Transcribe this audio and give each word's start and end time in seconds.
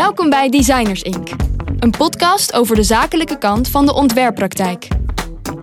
Welkom 0.00 0.30
bij 0.30 0.48
Designers 0.48 1.02
Inc., 1.02 1.28
een 1.78 1.90
podcast 1.90 2.52
over 2.52 2.76
de 2.76 2.82
zakelijke 2.82 3.38
kant 3.38 3.68
van 3.68 3.86
de 3.86 3.94
ontwerppraktijk. 3.94 4.88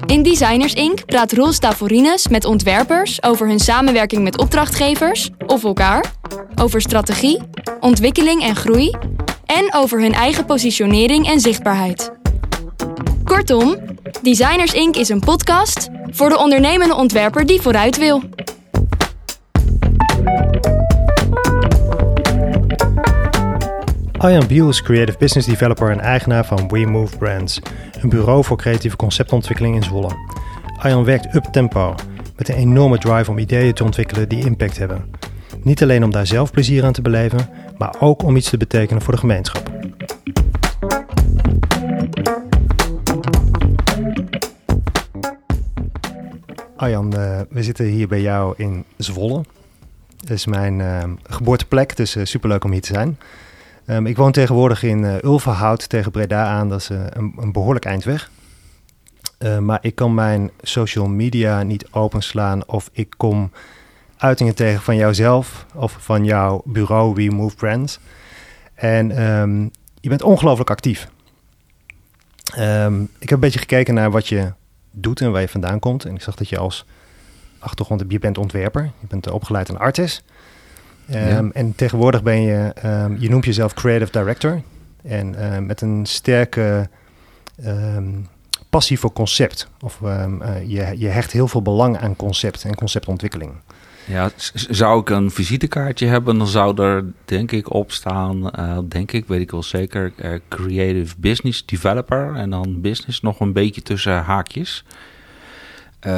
In 0.06 0.24
Designers 0.24 0.74
Inc. 0.74 1.06
praat 1.06 1.32
Roel 1.32 1.52
Stavorines 1.52 2.28
met 2.28 2.46
ontwerpers 2.46 3.24
over 3.24 3.48
hun 3.48 3.60
samenwerking 3.60 4.24
met 4.24 4.38
opdrachtgevers 4.38 5.30
of 5.46 5.64
elkaar, 5.64 6.14
over 6.56 6.82
strategie, 6.82 7.42
ontwikkeling 7.80 8.44
en 8.44 8.56
groei 8.56 8.96
en 9.46 9.74
over 9.74 10.02
hun 10.02 10.14
eigen 10.14 10.46
positionering 10.46 11.28
en 11.28 11.40
zichtbaarheid. 11.40 12.12
Kortom, 13.24 13.78
Designers 14.22 14.74
Inc. 14.74 14.96
is 14.96 15.10
een 15.10 15.20
podcast 15.20 15.88
voor 16.12 16.30
de 16.30 16.38
ondernemende 16.38 16.96
ontwerper 16.96 17.46
die 17.46 17.62
vooruit 17.62 17.98
wil. 17.98 18.24
Arjan 24.18 24.48
Biel 24.48 24.70
is 24.70 24.82
creative 24.82 25.18
business 25.18 25.48
developer 25.48 25.92
en 25.92 26.00
eigenaar 26.00 26.46
van 26.46 26.68
We 26.68 26.86
Move 26.86 27.18
Brands, 27.18 27.62
een 28.02 28.10
bureau 28.10 28.44
voor 28.44 28.58
creatieve 28.58 28.96
conceptontwikkeling 28.96 29.76
in 29.76 29.84
Zwolle. 29.84 30.16
Arjan 30.78 31.04
werkt 31.04 31.36
up 31.36 31.44
tempo, 31.44 31.96
met 32.36 32.50
een 32.50 32.56
enorme 32.56 32.98
drive 32.98 33.32
om 33.32 33.38
ideeën 33.38 33.74
te 33.74 33.84
ontwikkelen 33.84 34.30
die 34.30 34.46
impact 34.46 34.78
hebben. 34.78 35.06
Niet 35.64 35.82
alleen 35.84 36.04
om 36.04 36.12
daar 36.12 36.28
zelf 36.28 36.52
plezier 36.52 36.86
aan 36.86 36.94
te 36.94 37.02
beleven, 37.02 37.50
maar 37.78 37.96
ook 38.00 38.24
om 38.24 38.36
iets 38.36 38.50
te 38.50 38.58
betekenen 38.58 39.02
voor 39.02 39.14
de 39.14 39.20
gemeenschap. 39.20 39.70
Arjan, 46.76 47.14
uh, 47.18 47.40
we 47.50 47.64
zitten 47.64 47.86
hier 47.86 48.08
bij 48.08 48.22
jou 48.22 48.54
in 48.58 48.86
Zwolle. 48.98 49.44
Dat 50.18 50.30
is 50.30 50.46
mijn 50.46 50.80
uh, 50.80 51.04
geboorteplek, 51.24 51.96
dus 51.96 52.16
uh, 52.16 52.26
superleuk 52.26 52.64
om 52.64 52.72
hier 52.72 52.82
te 52.82 52.94
zijn. 52.94 53.18
Um, 53.90 54.06
ik 54.06 54.18
woon 54.18 54.32
tegenwoordig 54.32 54.84
in 54.84 55.04
uh, 55.04 55.16
Ulverhout 55.24 55.90
tegen 55.90 56.12
Breda 56.12 56.46
aan. 56.46 56.70
Dat 56.70 56.80
is 56.80 56.90
uh, 56.90 57.06
een, 57.10 57.52
behoorlijk 57.52 57.86
eind 57.86 58.04
weg. 58.04 58.32
Uh, 59.40 59.58
maar 59.58 59.80
ik 59.82 59.96
kan 59.96 60.14
mijn 60.14 60.52
social 60.62 61.08
media 61.08 61.64
niet 61.64 61.92
openslaan 61.92 62.68
of 62.68 62.90
ik 62.92 63.14
kom 63.18 63.52
uitingen 64.18 64.56
tegen 64.56 64.82
van 64.82 64.96
jouzelf 64.96 65.66
of 65.74 65.96
van 66.00 66.26
jouw 66.26 66.62
bureau 66.66 67.14
We 67.14 67.36
Move 67.36 67.56
Brands. 67.56 68.00
En 68.74 69.24
um, 69.24 69.72
je 70.00 70.10
bent 70.10 70.22
ongelooflijk 70.22 70.70
actief. 70.70 71.08
Ik 73.20 73.30
heb 73.30 73.32
een 73.32 73.40
beetje 73.40 73.60
gekeken 73.60 73.94
naar 73.94 74.12
wat 74.12 74.28
je 74.28 74.54
doet 74.92 75.22
en 75.22 75.32
waar 75.32 75.42
je 75.42 75.48
vandaan 75.48 75.80
komt. 75.80 76.06
En 76.06 76.16
ik 76.16 76.22
zag 76.22 76.36
dat 76.36 76.50
je 76.50 76.58
als 76.58 76.86
achtergrond, 77.60 78.04
je 78.08 78.20
bent 78.20 78.38
ontwerper, 78.38 78.92
je 79.00 79.08
bent 79.08 79.30
opgeleid 79.30 79.70
een 79.70 79.78
artist. 79.78 80.24
Um, 81.10 81.16
ja. 81.16 81.50
En 81.54 81.76
tegenwoordig 81.76 82.24
ben 82.24 82.42
je, 82.42 82.74
um, 82.86 83.18
je 83.20 83.30
noemt 83.30 83.46
jezelf 83.46 83.74
creative 83.74 84.12
director. 84.12 84.62
En 85.04 85.36
uh, 85.40 85.58
met 85.58 85.82
een 85.82 86.06
sterke 86.06 86.90
um, 87.66 88.28
passie 88.70 89.00
voor 89.00 89.14
concept. 89.14 89.68
Of 89.82 90.00
uh, 90.04 90.26
je, 90.66 90.94
je 90.98 91.08
hecht 91.08 91.32
heel 91.32 91.48
veel 91.48 91.62
belang 91.62 91.98
aan 91.98 92.16
concept 92.16 92.64
en 92.64 92.76
conceptontwikkeling. 92.76 93.52
Ja, 94.06 94.30
zou 94.54 95.02
ik 95.02 95.10
een 95.10 95.32
visitekaartje 95.32 96.08
hebben, 96.08 96.38
dan 96.38 96.48
zou 96.48 96.84
er 96.84 97.06
denk 97.26 97.52
ik 97.52 97.74
op 97.74 97.92
staan, 97.92 98.52
uh, 98.60 98.78
denk 98.88 99.12
ik, 99.12 99.28
weet 99.28 99.42
ik 99.42 99.52
wel 99.52 99.64
zeker, 99.64 100.14
uh, 100.22 100.40
creative 100.48 101.16
business 101.18 101.66
developer. 101.66 102.36
En 102.36 102.50
dan 102.50 102.82
business 102.82 103.22
nog 103.22 103.40
een 103.40 103.54
beetje 103.54 103.82
tussen 103.82 104.24
haakjes. 104.24 104.84
Uh, 106.08 106.14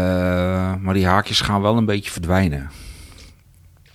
maar 0.76 0.94
die 0.94 1.06
haakjes 1.06 1.42
gaan 1.42 1.62
wel 1.62 1.78
een 1.78 1.86
beetje 1.86 2.12
verdwijnen. 2.12 2.70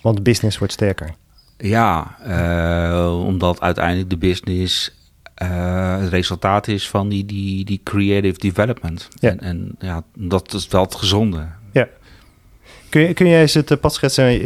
Want 0.05 0.17
de 0.17 0.23
business 0.23 0.57
wordt 0.57 0.73
sterker. 0.73 1.15
Ja, 1.57 2.17
uh, 2.27 3.25
omdat 3.25 3.61
uiteindelijk 3.61 4.09
de 4.09 4.17
business 4.17 4.91
uh, 5.43 5.99
het 5.99 6.09
resultaat 6.09 6.67
is 6.67 6.89
van 6.89 7.09
die, 7.09 7.25
die, 7.25 7.65
die 7.65 7.81
creative 7.83 8.39
development. 8.39 9.07
Ja. 9.19 9.29
En, 9.29 9.39
en 9.39 9.75
ja, 9.79 10.03
dat 10.17 10.53
is 10.53 10.67
wel 10.67 10.81
het 10.81 10.95
gezonde. 10.95 11.47
Ja. 11.71 11.87
Kun 12.89 13.01
je, 13.01 13.13
kun 13.13 13.27
jij 13.27 13.41
eens 13.41 13.53
het 13.53 13.79
pad 13.79 13.93
schetsen? 13.93 14.41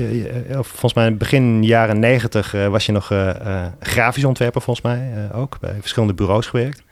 Volgens 0.61 0.93
mij 0.93 1.17
begin 1.17 1.63
jaren 1.63 1.99
negentig 1.99 2.51
was 2.51 2.85
je 2.85 2.91
nog 2.91 3.11
grafisch 3.79 4.23
ontwerper, 4.25 4.61
volgens 4.61 4.85
mij 4.85 5.29
ook. 5.33 5.59
Bij 5.59 5.75
verschillende 5.79 6.13
bureaus 6.13 6.47
gewerkt. 6.47 6.83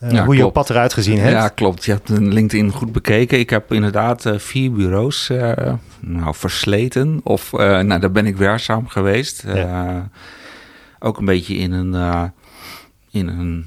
Uh, 0.00 0.10
ja, 0.10 0.24
hoe 0.24 0.36
je 0.36 0.50
pad 0.50 0.70
eruit 0.70 0.92
gezien 0.92 1.18
hebt. 1.18 1.32
Ja, 1.32 1.48
klopt. 1.48 1.84
Je 1.84 1.92
hebt 1.92 2.08
LinkedIn 2.08 2.70
goed 2.70 2.92
bekeken. 2.92 3.38
Ik 3.38 3.50
heb 3.50 3.72
inderdaad 3.72 4.24
uh, 4.24 4.38
vier 4.38 4.72
bureaus 4.72 5.28
uh, 5.30 5.52
nou, 6.00 6.34
versleten. 6.34 7.20
Of 7.22 7.52
nou, 7.52 7.98
daar 7.98 8.12
ben 8.12 8.26
ik 8.26 8.36
werkzaam 8.36 8.88
geweest. 8.88 9.44
Ja. 9.46 10.08
ook 10.98 11.18
een 11.18 11.24
beetje 11.24 11.54
in 11.54 11.72
een, 11.72 12.30
in 13.10 13.28
een 13.28 13.66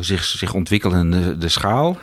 zich, 0.00 0.24
zich 0.24 0.54
ontwikkelende 0.54 1.38
de 1.38 1.48
schaal. 1.48 1.96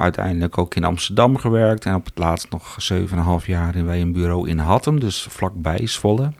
uiteindelijk 0.00 0.58
ook 0.58 0.74
in 0.74 0.84
Amsterdam 0.84 1.36
gewerkt. 1.36 1.84
En 1.84 1.94
op 1.94 2.04
het 2.04 2.18
laatst 2.18 2.50
nog 2.50 2.76
7,5 3.40 3.46
jaar 3.46 3.76
in 3.76 3.86
bij 3.86 4.00
een 4.00 4.12
bureau 4.12 4.48
in 4.48 4.58
Hattem. 4.58 5.00
Dus 5.00 5.26
vlakbij 5.30 5.86
Zwolle. 5.86 6.32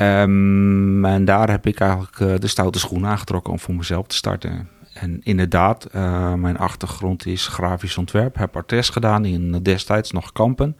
Um, 0.00 1.04
en 1.04 1.24
daar 1.24 1.50
heb 1.50 1.66
ik 1.66 1.80
eigenlijk 1.80 2.18
uh, 2.18 2.34
de 2.38 2.46
stoute 2.46 2.78
schoen 2.78 3.06
aangetrokken 3.06 3.52
om 3.52 3.58
voor 3.58 3.74
mezelf 3.74 4.06
te 4.06 4.14
starten. 4.16 4.68
En 4.94 5.20
inderdaad, 5.22 5.88
uh, 5.94 6.34
mijn 6.34 6.58
achtergrond 6.58 7.26
is 7.26 7.46
grafisch 7.46 7.98
ontwerp. 7.98 8.36
Heb 8.36 8.56
artes 8.56 8.88
gedaan 8.88 9.24
in 9.24 9.62
destijds 9.62 10.10
nog 10.10 10.32
Kampen. 10.32 10.76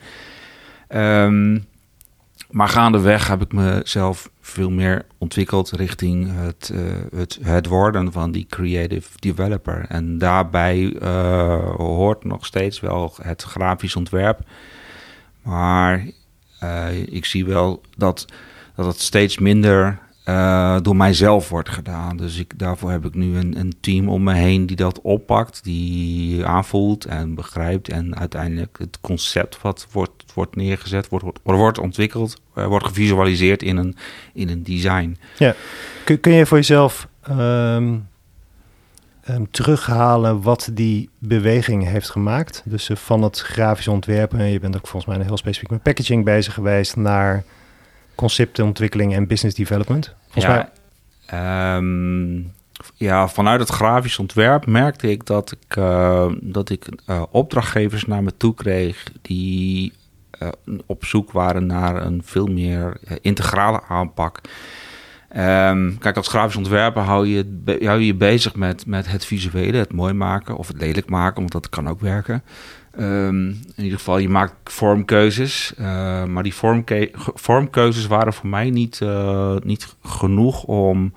Um, 0.89 1.65
maar 2.51 2.69
gaandeweg 2.69 3.29
heb 3.29 3.43
ik 3.43 3.53
mezelf 3.53 4.31
veel 4.41 4.71
meer 4.71 5.07
ontwikkeld 5.19 5.71
richting 5.71 6.31
het, 6.35 6.71
uh, 6.75 6.81
het, 7.15 7.39
het 7.43 7.67
worden 7.67 8.13
van 8.13 8.33
die 8.33 8.47
creative 8.49 9.09
developer. 9.19 9.85
En 9.89 10.19
daarbij 10.19 10.97
hoort 11.77 12.25
nog 12.25 12.47
steeds 12.47 12.81
wel 12.81 13.15
het 13.23 13.43
grafisch 13.43 13.97
ontwerp. 13.97 14.41
Maar 15.43 16.07
ik 17.07 17.25
zie 17.25 17.45
wel 17.45 17.83
dat 17.97 18.27
dat 18.85 18.93
het 18.93 19.01
steeds 19.01 19.39
minder 19.39 19.99
uh, 20.25 20.77
door 20.83 20.97
mijzelf 20.97 21.49
wordt 21.49 21.69
gedaan. 21.69 22.17
Dus 22.17 22.39
ik, 22.39 22.59
daarvoor 22.59 22.91
heb 22.91 23.05
ik 23.05 23.15
nu 23.15 23.37
een, 23.37 23.59
een, 23.59 23.73
team 23.81 24.09
om 24.09 24.23
me 24.23 24.35
heen 24.35 24.67
die 24.67 24.77
dat 24.77 25.01
oppakt, 25.01 25.65
die 25.65 26.47
aanvoelt 26.47 27.05
en 27.05 27.35
begrijpt. 27.35 27.89
En 27.89 28.19
uiteindelijk 28.19 28.79
het 28.79 28.99
concept 29.01 29.63
wat 29.63 29.87
wordt, 29.93 30.25
wordt 30.35 30.57
neergezet, 30.57 31.09
wordt, 31.09 31.41
wordt, 31.43 31.79
ontwikkeld, 31.79 32.41
uh, 32.57 32.67
wordt 32.67 32.87
gevisualiseerd 32.87 33.63
in 33.63 33.77
een, 33.77 33.97
in 34.35 34.49
een 34.49 34.63
design. 34.63 35.17
Ja. 35.39 35.55
Kun, 36.05 36.21
kun 36.21 36.33
je 36.33 36.47
voor 36.47 36.57
jezelf 36.57 37.09
um, 37.31 38.09
terughalen 39.51 40.43
wat 40.43 40.71
die 40.73 41.09
beweging 41.19 41.85
heeft 41.85 42.11
gemaakt? 42.11 42.63
Dus 42.65 42.89
uh, 42.89 42.97
van 42.97 43.23
het 43.23 43.39
grafisch 43.39 43.89
ontwerpen, 43.89 44.45
je 44.45 44.61
bent 44.61 44.77
ook 44.77 44.87
volgens 44.87 45.17
mij 45.17 45.27
heel 45.27 45.37
specifiek 45.37 45.71
met 45.71 45.83
packaging 45.83 46.25
bezig 46.25 46.55
geweest, 46.55 46.97
naar 46.97 47.45
conceptontwikkeling 48.21 49.15
en 49.15 49.27
business 49.27 49.57
development? 49.57 50.15
Volgens 50.29 50.55
ja, 50.55 50.71
mij... 51.27 51.77
um, 51.77 52.53
ja, 52.95 53.29
vanuit 53.29 53.61
het 53.61 53.69
grafisch 53.69 54.19
ontwerp 54.19 54.67
merkte 54.67 55.11
ik 55.11 55.27
dat 55.27 55.53
ik, 55.53 55.77
uh, 55.77 56.33
dat 56.41 56.71
ik 56.71 56.87
uh, 57.07 57.23
opdrachtgevers 57.31 58.05
naar 58.05 58.23
me 58.23 58.37
toe 58.37 58.55
kreeg 58.55 59.05
die 59.23 59.93
uh, 60.43 60.49
op 60.87 61.05
zoek 61.05 61.33
waren 61.33 61.67
naar 61.67 62.07
een 62.07 62.23
veel 62.25 62.47
meer 62.47 62.97
integrale 63.21 63.83
aanpak. 63.89 64.41
Um, 65.37 65.99
kijk, 65.99 66.17
als 66.17 66.29
grafisch 66.29 66.57
ontwerper 66.57 67.03
hou 67.03 67.27
je, 67.27 67.63
hou 67.65 67.99
je 67.99 68.07
je 68.07 68.15
bezig 68.15 68.55
met, 68.55 68.87
met 68.87 69.11
het 69.11 69.25
visuele, 69.25 69.77
het 69.77 69.93
mooi 69.93 70.13
maken 70.13 70.57
of 70.57 70.69
het 70.69 70.81
lelijk 70.81 71.09
maken, 71.09 71.41
want 71.41 71.53
dat 71.53 71.69
kan 71.69 71.89
ook 71.89 72.01
werken. 72.01 72.43
Um, 72.99 73.49
in 73.49 73.83
ieder 73.85 73.99
geval, 73.99 74.19
je 74.19 74.29
maakt 74.29 74.73
vormkeuzes. 74.73 75.73
Uh, 75.79 76.25
maar 76.25 76.43
die 76.43 76.55
vormke 76.55 77.11
vormkeuzes 77.15 78.07
waren 78.07 78.33
voor 78.33 78.49
mij 78.49 78.71
niet, 78.71 79.01
uh, 79.03 79.57
niet 79.57 79.97
genoeg 80.03 80.63
om 80.63 81.13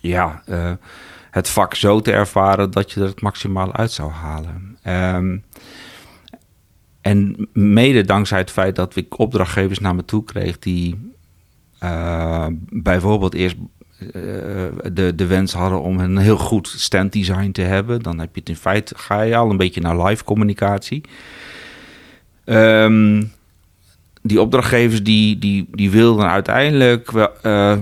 ja, 0.00 0.42
uh, 0.48 0.72
het 1.30 1.48
vak 1.48 1.74
zo 1.74 2.00
te 2.00 2.12
ervaren 2.12 2.70
dat 2.70 2.92
je 2.92 3.00
er 3.00 3.06
het 3.06 3.20
maximaal 3.20 3.72
uit 3.72 3.92
zou 3.92 4.10
halen. 4.10 4.78
Um, 4.86 5.44
en 7.00 7.48
mede 7.52 8.04
dankzij 8.04 8.38
het 8.38 8.50
feit 8.50 8.76
dat 8.76 8.96
ik 8.96 9.18
opdrachtgevers 9.18 9.78
naar 9.78 9.94
me 9.94 10.04
toe 10.04 10.24
kreeg 10.24 10.58
die 10.58 11.08
bijvoorbeeld 12.68 13.34
eerst 13.34 13.56
de, 14.92 15.12
de 15.14 15.26
wens 15.26 15.52
hadden 15.52 15.82
om 15.82 16.00
een 16.00 16.16
heel 16.16 16.38
goed 16.38 16.68
standdesign 16.68 17.50
te 17.50 17.62
hebben. 17.62 18.02
Dan 18.02 18.18
heb 18.18 18.34
je 18.34 18.40
het 18.40 18.48
in 18.48 18.56
feite, 18.56 18.94
ga 18.96 19.20
je 19.22 19.36
al 19.36 19.50
een 19.50 19.56
beetje 19.56 19.80
naar 19.80 20.04
live 20.04 20.24
communicatie. 20.24 21.02
Um, 22.44 23.32
die 24.22 24.40
opdrachtgevers 24.40 25.02
die, 25.02 25.38
die, 25.38 25.68
die 25.70 25.90
wilden 25.90 26.30
uiteindelijk 26.30 27.10
uh, 27.12 27.76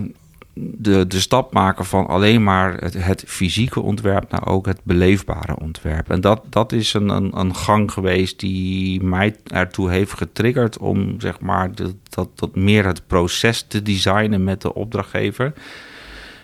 de, 0.55 1.07
de 1.07 1.21
stap 1.21 1.53
maken 1.53 1.85
van 1.85 2.07
alleen 2.07 2.43
maar 2.43 2.75
het, 2.83 3.25
fysieke 3.27 3.81
ontwerp 3.81 4.31
naar 4.31 4.47
ook 4.47 4.67
het 4.67 4.81
beleefbare 4.83 5.59
ontwerp. 5.59 6.11
En 6.11 6.21
dat, 6.21 6.43
dat 6.49 6.73
is 6.73 6.95
een, 6.95 7.09
een, 7.09 7.39
een 7.39 7.55
gang 7.55 7.93
geweest 7.93 8.41
die 8.41 9.03
mij 9.03 9.37
ertoe 9.47 9.91
heeft 9.91 10.13
getriggerd 10.13 10.79
om 10.79 11.21
zeg 11.21 11.41
maar 11.41 11.71
dat, 11.75 12.29
dat 12.35 12.57
meer 12.57 12.87
het 12.87 13.07
proces 13.07 13.65
te 13.69 13.83
designen 13.83 14.45
met 14.45 14.63
de 14.63 14.75
opdrachtgever. 14.75 15.53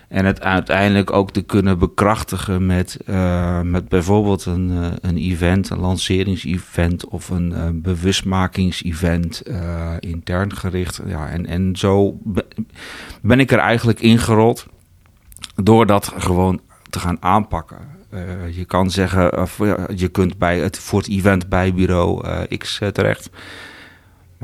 En 0.07 0.25
het 0.25 0.41
uiteindelijk 0.41 1.11
ook 1.11 1.31
te 1.31 1.41
kunnen 1.41 1.79
bekrachtigen 1.79 2.65
met, 2.65 2.97
uh, 3.05 3.61
met 3.61 3.89
bijvoorbeeld 3.89 4.45
een, 4.45 4.71
uh, 4.71 4.87
een 5.01 5.17
event, 5.17 5.69
een 5.69 5.79
lanceringsevent 5.79 7.05
of 7.05 7.29
een 7.29 7.51
uh, 7.51 7.67
bewustmakingsevent 7.73 9.43
intern 9.99 10.55
gericht. 10.55 11.01
Ja, 11.05 11.29
en, 11.29 11.45
en 11.45 11.75
zo 11.75 12.19
ben 13.21 13.39
ik 13.39 13.51
er 13.51 13.59
eigenlijk 13.59 13.99
ingerold 13.99 14.65
door 15.55 15.85
dat 15.85 16.13
gewoon 16.17 16.61
te 16.89 16.99
gaan 16.99 17.17
aanpakken. 17.19 17.77
je 18.51 18.65
kan 18.65 18.91
zeggen, 18.91 19.47
je 19.95 20.07
kunt 20.07 20.37
bij 20.37 20.59
het, 20.59 20.79
voor 20.79 20.99
het 20.99 21.09
event 21.09 21.49
bij 21.49 21.73
bureau 21.73 22.25
X 22.57 22.81
terecht. 22.91 23.29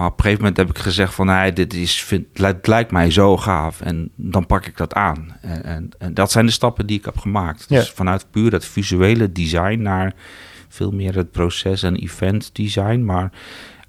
Maar 0.02 0.10
op 0.10 0.18
een 0.18 0.24
gegeven 0.24 0.44
moment 0.44 0.68
heb 0.68 0.70
ik 0.70 0.84
gezegd 0.84 1.14
van... 1.14 1.26
Nee, 1.26 1.54
dit 1.54 1.74
is, 1.74 2.04
vind, 2.04 2.26
het 2.34 2.68
lijkt 2.68 2.92
mij 2.92 3.12
zo 3.12 3.38
gaaf 3.38 3.82
en 3.82 4.10
dan 4.16 4.46
pak 4.46 4.66
ik 4.66 4.78
dat 4.78 4.94
aan. 4.94 5.38
En, 5.42 5.64
en, 5.64 5.90
en 5.98 6.14
dat 6.14 6.32
zijn 6.32 6.46
de 6.46 6.52
stappen 6.52 6.86
die 6.86 6.98
ik 6.98 7.06
heb 7.06 7.18
gemaakt. 7.18 7.70
Dus 7.70 7.90
vanuit 7.90 8.26
puur 8.32 8.50
dat 8.50 8.66
visuele 8.66 9.32
design 9.32 9.82
naar 9.82 10.14
veel 10.70 10.92
meer 10.92 11.16
het 11.16 11.32
proces 11.32 11.84
en 11.84 11.96
event 11.96 12.50
design. 12.56 13.04
Maar 13.06 13.32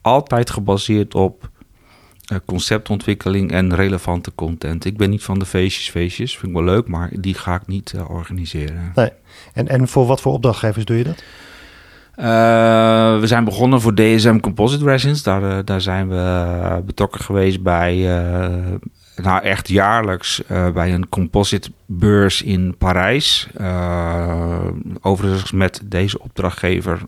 altijd 0.00 0.50
gebaseerd 0.50 1.14
op 1.14 1.50
uh, 2.32 2.38
conceptontwikkeling 2.44 3.53
en 3.53 3.75
relevante 3.75 4.35
content. 4.35 4.85
Ik 4.85 4.97
ben 4.97 5.11
niet 5.11 5.25
van 5.25 5.38
de 5.38 5.47
feestjes, 5.47 5.91
feestjes. 5.91 6.37
Vind 6.37 6.47
ik 6.47 6.64
wel 6.64 6.75
leuk, 6.75 6.88
maar 6.88 7.11
die 7.20 7.35
ga 7.35 7.55
ik 7.55 7.67
niet 7.67 7.93
uh, 7.97 8.11
organiseren. 8.11 8.93
Nee. 8.94 9.11
En, 9.53 9.69
en 9.69 9.88
voor 9.88 10.06
wat 10.06 10.20
voor 10.20 10.32
opdrachtgevers 10.32 10.85
doe 10.85 10.97
je 10.97 11.05
dat? 11.05 11.25
Uh, 12.19 12.25
we 13.20 13.26
zijn 13.26 13.44
begonnen 13.44 13.81
voor 13.81 13.94
DSM 13.94 14.38
Composite 14.38 14.85
Resins. 14.85 15.23
Daar, 15.23 15.43
uh, 15.43 15.59
daar 15.64 15.81
zijn 15.81 16.09
we 16.09 16.82
betrokken 16.87 17.20
geweest 17.20 17.62
bij, 17.62 17.94
nou 19.17 19.43
echt 19.43 19.69
jaarlijks, 19.69 20.43
bij 20.75 20.94
een 20.94 21.09
composite 21.09 21.70
beurs 21.87 22.43
in 22.43 22.75
Parijs. 22.79 23.49
overigens 25.00 25.53
met 25.53 25.81
deze 25.85 26.20
opdrachtgever, 26.20 27.00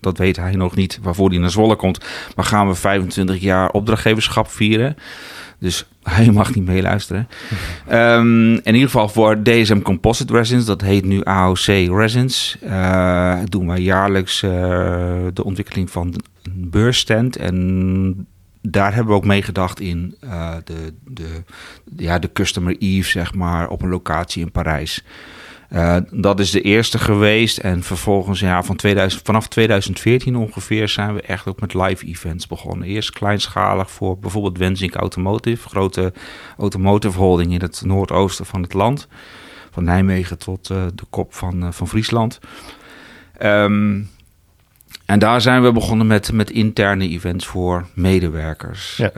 dat 0.00 0.18
weet 0.18 0.36
hij 0.36 0.52
nog 0.52 0.76
niet 0.76 0.98
waarvoor 1.02 1.28
hij 1.28 1.38
naar 1.38 1.50
Zwolle 1.50 1.76
komt. 1.76 2.04
Maar 2.36 2.44
gaan 2.44 2.68
we 2.68 2.74
25 2.74 3.40
jaar 3.40 3.70
opdrachtgeverschap 3.70 4.48
vieren. 4.48 4.96
Dus 5.58 5.86
hij 6.10 6.30
mag 6.30 6.54
niet 6.54 6.64
meeluisteren. 6.64 7.28
um, 7.92 8.52
in 8.52 8.74
ieder 8.74 8.90
geval 8.90 9.08
voor 9.08 9.42
DSM 9.42 9.80
Composite 9.80 10.32
Resins, 10.32 10.64
dat 10.64 10.80
heet 10.80 11.04
nu 11.04 11.22
AOC 11.22 11.66
Resins, 11.66 12.56
uh, 12.64 13.38
doen 13.44 13.66
wij 13.66 13.80
jaarlijks 13.80 14.42
uh, 14.42 14.50
de 15.32 15.44
ontwikkeling 15.44 15.90
van 15.90 16.14
een 16.42 16.70
beursstand. 16.70 17.36
En 17.36 18.26
daar 18.60 18.94
hebben 18.94 19.12
we 19.12 19.18
ook 19.18 19.26
meegedacht 19.26 19.80
in 19.80 20.16
uh, 20.24 20.54
de, 20.64 20.94
de, 21.04 21.42
ja, 21.96 22.18
de 22.18 22.32
Customer 22.32 22.76
Eve, 22.78 23.08
zeg 23.08 23.34
maar, 23.34 23.68
op 23.68 23.82
een 23.82 23.88
locatie 23.88 24.42
in 24.42 24.50
Parijs. 24.50 25.04
Uh, 25.74 25.96
dat 26.10 26.40
is 26.40 26.50
de 26.50 26.60
eerste 26.60 26.98
geweest. 26.98 27.58
En 27.58 27.82
vervolgens, 27.82 28.40
ja, 28.40 28.62
van 28.62 28.76
2000, 28.76 29.22
vanaf 29.24 29.48
2014 29.48 30.36
ongeveer 30.36 30.88
zijn 30.88 31.14
we 31.14 31.20
echt 31.20 31.46
ook 31.46 31.60
met 31.60 31.74
live 31.74 32.06
events 32.06 32.46
begonnen. 32.46 32.88
Eerst 32.88 33.10
kleinschalig 33.10 33.90
voor 33.90 34.18
bijvoorbeeld 34.18 34.58
Wensink 34.58 34.94
Automotive, 34.94 35.68
grote 35.68 36.12
automotive 36.58 37.18
holding 37.18 37.52
in 37.52 37.60
het 37.60 37.82
noordoosten 37.84 38.46
van 38.46 38.62
het 38.62 38.72
land. 38.72 39.08
Van 39.70 39.84
Nijmegen 39.84 40.38
tot 40.38 40.70
uh, 40.70 40.84
de 40.94 41.04
kop 41.10 41.34
van, 41.34 41.64
uh, 41.64 41.72
van 41.72 41.88
Friesland. 41.88 42.38
Um, 43.42 44.10
en 45.06 45.18
daar 45.18 45.40
zijn 45.40 45.62
we 45.62 45.72
begonnen 45.72 46.06
met, 46.06 46.32
met 46.32 46.50
interne 46.50 47.08
events 47.08 47.46
voor 47.46 47.86
medewerkers. 47.94 48.96
Ja. 48.96 49.10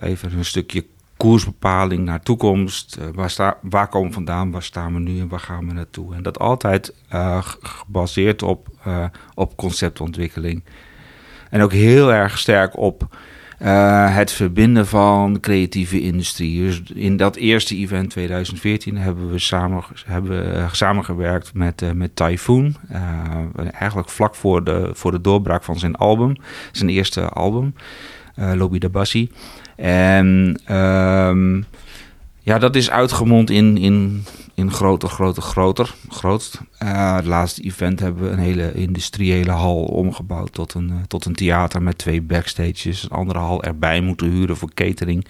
even 0.00 0.32
een 0.38 0.44
stukje 0.44 0.84
koersbepaling 1.20 2.04
naar 2.04 2.22
toekomst. 2.22 2.96
Uh, 3.00 3.06
waar, 3.14 3.30
sta, 3.30 3.58
waar 3.62 3.88
komen 3.88 4.08
we 4.08 4.14
vandaan, 4.14 4.50
waar 4.50 4.62
staan 4.62 4.94
we 4.94 5.00
nu 5.00 5.20
en 5.20 5.28
waar 5.28 5.40
gaan 5.40 5.66
we 5.66 5.72
naartoe? 5.72 6.14
En 6.14 6.22
dat 6.22 6.38
altijd 6.38 6.94
uh, 7.12 7.38
gebaseerd 7.60 8.42
op, 8.42 8.68
uh, 8.86 9.04
op 9.34 9.56
conceptontwikkeling. 9.56 10.64
En 11.50 11.62
ook 11.62 11.72
heel 11.72 12.12
erg 12.12 12.38
sterk 12.38 12.76
op 12.76 13.16
het 14.12 14.32
verbinden 14.32 14.86
van 14.86 15.40
creatieve 15.40 16.00
industrie. 16.00 16.60
Dus 16.62 16.82
in 16.94 17.16
dat 17.16 17.36
eerste 17.36 17.76
event 17.76 18.10
2014 18.10 18.96
hebben 18.96 19.30
we 19.30 19.38
samen, 19.38 19.82
hebben 20.04 20.30
we 20.30 20.66
samengewerkt 20.72 21.54
met, 21.54 21.94
met 21.94 22.16
Typhoon. 22.16 22.76
eigenlijk 23.72 24.08
vlak 24.08 24.34
voor 24.34 24.64
de, 24.64 24.90
voor 24.92 25.10
de 25.10 25.20
doorbraak 25.20 25.62
van 25.64 25.78
zijn 25.78 25.94
album, 25.96 26.36
zijn 26.72 26.90
eerste 26.90 27.28
album, 27.28 27.74
Lobby 28.34 28.78
de 28.78 28.88
Bassi. 28.88 29.30
En 29.80 30.60
um, 30.76 31.64
ja, 32.40 32.58
dat 32.58 32.76
is 32.76 32.90
uitgemond 32.90 33.50
in, 33.50 33.76
in, 33.78 34.24
in 34.54 34.72
groter, 34.72 35.08
groter, 35.08 35.42
groter, 35.42 35.94
groot. 36.08 36.60
Uh, 36.82 37.16
het 37.16 37.24
laatste 37.24 37.62
event 37.62 38.00
hebben 38.00 38.22
we 38.22 38.30
een 38.30 38.38
hele 38.38 38.72
industriële 38.72 39.50
hal 39.50 39.84
omgebouwd 39.84 40.52
tot 40.52 40.74
een, 40.74 40.88
uh, 40.88 40.96
tot 41.06 41.24
een 41.24 41.34
theater 41.34 41.82
met 41.82 41.98
twee 41.98 42.22
backstages. 42.22 43.02
Een 43.02 43.10
andere 43.10 43.38
hal 43.38 43.62
erbij 43.62 44.00
moeten 44.00 44.30
huren 44.30 44.56
voor 44.56 44.74
catering. 44.74 45.26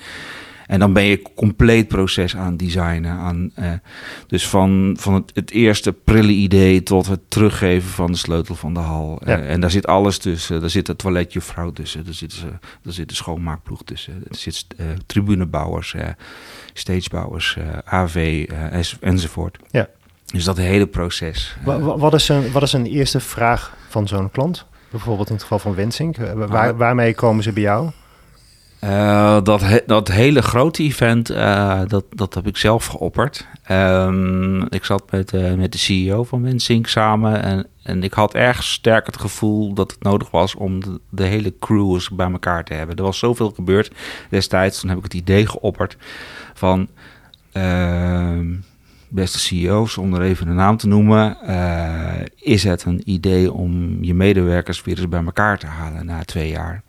En 0.71 0.79
dan 0.79 0.93
ben 0.93 1.03
je 1.03 1.23
compleet 1.35 1.89
proces 1.89 2.37
aan 2.37 2.57
designen. 2.57 3.11
Aan, 3.11 3.51
uh, 3.59 3.73
dus 4.27 4.49
van, 4.49 4.97
van 4.99 5.15
het, 5.15 5.31
het, 5.35 5.51
eerste 5.51 5.93
prille 5.93 6.33
idee 6.33 6.83
tot 6.83 7.07
het 7.07 7.21
teruggeven 7.29 7.91
van 7.91 8.13
de 8.13 8.19
sleutel 8.19 8.55
van 8.55 8.75
de 8.75 8.81
hal. 8.81 9.21
Ja. 9.25 9.39
Uh, 9.39 9.51
en 9.51 9.61
daar 9.61 9.71
zit 9.71 9.87
alles 9.87 10.19
tussen. 10.19 10.61
Daar 10.61 10.71
zit 10.71 10.87
de 10.87 10.97
toiletjuffrouw 10.97 11.73
tussen. 11.73 12.05
Daar 12.05 12.15
zit, 12.15 12.45
daar 12.83 12.93
zit 12.93 13.09
de 13.09 13.15
schoonmaakploeg 13.15 13.83
tussen. 13.85 14.15
Er 14.29 14.37
zit 14.37 14.67
tribunebouwers, 15.07 15.95
stagebouwers, 16.73 17.57
AV 17.85 18.49
enzovoort. 19.01 19.59
Ja. 19.71 19.89
Dus 20.27 20.45
dat 20.45 20.57
hele 20.57 20.87
proces. 20.87 21.57
Wat, 21.65 21.99
wat, 21.99 22.15
is, 22.15 22.29
een, 22.29 22.53
wat 22.53 22.63
is 22.63 22.73
een 22.73 22.87
eerste 22.87 23.21
vraag 23.21 23.77
van 23.89 24.09
zo'n 24.09 24.31
klant? 24.31 24.67
Bijvoorbeeld 24.91 25.29
in 25.29 25.35
het 25.35 25.43
geval 25.43 25.59
van 25.59 25.75
Wensink. 25.75 26.17
Waar, 26.35 26.77
waarmee 26.77 27.15
komen 27.15 27.43
ze 27.43 27.53
bij 27.53 27.63
jou? 27.63 27.91
Uh, 28.85 29.43
dat, 29.43 29.83
dat 29.87 30.09
hele 30.09 30.43
grote 30.43 30.83
event, 30.83 31.31
uh, 31.31 31.81
dat, 31.87 32.05
dat 32.11 32.35
heb 32.35 32.47
ik 32.47 32.57
zelf 32.57 32.87
geopperd. 32.87 33.47
Um, 33.71 34.67
ik 34.69 34.85
zat 34.85 35.11
met, 35.11 35.33
uh, 35.33 35.55
met 35.55 35.73
de 35.73 35.79
CEO 35.79 36.25
van 36.25 36.43
Wensink 36.43 36.87
samen 36.87 37.43
en, 37.43 37.67
en 37.83 38.03
ik 38.03 38.13
had 38.13 38.35
erg 38.35 38.63
sterk 38.63 39.07
het 39.07 39.21
gevoel 39.21 39.73
dat 39.75 39.91
het 39.91 40.03
nodig 40.03 40.31
was 40.31 40.55
om 40.55 40.81
de, 41.11 41.25
hele 41.25 41.55
crew 41.59 41.93
eens 41.93 42.11
bij 42.11 42.31
elkaar 42.31 42.65
te 42.65 42.75
hebben. 42.75 42.97
Er 42.97 43.03
was 43.03 43.19
zoveel 43.19 43.51
gebeurd 43.51 43.93
destijds, 44.31 44.81
toen 44.81 44.89
heb 44.89 44.99
ik 44.99 45.05
het 45.05 45.15
idee 45.15 45.47
geopperd 45.47 45.97
van 46.55 46.89
ehm, 47.53 48.47
beste 49.09 49.39
CEO's, 49.39 49.93
zonder 49.93 50.23
even 50.23 50.49
een 50.49 50.55
naam 50.55 50.77
te 50.77 50.89
noemen, 50.89 51.37
is 52.37 52.65
het 52.65 52.85
een 52.85 53.03
idee 53.05 53.53
om 53.53 54.05
je 54.05 54.15
medewerkers 54.15 54.83
weer 54.83 54.99
eens 54.99 55.09
bij 55.09 55.25
elkaar 55.25 55.59
te 55.59 55.67
halen 55.67 56.07
na 56.07 56.25
twee 56.25 56.49
jaar? 56.51 56.83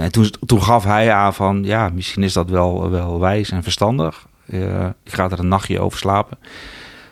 En 0.00 0.12
toen, 0.12 0.30
toen 0.46 0.62
gaf 0.62 0.84
hij 0.84 1.12
aan 1.12 1.34
van, 1.34 1.64
ja, 1.64 1.88
misschien 1.88 2.22
is 2.22 2.32
dat 2.32 2.50
wel, 2.50 2.90
wel 2.90 3.20
wijs 3.20 3.50
en 3.50 3.62
verstandig. 3.62 4.26
Uh, 4.46 4.86
ik 5.04 5.12
ga 5.12 5.30
er 5.30 5.38
een 5.38 5.48
nachtje 5.48 5.80
over 5.80 5.98
slapen. 5.98 6.38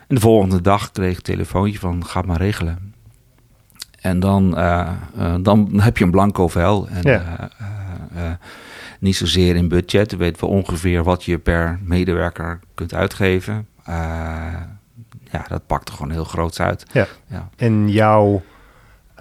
En 0.07 0.15
de 0.15 0.21
volgende 0.21 0.61
dag 0.61 0.91
kreeg 0.91 1.11
ik 1.11 1.17
een 1.17 1.23
telefoontje 1.23 1.79
van, 1.79 2.05
ga 2.05 2.21
maar 2.21 2.37
regelen. 2.37 2.93
En 3.99 4.19
dan, 4.19 4.59
uh, 4.59 4.91
uh, 5.17 5.35
dan 5.41 5.79
heb 5.81 5.97
je 5.97 6.03
een 6.03 6.11
blanco 6.11 6.47
vel. 6.47 6.87
En 6.87 7.01
ja. 7.01 7.49
niet 8.99 9.15
zozeer 9.15 9.55
in 9.55 9.67
budget. 9.67 10.15
Weten 10.15 10.39
we 10.39 10.49
ongeveer 10.49 11.03
wat 11.03 11.23
je 11.23 11.37
per 11.37 11.79
medewerker 11.83 12.59
kunt 12.73 12.93
uitgeven. 12.93 13.67
ja, 15.31 15.45
dat 15.47 15.65
pakt 15.67 15.89
er 15.89 15.95
gewoon 15.95 16.11
heel 16.11 16.23
groot 16.23 16.59
uit. 16.59 16.85
Ja. 16.91 17.07
ja. 17.27 17.49
En 17.55 17.89
jouw 17.89 18.41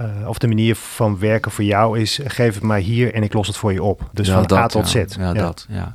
uh, 0.01 0.29
of 0.29 0.39
de 0.39 0.47
manier 0.47 0.75
van 0.75 1.19
werken 1.19 1.51
voor 1.51 1.65
jou 1.65 1.99
is, 1.99 2.21
geef 2.25 2.55
het 2.55 2.63
maar 2.63 2.79
hier 2.79 3.15
en 3.15 3.23
ik 3.23 3.33
los 3.33 3.47
het 3.47 3.57
voor 3.57 3.73
je 3.73 3.83
op. 3.83 4.11
Dus 4.13 4.27
ja, 4.27 4.33
van 4.33 4.43
dat, 4.43 4.59
A 4.59 4.67
tot 4.67 4.93
ja, 4.93 5.09
Z. 5.09 5.17
Ja, 5.17 5.33
dat. 5.33 5.67
Ja. 5.69 5.95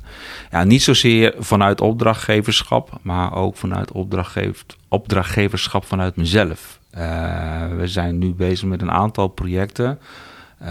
ja, 0.50 0.64
niet 0.64 0.82
zozeer 0.82 1.34
vanuit 1.38 1.80
opdrachtgeverschap, 1.80 2.98
maar 3.02 3.34
ook 3.34 3.56
vanuit 3.56 3.92
opdrachtgever, 3.92 4.64
opdrachtgeverschap 4.88 5.84
vanuit 5.84 6.16
mezelf. 6.16 6.78
Uh, 6.98 7.76
we 7.76 7.86
zijn 7.88 8.18
nu 8.18 8.32
bezig 8.32 8.68
met 8.68 8.82
een 8.82 8.90
aantal 8.90 9.28
projecten. 9.28 9.98
Uh, 10.62 10.68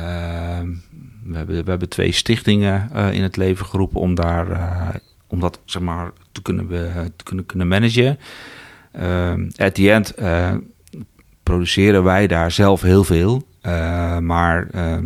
we, 1.24 1.38
hebben, 1.38 1.64
we 1.64 1.70
hebben 1.70 1.90
twee 1.90 2.12
stichtingen 2.12 2.92
in 3.12 3.24
het 3.24 3.38
leven 3.38 3.66
geroepen 3.66 4.00
om 4.00 4.16
daar, 4.16 5.02
om 5.28 5.40
dat 5.40 5.60
zeg 5.66 5.82
maar 5.82 6.12
te 6.32 6.42
kunnen, 6.42 6.68
te 7.16 7.24
kunnen, 7.24 7.46
kunnen 7.46 7.68
managen. 7.68 8.20
at 9.56 9.76
the 9.76 9.92
end 9.92 10.14
produceren 11.44 12.04
wij 12.04 12.28
daar 12.28 12.52
zelf 12.52 12.82
heel 12.82 13.04
veel. 13.04 13.44
Uh, 13.66 14.18
maar 14.18 14.68
uh, 14.76 14.98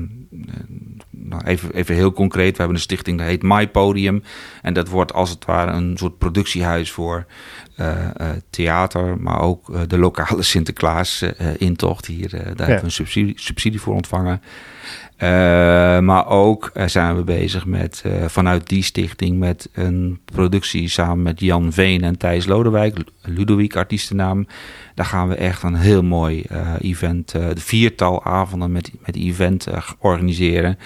nou, 1.10 1.44
even, 1.46 1.74
even 1.74 1.96
heel 1.96 2.12
concreet, 2.12 2.51
we 2.51 2.58
hebben 2.58 2.75
een 2.75 2.82
stichting 2.82 3.17
dat 3.17 3.27
heet 3.27 3.44
My 3.44 3.67
Podium. 3.67 4.24
En 4.62 4.74
dat 4.74 4.88
wordt 4.88 5.13
als 5.13 5.29
het 5.29 5.46
ware 5.46 5.72
een 5.72 5.98
soort 5.98 6.17
productiehuis 6.17 6.91
voor 6.91 7.25
theater, 8.50 9.17
maar 9.19 9.41
ook 9.41 9.89
de 9.89 9.98
lokale 9.98 10.43
Sinterklaas-intocht 10.53 12.05
hier. 12.05 12.29
daar 12.29 12.41
hebben 12.41 12.75
we 12.75 12.84
een 12.84 12.91
subsidie, 12.91 13.39
subsidie 13.39 13.81
voor 13.81 13.93
ontvangen. 13.93 14.41
Maar 16.05 16.27
ook 16.27 16.72
zijn 16.86 17.15
we 17.15 17.24
bezig 17.24 17.65
met 17.65 18.03
vanuit 18.27 18.67
die 18.67 18.84
stichting 18.84 19.39
met 19.39 19.69
een 19.74 20.19
productie 20.25 20.89
samen 20.89 21.22
met 21.22 21.39
Jan 21.39 21.74
Veen 21.74 22.03
en 22.03 22.17
Thijs 22.17 22.46
Lodewijk, 22.46 22.98
Ludovic 23.22 23.75
artiestennaam. 23.75 24.48
Daar 24.96 25.05
gaan 25.05 25.27
we 25.27 25.36
echt 25.36 25.63
een 25.63 25.75
heel 25.75 26.03
mooi 26.03 26.46
event, 26.79 27.31
de 27.31 27.51
viertal 27.55 28.25
avonden 28.25 28.72
met, 28.72 28.91
met 29.05 29.15
event 29.15 29.67
organiseren. 30.00 30.77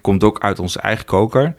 Komt 0.00 0.24
ook 0.24 0.40
uit 0.40 0.58
onze 0.58 0.80
eigen 0.80 1.04
koker. 1.04 1.54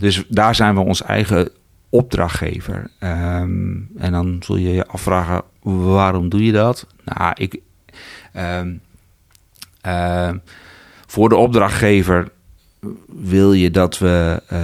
dus 0.00 0.24
daar 0.28 0.54
zijn 0.54 0.74
we 0.74 0.80
ons 0.80 1.02
eigen 1.02 1.48
opdrachtgever. 1.94 2.90
Um, 3.00 3.90
en 3.96 4.12
dan 4.12 4.36
zul 4.40 4.56
je 4.56 4.72
je 4.72 4.86
afvragen, 4.86 5.42
waarom 5.62 6.28
doe 6.28 6.44
je 6.44 6.52
dat? 6.52 6.86
Nou, 7.04 7.32
ik... 7.34 7.60
Um, 8.36 8.82
voor 11.06 11.28
de 11.28 11.36
opdrachtgever 11.36 12.28
wil 13.06 13.52
je 13.52 13.70
dat 13.70 13.98
we 13.98 14.42
uh, 14.52 14.58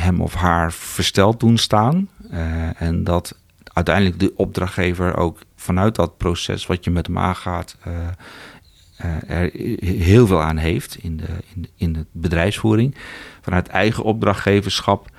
hem 0.00 0.20
of 0.20 0.34
haar 0.34 0.72
versteld 0.72 1.40
doen 1.40 1.58
staan. 1.58 2.08
Uh, 2.32 2.80
en 2.82 3.04
dat 3.04 3.38
uiteindelijk 3.64 4.20
de 4.20 4.32
opdrachtgever 4.36 5.16
ook 5.16 5.38
vanuit 5.56 5.94
dat 5.94 6.16
proces 6.16 6.66
wat 6.66 6.84
je 6.84 6.90
met 6.90 7.06
hem 7.06 7.18
aangaat, 7.18 7.76
heel 9.78 10.26
veel 10.26 10.42
aan 10.42 10.56
heeft 10.56 10.96
in 11.00 11.16
de, 11.16 11.28
in 11.54 11.68
in 11.76 11.92
de 11.92 12.06
bedrijfsvoering. 12.12 12.94
Vanuit 13.40 13.68
eigen 13.68 14.04
opdrachtgeverschap 14.04 15.10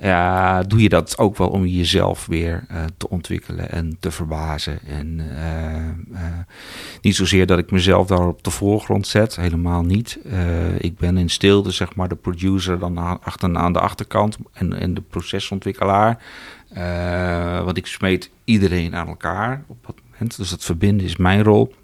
ja, 0.00 0.62
doe 0.62 0.82
je 0.82 0.88
dat 0.88 1.18
ook 1.18 1.36
wel 1.36 1.48
om 1.48 1.66
jezelf 1.66 2.26
weer 2.26 2.64
uh, 2.70 2.84
te 2.96 3.08
ontwikkelen 3.08 3.70
en 3.70 3.96
te 4.00 4.10
verbazen. 4.10 4.78
En 4.86 5.20
uh, 5.20 6.20
uh, 6.20 6.28
niet 7.00 7.16
zozeer 7.16 7.46
dat 7.46 7.58
ik 7.58 7.70
mezelf 7.70 8.06
daar 8.06 8.26
op 8.26 8.44
de 8.44 8.50
voorgrond 8.50 9.06
zet, 9.06 9.36
helemaal 9.36 9.82
niet. 9.82 10.18
ik 10.78 10.98
ben 10.98 11.16
in 11.16 11.30
stilte, 11.30 11.70
zeg 11.70 11.94
maar, 11.94 12.08
de 12.08 12.16
producer 12.16 12.78
dan 12.78 13.22
achter, 13.22 13.56
aan 13.56 13.72
de 13.72 13.80
achterkant 13.80 14.38
en, 14.52 14.72
en 14.80 14.94
de 14.94 15.00
procesontwikkelaar. 15.00 16.22
want 17.64 17.76
ik 17.76 17.86
smeet 17.86 18.30
iedereen 18.44 18.96
aan 18.96 19.08
elkaar 19.08 19.64
op 19.66 19.86
dat 19.86 19.96
moment. 20.10 20.36
Dus 20.36 20.50
dat 20.50 20.64
verbinden 20.64 21.06
is 21.06 21.16
mijn 21.16 21.42
rol. 21.42 21.74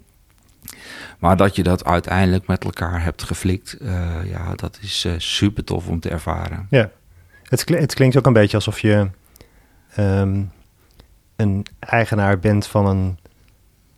Maar 1.19 1.37
dat 1.37 1.55
je 1.55 1.63
dat 1.63 1.85
uiteindelijk 1.85 2.47
met 2.47 2.63
elkaar 2.63 3.03
hebt 3.03 3.23
geflikt, 3.23 3.77
ja, 4.25 4.55
dat 4.55 4.79
is 4.81 5.07
super 5.17 5.63
tof 5.63 5.87
om 5.87 5.99
te 5.99 6.09
ervaren. 6.09 6.67
Ja. 6.69 6.91
Het, 7.61 7.69
het 7.79 7.93
klinkt 7.93 8.17
ook 8.17 8.25
een 8.25 8.33
beetje 8.33 8.57
alsof 8.57 8.79
je 8.79 9.09
ehm, 9.95 10.41
een 11.35 11.65
eigenaar 11.79 12.39
bent 12.39 12.67
van 12.67 12.85
een, 12.85 13.17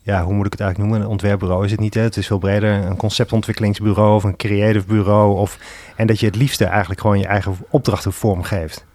ja, 0.01 0.23
hoe 0.23 0.33
moet 0.33 0.45
ik 0.45 0.51
het 0.51 0.61
eigenlijk 0.61 0.89
noemen? 0.89 1.07
Een 1.07 1.13
ontwerpbureau 1.13 1.65
is 1.65 1.71
het 1.71 1.79
niet, 1.79 1.93
hè? 1.93 2.01
Het 2.01 2.17
is 2.17 2.27
veel 2.27 2.37
breder. 2.37 2.71
Een 2.71 2.97
conceptontwikkelingsbureau 2.97 4.15
of 4.15 4.23
een 4.23 4.35
creative 4.35 4.85
bureau. 4.85 5.37
Of, 5.37 5.57
en 5.95 6.07
dat 6.07 6.19
je 6.19 6.25
het 6.25 6.35
liefste 6.35 6.65
eigenlijk 6.65 7.01
gewoon 7.01 7.19
je 7.19 7.27
eigen 7.27 7.57
opdrachten 7.69 8.13
vormgeeft. 8.13 8.85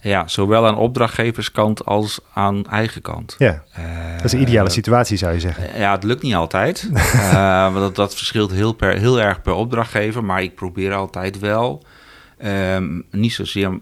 Ja, 0.00 0.28
zowel 0.28 0.66
aan 0.66 0.76
opdrachtgeverskant 0.76 1.84
als 1.84 2.20
aan 2.32 2.64
eigen 2.66 3.02
kant. 3.02 3.34
Ja, 3.38 3.62
dat 4.16 4.24
is 4.24 4.32
een 4.32 4.40
ideale 4.40 4.68
eh, 4.68 4.74
situatie 4.74 5.16
zou 5.16 5.32
je 5.32 5.40
zeggen. 5.40 5.78
Ja, 5.78 5.92
het 5.92 6.02
lukt 6.02 6.22
niet 6.22 6.34
altijd. 6.34 6.88
uh, 6.92 7.74
dat, 7.74 7.96
dat 7.96 8.14
verschilt 8.14 8.50
heel, 8.50 8.72
per, 8.72 8.98
heel 8.98 9.20
erg 9.20 9.42
per 9.42 9.52
opdrachtgever. 9.52 10.24
Maar 10.24 10.42
ik 10.42 10.54
probeer 10.54 10.92
altijd 10.94 11.38
wel 11.38 11.84
Um, 12.44 13.04
niet 13.10 13.32
zozeer, 13.32 13.70
uh, 13.70 13.80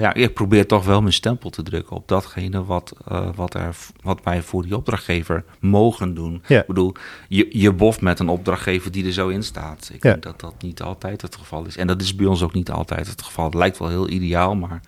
ja, 0.00 0.14
ik 0.14 0.34
probeer 0.34 0.66
toch 0.66 0.84
wel 0.84 1.00
mijn 1.00 1.12
stempel 1.12 1.50
te 1.50 1.62
drukken 1.62 1.96
op 1.96 2.08
datgene 2.08 2.64
wat, 2.64 2.92
uh, 3.12 3.28
wat, 3.34 3.54
er, 3.54 3.76
wat 4.02 4.20
wij 4.24 4.42
voor 4.42 4.62
die 4.62 4.76
opdrachtgever 4.76 5.44
mogen 5.60 6.14
doen. 6.14 6.42
Ja. 6.46 6.60
Ik 6.60 6.66
bedoel, 6.66 6.94
je, 7.28 7.48
je 7.50 7.72
boft 7.72 8.00
met 8.00 8.18
een 8.18 8.28
opdrachtgever 8.28 8.92
die 8.92 9.06
er 9.06 9.12
zo 9.12 9.28
in 9.28 9.42
staat. 9.42 9.90
Ik 9.92 10.02
ja. 10.02 10.10
denk 10.10 10.22
dat 10.22 10.40
dat 10.40 10.62
niet 10.62 10.82
altijd 10.82 11.22
het 11.22 11.36
geval 11.36 11.64
is. 11.64 11.76
En 11.76 11.86
dat 11.86 12.00
is 12.02 12.14
bij 12.14 12.26
ons 12.26 12.42
ook 12.42 12.54
niet 12.54 12.70
altijd 12.70 13.06
het 13.06 13.22
geval. 13.22 13.44
Het 13.44 13.54
lijkt 13.54 13.78
wel 13.78 13.88
heel 13.88 14.08
ideaal, 14.08 14.54
maar 14.56 14.80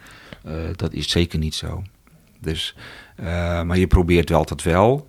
uh, 0.47 0.53
dat 0.77 0.93
is 0.93 1.11
zeker 1.11 1.39
niet 1.39 1.55
zo. 1.55 1.83
Dus, 2.41 2.77
maar 3.65 3.79
je 3.79 3.87
probeert 3.87 4.29
wel 4.29 4.39
altijd 4.39 4.63
wel 4.63 5.09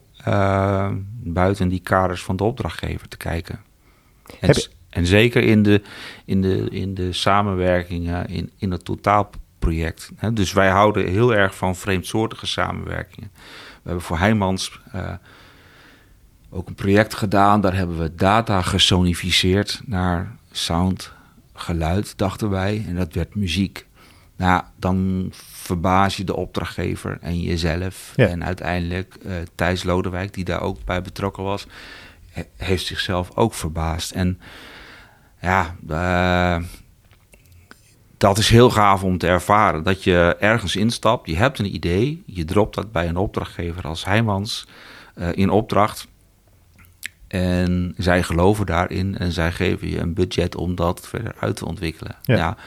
buiten 1.23 1.67
die 1.67 1.79
kaders 1.79 2.23
van 2.23 2.35
de 2.35 2.43
opdrachtgever 2.43 3.07
te 3.07 3.17
kijken. 3.17 3.59
En 4.39 4.47
Heb 4.47 4.55
en 4.93 5.05
zeker 5.05 5.43
in 5.43 5.63
de, 5.63 5.81
in 6.25 6.41
de, 6.41 6.69
in 6.69 6.93
de 6.93 7.13
samenwerkingen, 7.13 8.27
in, 8.27 8.51
in 8.57 8.71
het 8.71 8.85
totaalproject. 8.85 10.09
Dus 10.33 10.53
wij 10.53 10.69
houden 10.69 11.07
heel 11.07 11.33
erg 11.35 11.55
van 11.55 11.75
vreemdsoortige 11.75 12.45
samenwerkingen. 12.45 13.29
We 13.33 13.89
hebben 13.89 14.03
voor 14.03 14.17
Heijmans 14.17 14.79
uh, 14.95 15.11
ook 16.49 16.67
een 16.67 16.75
project 16.75 17.13
gedaan. 17.13 17.61
Daar 17.61 17.75
hebben 17.75 17.99
we 17.99 18.15
data 18.15 18.61
gesonificeerd 18.61 19.81
naar 19.85 20.35
sound, 20.51 21.11
geluid, 21.53 22.17
dachten 22.17 22.49
wij. 22.49 22.85
En 22.87 22.95
dat 22.95 23.13
werd 23.13 23.35
muziek. 23.35 23.85
Nou, 24.35 24.63
dan 24.75 25.29
verbaas 25.51 26.17
je 26.17 26.23
de 26.23 26.35
opdrachtgever 26.35 27.17
en 27.21 27.41
jezelf. 27.41 28.13
En 28.15 28.43
uiteindelijk 28.43 29.15
uh, 29.25 29.33
Thijs 29.55 29.83
Lodewijk, 29.83 30.33
die 30.33 30.45
daar 30.45 30.61
ook 30.61 30.83
bij 30.85 31.01
betrokken 31.01 31.43
was, 31.43 31.67
heeft 32.57 32.85
zichzelf 32.85 33.35
ook 33.35 33.53
verbaasd. 33.53 34.11
En 34.11 34.39
ja, 35.43 35.75
uh, 35.89 36.63
dat 38.17 38.37
is 38.37 38.49
heel 38.49 38.69
gaaf 38.69 39.03
om 39.03 39.17
te 39.17 39.27
ervaren. 39.27 39.83
Dat 39.83 40.03
je 40.03 40.35
ergens 40.39 40.75
instapt, 40.75 41.27
je 41.27 41.35
hebt 41.35 41.59
een 41.59 41.75
idee, 41.75 42.23
je 42.25 42.45
dropt 42.45 42.75
dat 42.75 42.91
bij 42.91 43.07
een 43.07 43.17
opdrachtgever 43.17 43.87
als 43.87 44.05
Heijmans 44.05 44.67
uh, 45.15 45.27
in 45.31 45.49
opdracht. 45.49 46.07
En 47.27 47.93
zij 47.97 48.23
geloven 48.23 48.65
daarin 48.65 49.17
en 49.17 49.31
zij 49.31 49.51
geven 49.51 49.89
je 49.89 49.99
een 49.99 50.13
budget 50.13 50.55
om 50.55 50.75
dat 50.75 51.07
verder 51.07 51.35
uit 51.39 51.55
te 51.55 51.65
ontwikkelen. 51.65 52.15
Ja. 52.21 52.35
ja 52.35 52.57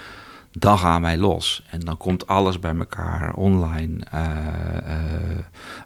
dan 0.59 0.79
gaan 0.79 1.03
wij 1.03 1.17
los. 1.17 1.63
En 1.71 1.81
dan 1.81 1.97
komt 1.97 2.27
alles 2.27 2.59
bij 2.59 2.75
elkaar. 2.75 3.35
Online, 3.35 4.05
uh, 4.15 4.21
uh, 4.89 5.39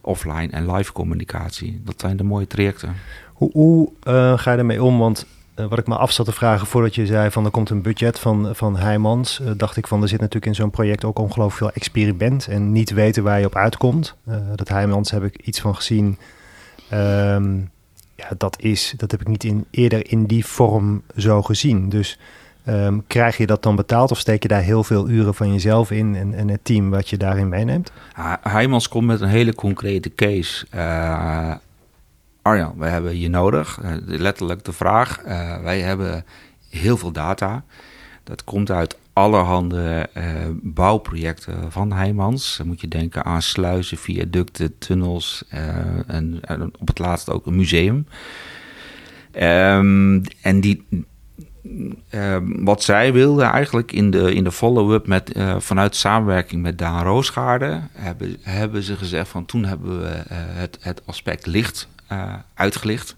offline 0.02 0.48
en 0.50 0.72
live 0.72 0.92
communicatie. 0.92 1.80
Dat 1.84 2.00
zijn 2.00 2.16
de 2.16 2.22
mooie 2.22 2.46
trajecten. 2.46 2.94
Hoe, 3.32 3.50
hoe 3.52 3.92
uh, 4.04 4.38
ga 4.38 4.52
je 4.52 4.58
ermee 4.58 4.82
om? 4.82 4.98
Want 4.98 5.26
eh, 5.26 5.39
wat 5.68 5.78
ik 5.78 5.86
me 5.86 5.96
af 5.96 6.12
zat 6.12 6.26
te 6.26 6.32
vragen 6.32 6.66
voordat 6.66 6.94
je 6.94 7.06
zei 7.06 7.30
van 7.30 7.44
er 7.44 7.50
komt 7.50 7.70
een 7.70 7.82
budget 7.82 8.18
van, 8.18 8.48
van 8.52 8.76
Heijmans, 8.76 9.40
uh, 9.40 9.50
dacht 9.56 9.76
ik 9.76 9.86
van 9.86 10.02
er 10.02 10.08
zit 10.08 10.18
natuurlijk 10.18 10.46
in 10.46 10.54
zo'n 10.54 10.70
project 10.70 11.04
ook 11.04 11.18
ongelooflijk 11.18 11.56
veel 11.56 11.82
experiment 11.82 12.46
en 12.46 12.72
niet 12.72 12.90
weten 12.90 13.22
waar 13.22 13.40
je 13.40 13.46
op 13.46 13.56
uitkomt. 13.56 14.16
Uh, 14.28 14.36
dat 14.54 14.68
Heijmans 14.68 15.10
heb 15.10 15.24
ik 15.24 15.36
iets 15.36 15.60
van 15.60 15.74
gezien. 15.74 16.18
Um, 16.92 17.70
ja, 18.14 18.28
dat 18.38 18.56
is, 18.60 18.94
dat 18.96 19.10
heb 19.10 19.20
ik 19.20 19.28
niet 19.28 19.44
in, 19.44 19.66
eerder 19.70 20.10
in 20.10 20.26
die 20.26 20.46
vorm 20.46 21.02
zo 21.16 21.42
gezien. 21.42 21.88
Dus 21.88 22.18
um, 22.68 23.04
krijg 23.06 23.36
je 23.36 23.46
dat 23.46 23.62
dan 23.62 23.76
betaald 23.76 24.10
of 24.10 24.18
steek 24.18 24.42
je 24.42 24.48
daar 24.48 24.62
heel 24.62 24.84
veel 24.84 25.08
uren 25.08 25.34
van 25.34 25.52
jezelf 25.52 25.90
in 25.90 26.16
en, 26.16 26.34
en 26.34 26.48
het 26.48 26.64
team 26.64 26.90
wat 26.90 27.08
je 27.08 27.16
daarin 27.16 27.48
meeneemt? 27.48 27.92
Heijmans 28.40 28.88
komt 28.88 29.06
met 29.06 29.20
een 29.20 29.28
hele 29.28 29.54
concrete 29.54 30.14
case. 30.14 30.66
Arjan, 32.42 32.74
wij 32.76 32.90
hebben 32.90 33.18
je 33.18 33.28
nodig. 33.28 33.80
Uh, 33.82 33.92
letterlijk 34.04 34.64
de 34.64 34.72
vraag. 34.72 35.24
Uh, 35.26 35.62
wij 35.62 35.80
hebben 35.80 36.24
heel 36.68 36.96
veel 36.96 37.12
data. 37.12 37.64
Dat 38.24 38.44
komt 38.44 38.70
uit 38.70 38.98
allerhande 39.12 40.08
uh, 40.16 40.24
bouwprojecten 40.62 41.72
van 41.72 41.92
Heijmans. 41.92 42.56
Dan 42.56 42.66
moet 42.66 42.80
je 42.80 42.88
denken 42.88 43.24
aan 43.24 43.42
sluizen, 43.42 43.98
viaducten, 43.98 44.78
tunnels 44.78 45.44
en, 46.06 46.38
en, 46.40 46.72
op 46.78 46.86
het 46.86 46.98
laatst 46.98 47.30
ook 47.30 47.46
een 47.46 47.56
museum. 47.56 48.06
Um, 49.42 50.22
en 50.40 50.60
die, 50.60 50.86
wat 52.42 52.82
zij 52.82 53.12
wilden 53.12 53.50
eigenlijk 53.50 53.92
in 53.92 54.10
de, 54.10 54.34
in 54.34 54.44
de 54.44 54.52
follow-up 54.52 55.06
met, 55.06 55.32
vanuit 55.58 55.96
samenwerking 55.96 56.62
met 56.62 56.78
Daan 56.78 57.04
Roosgaarde, 57.04 57.80
hebben, 57.92 58.36
hebben 58.40 58.82
ze 58.82 58.96
gezegd 58.96 59.28
van 59.28 59.46
toen 59.46 59.64
hebben 59.64 60.00
we 60.00 60.22
het, 60.32 60.78
het 60.80 61.02
aspect 61.06 61.46
licht 61.46 61.88
uitgelicht. 62.54 63.16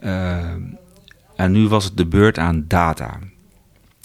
Uh, 0.00 0.54
en 1.36 1.52
nu 1.52 1.68
was 1.68 1.84
het 1.84 1.96
de 1.96 2.06
beurt 2.06 2.38
aan 2.38 2.64
data. 2.68 3.18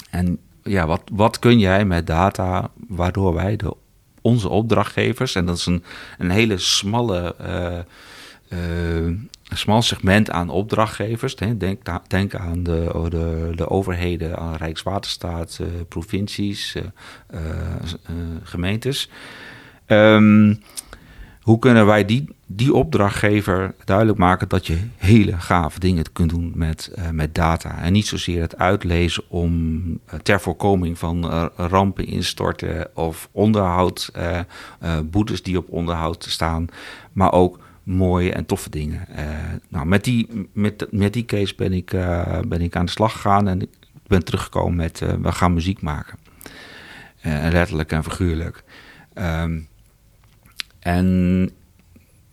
En 0.10 0.40
ja, 0.64 0.88
wat, 0.88 1.02
wat 1.12 1.40
kun 1.40 1.60
jij 1.60 1.86
met 1.86 2.08
data 2.08 2.70
waardoor 2.88 3.34
wij 3.34 3.56
de, 3.56 3.74
onze 4.22 4.50
opdrachtgevers, 4.50 5.36
en 5.36 5.46
dat 5.46 5.58
is 5.58 5.66
een, 5.66 5.84
een 6.18 6.30
hele 6.30 6.58
smalle, 6.58 7.36
uh, 8.52 9.10
smal 9.54 9.82
segment 9.82 10.30
aan 10.30 10.50
opdrachtgevers. 10.50 11.36
Denk, 11.36 11.62
denk 12.08 12.36
aan 12.36 12.64
de, 12.64 13.08
de, 13.10 13.52
de 13.56 13.70
overheden, 13.70 14.38
aan 14.38 14.56
Rijkswaterstaat, 14.56 15.60
provincies, 15.88 16.76
gemeentes. 18.44 19.10
Um, 19.88 20.62
hoe 21.46 21.60
kunnen 21.60 21.86
wij 21.86 22.06
die, 22.06 22.30
die 22.46 22.74
opdrachtgever 22.74 23.76
duidelijk 23.84 24.18
maken 24.18 24.50
dat 24.50 24.68
je 24.68 24.78
hele 24.98 25.40
gave 25.40 25.80
dingen 25.80 26.12
kunt 26.12 26.30
doen 26.30 26.52
met, 26.56 26.92
uh, 26.98 27.10
met 27.10 27.36
data. 27.36 27.82
En 27.82 27.94
niet 27.94 28.08
zozeer 28.08 28.42
het 28.42 28.58
uitlezen 28.58 29.24
om 29.28 29.84
uh, 29.86 30.20
ter 30.24 30.42
voorkoming 30.42 30.98
van 30.98 31.26
uh, 31.26 31.46
rampen 31.56 32.06
instorten 32.08 32.88
of 32.94 33.30
onderhoud, 33.32 34.12
boetes 35.04 35.44
die 35.44 35.58
op 35.58 35.70
onderhoud 35.70 36.26
staan, 36.30 36.68
maar 37.12 37.32
ook 37.32 37.60
mooie 37.84 38.32
en 38.32 38.46
toffe 38.46 38.70
dingen. 38.70 39.08
nou, 39.70 39.86
met, 39.86 40.04
die, 40.04 40.50
met, 40.54 40.88
met 40.92 41.14
die 41.14 41.26
case 41.26 41.56
ben 41.56 41.74
ik, 41.74 41.90
ben 42.48 42.62
ik 42.62 42.76
aan 42.76 42.86
de 42.86 42.92
slag 42.92 43.12
gegaan 43.12 43.48
en 43.48 43.62
ik 43.62 43.70
ben 44.08 44.26
teruggekomen 44.26 44.76
met 44.76 45.00
we 45.22 45.32
gaan 45.32 45.54
muziek 45.54 45.82
maken. 45.82 46.18
letterlijk 47.50 47.92
en 47.92 48.04
figuurlijk. 48.04 48.64
Um, 49.18 49.68
en 50.86 51.50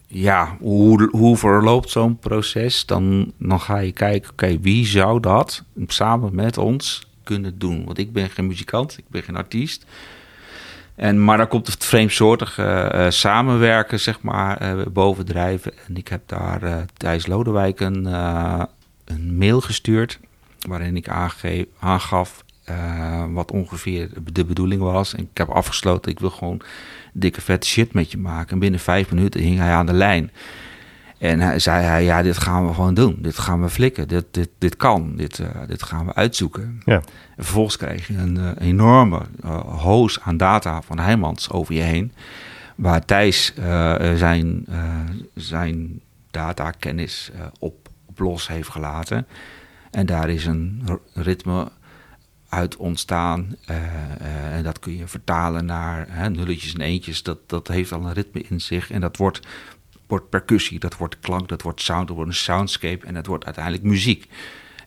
ja, 0.07 0.57
hoe, 0.61 1.09
hoe 1.11 1.37
verloopt 1.37 1.91
zo'n 1.91 2.19
proces? 2.19 2.87
Dan, 2.87 3.33
dan 3.39 3.61
ga 3.61 3.79
je 3.79 3.93
kijken, 3.93 4.31
oké, 4.31 4.59
wie 4.61 4.87
zou 4.87 5.21
dat 5.21 5.65
samen 5.87 6.35
met 6.35 6.59
ons 6.59 7.07
kunnen 7.23 7.59
doen? 7.59 7.85
Want 7.85 7.99
ik 7.99 8.13
ben 8.13 8.31
geen 8.31 8.47
muzikant, 8.47 8.99
ik 8.99 9.05
ben 9.09 9.23
geen 9.23 9.37
artiest. 9.37 9.87
En, 10.95 11.25
maar 11.25 11.37
dan 11.37 11.49
komt 11.49 11.67
het 11.67 11.85
vreemdsoortige 11.85 12.93
uh, 12.95 13.11
samenwerken, 13.11 14.01
zeg 14.01 14.21
maar, 14.21 14.77
uh, 14.77 14.87
bovendrijven. 14.87 15.73
En 15.89 15.97
ik 15.97 16.09
heb 16.09 16.23
daar 16.27 16.63
uh, 16.63 16.77
Thijs 16.97 17.27
Lodewijk 17.27 17.81
een, 17.81 18.05
een 19.05 19.37
mail 19.37 19.61
gestuurd... 19.61 20.19
waarin 20.69 20.97
ik 20.97 21.09
aangeef, 21.09 21.65
aangaf 21.79 22.45
wat 23.33 23.51
ongeveer 23.51 24.09
de 24.33 24.45
bedoeling 24.45 24.83
was. 24.83 25.15
En 25.15 25.23
ik 25.23 25.39
heb 25.39 25.49
afgesloten, 25.49 26.11
ik 26.11 26.21
wil 26.21 26.31
gewoon 26.31 26.63
dikke 27.13 27.41
vette 27.41 27.67
shit 27.67 27.93
met 27.93 28.11
je 28.11 28.19
maken. 28.19 28.53
En 28.53 28.59
binnen 28.59 28.81
vijf 28.81 29.13
minuten 29.13 29.41
hing 29.41 29.59
hij 29.59 29.73
aan 29.73 29.87
de 29.87 29.93
lijn. 29.93 30.31
En 31.19 31.41
hij 31.41 31.59
zei 31.59 31.85
hij, 31.85 32.05
ja, 32.05 32.23
dit 32.23 32.39
gaan 32.39 32.67
we 32.67 32.75
gewoon 32.75 32.95
doen. 32.95 33.17
Dit 33.19 33.39
gaan 33.39 33.63
we 33.63 33.69
flikken. 33.69 34.09
Dit, 34.09 34.25
dit, 34.31 34.49
dit 34.59 34.77
kan. 34.77 35.17
Dit, 35.17 35.39
uh, 35.39 35.49
dit 35.67 35.83
gaan 35.83 36.07
we 36.07 36.15
uitzoeken. 36.15 36.81
Ja. 36.85 36.95
En 37.37 37.45
vervolgens 37.45 37.77
krijg 37.77 38.07
je 38.07 38.17
een 38.17 38.37
uh, 38.37 38.51
enorme 38.59 39.21
uh, 39.45 39.61
hoos 39.83 40.21
aan 40.21 40.37
data 40.37 40.83
van 40.83 40.99
Heijmans 40.99 41.51
over 41.51 41.75
je 41.75 41.81
heen. 41.81 42.13
Waar 42.77 43.05
Thijs 43.05 43.55
zijn, 44.15 44.67
zijn 45.35 46.01
datakennis 46.31 47.31
op, 47.59 47.89
op 48.07 48.19
los 48.19 48.49
heeft 48.49 48.69
gelaten. 48.69 49.27
En 49.91 50.07
daar 50.07 50.29
is 50.29 50.47
een 50.47 50.83
ritme 51.15 51.69
uit 52.53 52.77
ontstaan. 52.77 53.57
Uh, 53.71 53.77
uh, 53.77 54.57
en 54.57 54.63
dat 54.63 54.79
kun 54.79 54.97
je 54.97 55.07
vertalen 55.07 55.65
naar 55.65 56.31
nulletjes 56.31 56.75
en 56.75 56.81
eentjes. 56.81 57.23
Dat, 57.23 57.39
dat 57.47 57.69
heeft 57.69 57.93
al 57.93 58.05
een 58.05 58.13
ritme 58.13 58.43
in 58.49 58.61
zich. 58.61 58.91
En 58.91 59.01
dat 59.01 59.17
wordt, 59.17 59.41
wordt 60.07 60.29
percussie, 60.29 60.79
dat 60.79 60.97
wordt 60.97 61.21
klank, 61.21 61.49
dat 61.49 61.63
wordt 61.63 61.81
sound, 61.81 62.07
dat 62.07 62.17
wordt 62.17 62.31
een 62.31 62.37
soundscape. 62.37 63.07
En 63.07 63.15
dat 63.15 63.27
wordt 63.27 63.45
uiteindelijk 63.45 63.85
muziek. 63.85 64.29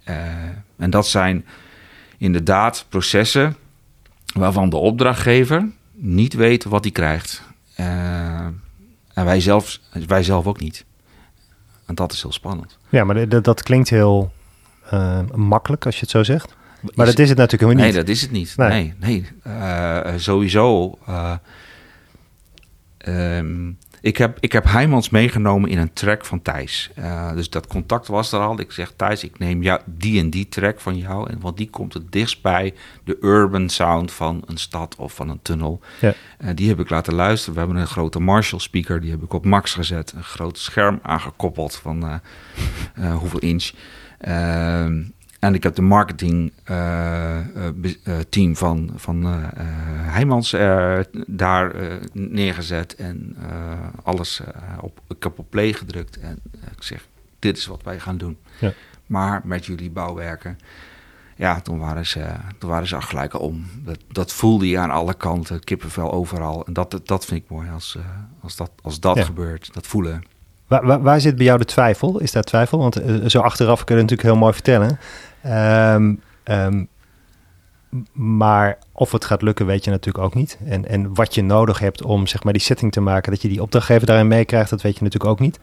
Uh, 0.09 0.15
en 0.77 0.89
dat 0.89 1.07
zijn 1.07 1.45
inderdaad 2.17 2.85
processen 2.89 3.55
waarvan 4.33 4.69
de 4.69 4.77
opdrachtgever 4.77 5.69
niet 5.91 6.33
weet 6.33 6.63
wat 6.63 6.83
hij 6.83 6.93
krijgt. 6.93 7.43
en 7.75 9.25
wij 9.25 9.39
zelf, 9.39 9.79
wij 10.07 10.23
zelf 10.23 10.45
ook 10.45 10.59
niet. 10.59 10.85
En 11.85 11.95
dat 11.95 12.11
is 12.11 12.21
heel 12.21 12.31
spannend. 12.31 12.77
Ja, 12.89 13.03
maar 13.03 13.29
dat 13.29 13.63
klinkt 13.63 13.89
heel 13.89 14.31
makkelijk 15.35 15.85
als 15.85 15.95
je 15.95 16.01
het 16.01 16.09
zo 16.09 16.23
zegt. 16.23 16.55
Maar 16.95 17.05
dat 17.05 17.19
is 17.19 17.29
het 17.29 17.37
natuurlijk 17.37 17.71
helemaal 17.71 17.85
niet. 17.85 17.93
Nee, 17.93 18.03
dat 18.03 18.15
is 18.15 18.21
het 18.21 18.31
niet. 18.31 18.53
Nee, 18.57 18.93
nee. 18.99 19.25
Uh, 19.47 19.99
sowieso. 20.15 20.97
Uh, 21.09 21.33
um, 23.07 23.77
ik, 24.01 24.17
heb, 24.17 24.37
ik 24.39 24.51
heb 24.51 24.65
Heijmans 24.65 25.09
meegenomen 25.09 25.69
in 25.69 25.77
een 25.77 25.93
track 25.93 26.25
van 26.25 26.41
Thijs. 26.41 26.91
Uh, 26.99 27.33
dus 27.33 27.49
dat 27.49 27.67
contact 27.67 28.07
was 28.07 28.31
er 28.31 28.39
al. 28.39 28.59
Ik 28.59 28.71
zeg, 28.71 28.93
Thijs, 28.95 29.23
ik 29.23 29.39
neem 29.39 29.63
jou, 29.63 29.81
die 29.85 30.19
en 30.19 30.29
die 30.29 30.47
track 30.49 30.79
van 30.79 30.97
jou. 30.97 31.29
En, 31.29 31.39
want 31.39 31.57
die 31.57 31.69
komt 31.69 31.93
het 31.93 32.11
dichtst 32.11 32.41
bij 32.41 32.73
de 33.03 33.17
urban 33.21 33.69
sound 33.69 34.11
van 34.11 34.43
een 34.45 34.57
stad 34.57 34.95
of 34.95 35.13
van 35.13 35.29
een 35.29 35.41
tunnel. 35.41 35.79
Ja. 36.01 36.13
die 36.53 36.67
heb 36.67 36.79
ik 36.79 36.89
laten 36.89 37.13
luisteren. 37.13 37.53
We 37.53 37.59
hebben 37.59 37.77
een 37.77 37.87
grote 37.87 38.19
Marshall 38.19 38.61
speaker. 38.61 39.01
Die 39.01 39.11
heb 39.11 39.23
ik 39.23 39.33
op 39.33 39.45
max 39.45 39.73
gezet. 39.73 40.11
Een 40.11 40.23
groot 40.23 40.57
scherm 40.57 40.99
aangekoppeld 41.01 41.75
van 41.75 42.21
hoeveel 43.19 43.39
inch. 43.39 43.71
Uh, 44.27 44.85
en 45.45 45.53
ik 45.53 45.63
heb 45.63 45.75
de 45.75 45.81
marketing 45.81 46.51
uh, 46.71 47.37
uh, 47.81 48.19
team 48.29 48.55
van, 48.55 48.91
van 48.95 49.25
Heijmans 50.05 50.55
daar 51.27 51.75
neergezet 52.13 52.95
en 52.95 53.37
alles 54.03 54.41
op, 54.81 54.99
ik 55.07 55.23
heb 55.23 55.39
op 55.39 55.49
play 55.49 55.73
gedrukt 55.73 56.19
en 56.19 56.39
ik 56.51 56.83
zeg, 56.83 57.07
dit 57.39 57.57
is 57.57 57.65
wat 57.65 57.83
wij 57.83 57.99
gaan 57.99 58.17
doen. 58.17 58.37
Ja. 58.59 58.73
Maar 59.05 59.41
met 59.43 59.65
jullie 59.65 59.89
bouwwerken, 59.91 60.57
ja, 61.35 61.61
toen 61.61 61.79
waren 61.79 62.05
ze, 62.05 62.25
toen 62.57 62.69
waren 62.69 62.87
ze 62.87 63.01
gelijk 63.01 63.39
om. 63.39 63.65
Dat, 63.83 63.97
dat 64.11 64.33
voelde 64.33 64.69
je 64.69 64.77
aan 64.77 64.91
alle 64.91 65.13
kanten, 65.13 65.63
kippenvel 65.63 66.11
overal. 66.11 66.65
En 66.65 66.73
dat, 66.73 67.01
dat 67.03 67.25
vind 67.25 67.43
ik 67.43 67.49
mooi 67.49 67.69
als, 67.69 67.97
als 68.41 68.55
dat, 68.55 68.71
als 68.81 68.99
dat 68.99 69.19
gebeurt, 69.19 69.73
dat 69.73 69.87
voelen. 69.87 70.23
Waar, 70.67 70.85
waar, 70.85 71.01
waar, 71.01 71.21
zit 71.21 71.35
bij 71.35 71.45
jou 71.45 71.59
de 71.59 71.65
twijfel? 71.65 72.19
Is 72.19 72.31
daar 72.31 72.43
twijfel? 72.43 72.77
Want 72.77 73.01
zo 73.25 73.39
achteraf 73.39 73.83
kun 73.83 73.95
je 73.95 74.01
natuurlijk 74.01 74.29
heel 74.29 74.39
mooi 74.39 74.53
vertellen. 74.53 74.99
Um, 75.45 76.21
um, 76.43 76.87
maar 78.13 78.77
of 78.91 79.11
het 79.11 79.25
gaat 79.25 79.41
lukken, 79.41 79.65
weet 79.65 79.83
je 79.83 79.91
natuurlijk 79.91 80.25
ook 80.25 80.33
niet. 80.33 80.57
En, 80.65 80.87
en 80.87 81.13
wat 81.13 81.35
je 81.35 81.43
nodig 81.43 81.79
hebt 81.79 82.03
om 82.03 82.27
zeg 82.27 82.43
maar, 82.43 82.53
die 82.53 82.61
setting 82.61 82.91
te 82.91 83.01
maken, 83.01 83.31
dat 83.31 83.41
je 83.41 83.47
die 83.47 83.61
opdrachtgever 83.61 84.05
daarin 84.05 84.27
meekrijgt, 84.27 84.69
dat 84.69 84.81
weet 84.81 84.97
je 84.97 85.03
natuurlijk 85.03 85.31
ook 85.31 85.39
niet. 85.39 85.59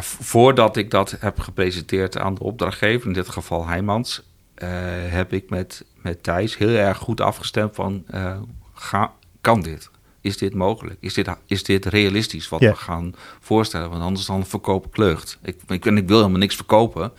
voordat 0.00 0.76
ik 0.76 0.90
dat 0.90 1.16
heb 1.18 1.40
gepresenteerd 1.40 2.18
aan 2.18 2.34
de 2.34 2.42
opdrachtgever, 2.42 3.06
in 3.06 3.12
dit 3.12 3.28
geval 3.28 3.66
Heijmans, 3.66 4.22
uh, 4.58 4.68
heb 5.06 5.32
ik 5.32 5.50
met, 5.50 5.84
met 5.94 6.22
Thijs 6.22 6.56
heel 6.56 6.68
erg 6.68 6.98
goed 6.98 7.20
afgestemd 7.20 7.74
van, 7.74 8.04
uh, 8.14 8.36
ga, 8.74 9.12
kan 9.40 9.60
dit? 9.60 9.90
Is 10.20 10.36
dit 10.36 10.54
mogelijk? 10.54 10.96
Is 11.00 11.14
dit, 11.14 11.28
is 11.46 11.64
dit 11.64 11.86
realistisch 11.86 12.48
wat 12.48 12.60
we 12.60 12.74
gaan 12.74 13.14
voorstellen? 13.40 13.90
Want 13.90 14.02
anders 14.02 14.26
dan 14.26 14.46
verkopen 14.46 14.90
kleurt. 14.90 15.38
Ik, 15.42 15.56
ik, 15.66 15.84
ik 15.84 16.08
wil 16.08 16.16
helemaal 16.16 16.38
niks 16.38 16.56
verkopen. 16.56 17.12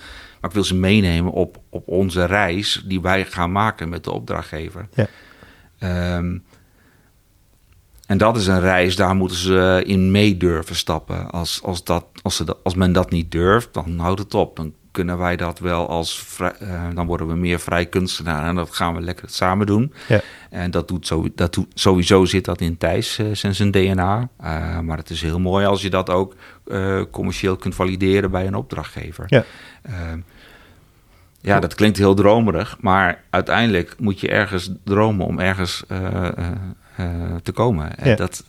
Maar 0.43 0.51
ik 0.51 0.57
wil 0.57 0.67
ze 0.67 0.75
meenemen 0.75 1.31
op, 1.31 1.57
op 1.69 1.87
onze 1.87 2.25
reis 2.25 2.83
die 2.85 3.01
wij 3.01 3.25
gaan 3.25 3.51
maken 3.51 3.89
met 3.89 4.03
de 4.03 4.11
opdrachtgever. 4.11 4.87
Ja. 4.93 5.07
Ehm, 5.79 6.37
en 8.05 8.17
dat 8.17 8.37
is 8.37 8.47
een 8.47 8.59
reis, 8.59 8.95
daar 8.95 9.15
moeten 9.15 9.37
ze 9.37 9.83
in 9.85 10.11
mee 10.11 10.37
durven 10.37 10.75
stappen. 10.75 11.29
Als, 11.31 11.61
als, 11.63 11.83
dat, 11.83 12.05
als, 12.21 12.35
ze 12.35 12.43
dat, 12.43 12.57
als 12.63 12.75
men 12.75 12.93
dat 12.93 13.11
niet 13.11 13.31
durft, 13.31 13.73
dan 13.73 13.99
houdt 13.99 14.19
het 14.19 14.33
op. 14.33 14.55
Dan 14.55 14.73
kunnen 14.91 15.17
wij 15.17 15.35
dat 15.35 15.59
wel 15.59 15.89
als 15.89 16.19
vrij, 16.19 16.53
uh, 16.61 16.83
dan 16.93 17.05
worden 17.05 17.27
we 17.27 17.35
meer 17.35 17.59
vrij 17.59 17.85
kunstenaar 17.85 18.47
en 18.47 18.55
dat 18.55 18.75
gaan 18.75 18.95
we 18.95 19.01
lekker 19.01 19.29
samen 19.29 19.65
doen. 19.65 19.93
Ja. 20.07 20.21
En 20.49 20.71
dat 20.71 20.87
doet, 20.87 21.07
zo, 21.07 21.27
dat 21.35 21.53
doet 21.53 21.71
sowieso 21.73 22.25
zit 22.25 22.45
dat 22.45 22.61
in 22.61 22.77
Thijs 22.77 23.19
uh, 23.19 23.27
zijn 23.31 23.71
DNA. 23.71 24.29
Uh, 24.43 24.79
maar 24.79 24.97
het 24.97 25.09
is 25.09 25.21
heel 25.21 25.39
mooi 25.39 25.65
als 25.65 25.81
je 25.81 25.89
dat 25.89 26.09
ook 26.09 26.35
commercieel 27.11 27.55
kunt 27.55 27.75
valideren 27.75 28.31
bij 28.31 28.47
een 28.47 28.55
opdrachtgever. 28.55 29.25
Ja. 29.27 29.43
Ehm, 29.81 30.19
ja, 31.43 31.59
dat 31.59 31.75
klinkt 31.75 31.97
heel 31.97 32.13
dromerig, 32.13 32.77
maar 32.79 33.23
uiteindelijk 33.29 33.95
moet 33.99 34.19
je 34.19 34.29
ergens 34.29 34.71
dromen 34.83 35.25
om 35.25 35.39
ergens 35.39 35.83
uh, 35.91 36.27
uh, 36.99 37.35
te 37.43 37.51
komen. 37.51 37.97
En, 37.97 38.15
dat, 38.15 38.43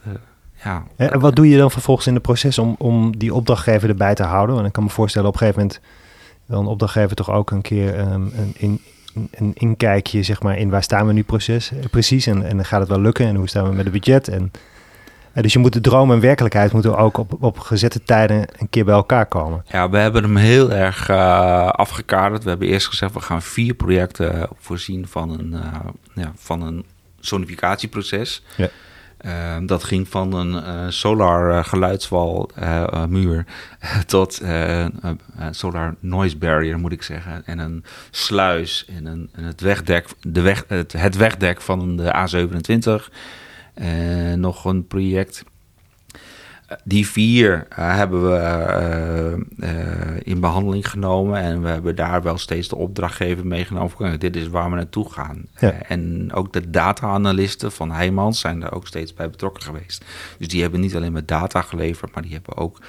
ja. 0.64 0.85
en 0.96 1.20
wat 1.20 1.37
doe 1.37 1.48
je 1.48 1.57
dan 1.57 1.70
vervolgens 1.70 2.07
in 2.07 2.14
het 2.14 2.22
proces 2.22 2.59
om, 2.59 2.74
om 2.79 3.18
die 3.18 3.35
opdrachtgever 3.35 3.88
erbij 3.88 4.14
te 4.14 4.22
houden? 4.22 4.59
En 4.59 4.64
ik 4.64 4.72
kan 4.72 4.83
me 4.83 4.90
voorstellen, 4.90 5.29
op 5.29 5.35
een 5.35 5.40
gegeven 5.40 5.61
moment 5.61 5.81
wil 6.46 6.61
een 6.61 6.66
opdrachtgever 6.66 7.16
toch 7.16 7.31
ook 7.31 7.50
een 7.50 7.62
keer 7.62 7.98
um, 7.98 8.33
een, 8.37 8.55
in, 8.57 8.81
een 9.31 9.53
inkijkje 9.55 10.22
zeg 10.22 10.42
maar, 10.42 10.59
in 10.59 10.70
waar 10.70 10.83
staan 10.83 11.07
we 11.07 11.12
nu 11.12 11.22
proces, 11.22 11.72
precies 11.90 12.27
en, 12.27 12.42
en 12.42 12.64
gaat 12.64 12.81
het 12.81 12.88
wel 12.88 13.00
lukken 13.00 13.27
en 13.27 13.37
hoe 13.37 13.48
staan 13.48 13.68
we 13.68 13.74
met 13.74 13.85
het 13.85 13.92
budget 13.92 14.29
en 14.29 14.50
dus 15.42 15.53
je 15.53 15.59
moet 15.59 15.73
de 15.73 15.81
droom 15.81 16.12
en 16.12 16.20
werkelijkheid 16.20 16.73
moeten 16.73 16.97
ook 16.97 17.18
op, 17.18 17.37
op 17.40 17.59
gezette 17.59 18.03
tijden 18.03 18.47
een 18.59 18.68
keer 18.68 18.85
bij 18.85 18.94
elkaar 18.94 19.27
komen. 19.27 19.64
Ja, 19.68 19.90
we 19.90 19.99
hebben 19.99 20.23
hem 20.23 20.37
heel 20.37 20.73
erg 20.73 21.09
uh, 21.09 21.68
afgekaderd. 21.68 22.42
We 22.42 22.49
hebben 22.49 22.68
eerst 22.68 22.87
gezegd, 22.87 23.12
we 23.12 23.20
gaan 23.20 23.42
vier 23.42 23.75
projecten 23.75 24.49
voorzien 24.59 25.07
van 25.09 25.31
een, 25.31 25.53
uh, 25.53 25.62
ja, 26.14 26.33
van 26.37 26.62
een 26.62 26.85
sonificatieproces. 27.20 28.42
Ja. 28.57 28.68
Uh, 29.27 29.66
dat 29.66 29.85
ging 29.85 30.09
van 30.09 30.33
een 30.33 30.92
solar 30.92 31.64
geluidswal 31.64 32.51
muur 33.09 33.47
tot 34.07 34.40
solar 35.51 35.94
noise 36.01 36.37
barrier, 36.37 36.79
moet 36.79 36.92
ik 36.92 37.03
zeggen. 37.03 37.42
En 37.47 37.59
een 37.59 37.85
sluis 38.11 38.87
en, 38.97 39.07
een, 39.07 39.31
en 39.33 39.44
het, 39.44 39.61
wegdek, 39.61 40.09
de 40.20 40.40
weg, 40.40 40.64
het, 40.68 40.92
het 40.92 41.16
wegdek 41.16 41.61
van 41.61 41.97
de 41.97 42.14
A27. 42.29 43.12
En 43.74 44.40
nog 44.40 44.64
een 44.64 44.87
project 44.87 45.44
Die 46.85 47.07
vier 47.09 47.66
hebben 47.74 48.31
we 48.31 49.44
in 50.22 50.40
behandeling 50.40 50.90
genomen 50.90 51.40
en 51.40 51.62
we 51.62 51.68
hebben 51.68 51.96
daar 51.96 52.22
wel 52.22 52.38
steeds 52.38 52.68
de 52.68 52.77
opdrachtgever 52.77 53.46
meegenomen. 53.46 54.20
Dit 54.20 54.37
is 54.37 54.48
waar 54.48 54.70
we 54.70 54.77
naartoe 54.77 55.12
gaan. 55.12 55.46
en 55.88 56.33
ook 56.33 56.53
de 56.53 56.70
data-analisten 56.70 57.72
van 57.72 57.90
Heijmans 57.90 58.40
zijn 58.40 58.62
er 58.62 58.72
ook 58.72 58.87
steeds 58.87 59.14
bij 59.14 59.31
betrokken 59.31 59.62
geweest. 59.62 60.05
Dus 60.38 60.48
die 60.48 60.62
hebben 60.62 60.81
niet 60.81 60.96
alleen 60.96 61.12
met 61.12 61.29
data 61.29 61.62
geleverd, 61.62 62.14
maar 62.14 62.22
die 62.22 62.33
hebben 62.33 62.57
ook 62.57 62.81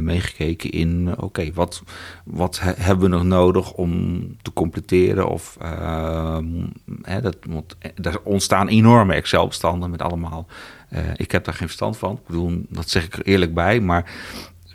meegekeken 0.00 0.70
in: 0.70 1.14
oké, 1.18 1.52
wat, 1.54 1.82
wat 2.24 2.60
hebben 2.62 3.10
we 3.10 3.16
nog 3.16 3.24
nodig 3.24 3.72
om 3.72 4.22
te 4.42 4.52
completeren? 4.52 5.28
Of 5.28 5.56
hè, 7.02 7.20
dat, 7.20 7.36
er 8.02 8.20
ontstaan 8.22 8.68
enorme 8.68 9.14
Excel-bestanden 9.14 9.90
met 9.90 10.02
allemaal 10.02 10.46
uh, 10.94 11.00
ik 11.16 11.32
heb 11.32 11.44
daar 11.44 11.54
geen 11.54 11.66
verstand 11.66 11.96
van. 11.96 12.12
Ik 12.14 12.26
bedoel, 12.26 12.64
dat 12.68 12.90
zeg 12.90 13.04
ik 13.04 13.14
er 13.14 13.24
eerlijk 13.24 13.54
bij. 13.54 13.80
Maar 13.80 14.12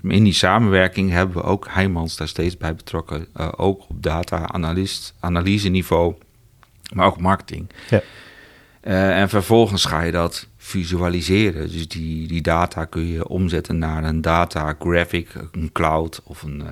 in 0.01 0.23
die 0.23 0.33
samenwerking 0.33 1.11
hebben 1.11 1.35
we 1.35 1.43
ook 1.43 1.67
Heijmans 1.69 2.17
daar 2.17 2.27
steeds 2.27 2.57
bij 2.57 2.75
betrokken. 2.75 3.27
Uh, 3.37 3.51
ook 3.57 3.85
op 3.89 4.03
data-analyse 4.03 5.69
niveau, 5.69 6.15
maar 6.93 7.05
ook 7.05 7.21
marketing. 7.21 7.69
Ja. 7.89 8.01
Uh, 8.83 9.19
en 9.19 9.29
vervolgens 9.29 9.85
ga 9.85 10.01
je 10.01 10.11
dat 10.11 10.47
visualiseren. 10.57 11.71
Dus 11.71 11.87
die, 11.87 12.27
die 12.27 12.41
data 12.41 12.85
kun 12.85 13.07
je 13.07 13.27
omzetten 13.27 13.77
naar 13.77 14.03
een 14.03 14.21
data 14.21 14.75
graphic, 14.79 15.29
een 15.51 15.71
cloud 15.71 16.21
of 16.23 16.41
een. 16.41 16.63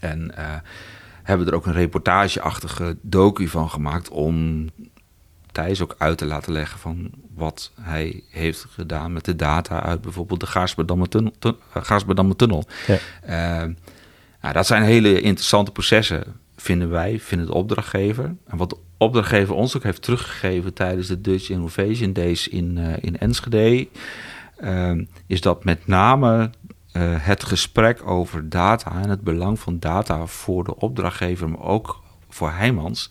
en 0.00 0.34
hebben 1.22 1.46
er 1.46 1.54
ook 1.54 1.66
een 1.66 1.72
reportageachtige 1.72 2.96
docu 3.00 3.48
van 3.48 3.70
gemaakt 3.70 4.08
om 4.08 4.64
Thijs 5.54 5.80
ook 5.80 5.94
uit 5.98 6.18
te 6.18 6.24
laten 6.24 6.52
leggen 6.52 6.78
van 6.78 7.10
wat 7.34 7.70
hij 7.80 8.22
heeft 8.30 8.66
gedaan 8.70 9.12
met 9.12 9.24
de 9.24 9.36
data 9.36 9.82
uit 9.82 10.00
bijvoorbeeld 10.00 10.40
de 10.40 10.46
Gaarsberdamme 10.46 11.08
tunnel. 11.08 11.32
Gaarsberdamme 11.70 12.36
tunnel. 12.36 12.64
Ja. 12.86 12.98
Uh, 13.24 13.70
nou, 14.40 14.54
dat 14.54 14.66
zijn 14.66 14.82
hele 14.82 15.20
interessante 15.20 15.70
processen, 15.70 16.24
vinden 16.56 16.90
wij, 16.90 17.20
vinden 17.20 17.46
de 17.46 17.54
opdrachtgever. 17.54 18.34
En 18.46 18.56
wat 18.56 18.70
de 18.70 18.76
opdrachtgever 18.96 19.54
ons 19.54 19.76
ook 19.76 19.82
heeft 19.82 20.02
teruggegeven 20.02 20.74
tijdens 20.74 21.08
de 21.08 21.20
Dutch 21.20 21.50
Innovation 21.50 22.12
Days 22.12 22.48
in, 22.48 22.76
uh, 22.76 22.92
in 23.00 23.18
Enschede, 23.18 23.88
uh, 24.60 25.00
is 25.26 25.40
dat 25.40 25.64
met 25.64 25.86
name 25.86 26.50
het 27.18 27.44
gesprek 27.44 28.06
over 28.08 28.48
data 28.48 29.02
en 29.02 29.10
het 29.10 29.20
belang 29.20 29.58
van 29.58 29.78
data 29.78 30.26
voor 30.26 30.64
de 30.64 30.76
opdrachtgever, 30.76 31.48
maar 31.48 31.60
ook 31.60 32.02
voor 32.28 32.50
Heijmans 32.50 33.10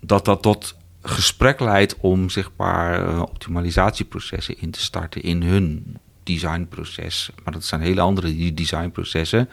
dat 0.00 0.24
dat 0.24 0.42
tot 0.42 0.76
gesprek 1.02 1.60
leidt 1.60 1.96
om 2.00 2.30
zeg 2.30 2.50
maar 2.56 3.08
uh, 3.08 3.20
optimalisatieprocessen 3.20 4.60
in 4.60 4.70
te 4.70 4.80
starten 4.80 5.22
in 5.22 5.42
hun 5.42 5.96
designproces. 6.22 7.30
Maar 7.44 7.52
dat 7.52 7.64
zijn 7.64 7.80
hele 7.80 8.00
andere 8.00 8.54
designprocessen. 8.54 9.48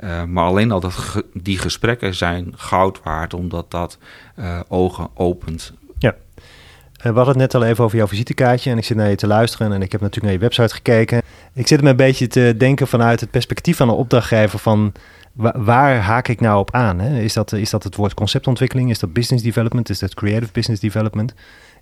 Uh, 0.00 0.24
maar 0.24 0.44
alleen 0.44 0.70
al 0.70 0.80
dat 0.80 1.22
die 1.32 1.58
gesprekken 1.58 2.14
zijn 2.14 2.52
goud 2.56 3.00
waard, 3.02 3.34
omdat 3.34 3.70
dat 3.70 3.98
uh, 4.38 4.60
ogen 4.68 5.08
opent. 5.14 5.72
Ja. 5.98 6.14
We 7.02 7.08
hadden 7.08 7.26
het 7.26 7.36
net 7.36 7.54
al 7.54 7.64
even 7.64 7.84
over 7.84 7.96
jouw 7.96 8.06
visitekaartje 8.06 8.70
en 8.70 8.78
ik 8.78 8.84
zit 8.84 8.96
naar 8.96 9.10
je 9.10 9.16
te 9.16 9.26
luisteren 9.26 9.72
en 9.72 9.82
ik 9.82 9.92
heb 9.92 10.00
natuurlijk 10.00 10.32
naar 10.32 10.42
je 10.42 10.48
website 10.54 10.74
gekeken. 10.74 11.22
Ik 11.54 11.66
zit 11.66 11.82
me 11.82 11.90
een 11.90 11.96
beetje 11.96 12.26
te 12.26 12.54
denken 12.56 12.86
vanuit 12.86 13.20
het 13.20 13.30
perspectief 13.30 13.76
van 13.76 13.88
een 13.88 13.94
opdrachtgever 13.94 14.58
van 14.58 14.92
waar, 15.32 16.00
haak 16.00 16.28
ik 16.28 16.40
nou 16.40 16.58
op 16.58 16.74
aan? 16.74 16.98
Hè? 16.98 17.20
Is, 17.20 17.32
dat, 17.32 17.52
is 17.52 17.70
dat 17.70 17.84
het 17.84 17.96
woord 17.96 18.14
conceptontwikkeling? 18.14 18.90
Is 18.90 18.98
dat 18.98 19.12
business 19.12 19.42
development? 19.42 19.90
Is 19.90 19.98
dat 19.98 20.14
creative 20.14 20.52
business 20.52 20.80
development? 20.80 21.34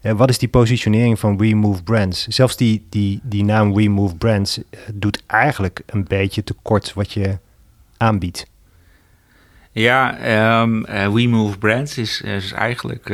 Uh, 0.03 0.13
wat 0.13 0.29
is 0.29 0.39
die 0.39 0.49
positionering 0.49 1.19
van 1.19 1.37
We 1.37 1.55
Move 1.55 1.83
Brands? 1.83 2.27
Zelfs 2.27 2.57
die, 2.57 2.87
die, 2.89 3.21
die 3.23 3.45
naam 3.45 3.75
We 3.75 3.89
Move 3.89 4.17
Brands 4.17 4.59
uh, 4.59 4.65
doet 4.95 5.23
eigenlijk 5.27 5.83
een 5.87 6.05
beetje 6.05 6.45
tekort 6.45 6.93
wat 6.93 7.13
je 7.13 7.39
aanbiedt. 7.97 8.47
Ja, 9.73 10.19
um, 10.63 10.87
uh, 10.89 11.13
We 11.13 11.27
Move 11.27 11.59
Brands 11.59 11.99
is, 11.99 12.21
is 12.21 12.53
eigenlijk 12.53 13.09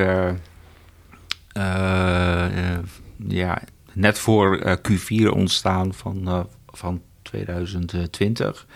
ja, 3.28 3.62
net 3.92 4.18
voor 4.18 4.78
Q4 4.90 5.26
ontstaan 5.28 5.94
van, 5.94 6.46
van 6.66 7.02
2020. 7.22 8.66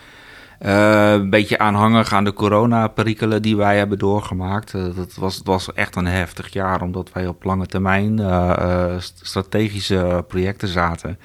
Uh, 0.65 1.11
een 1.11 1.29
beetje 1.29 1.57
aanhangig 1.57 2.13
aan 2.13 2.23
de 2.23 2.33
corona-perikelen 2.33 3.41
die 3.41 3.57
wij 3.57 3.77
hebben 3.77 3.97
doorgemaakt. 3.97 4.73
Uh, 4.73 4.95
dat 4.95 5.15
was, 5.15 5.35
het 5.35 5.45
was 5.45 5.73
echt 5.73 5.95
een 5.95 6.05
heftig 6.05 6.53
jaar, 6.53 6.81
omdat 6.81 7.11
wij 7.13 7.27
op 7.27 7.43
lange 7.43 7.65
termijn 7.65 8.19
uh, 8.19 8.95
strategische 9.21 10.23
projecten 10.27 10.67
zaten. 10.67 11.19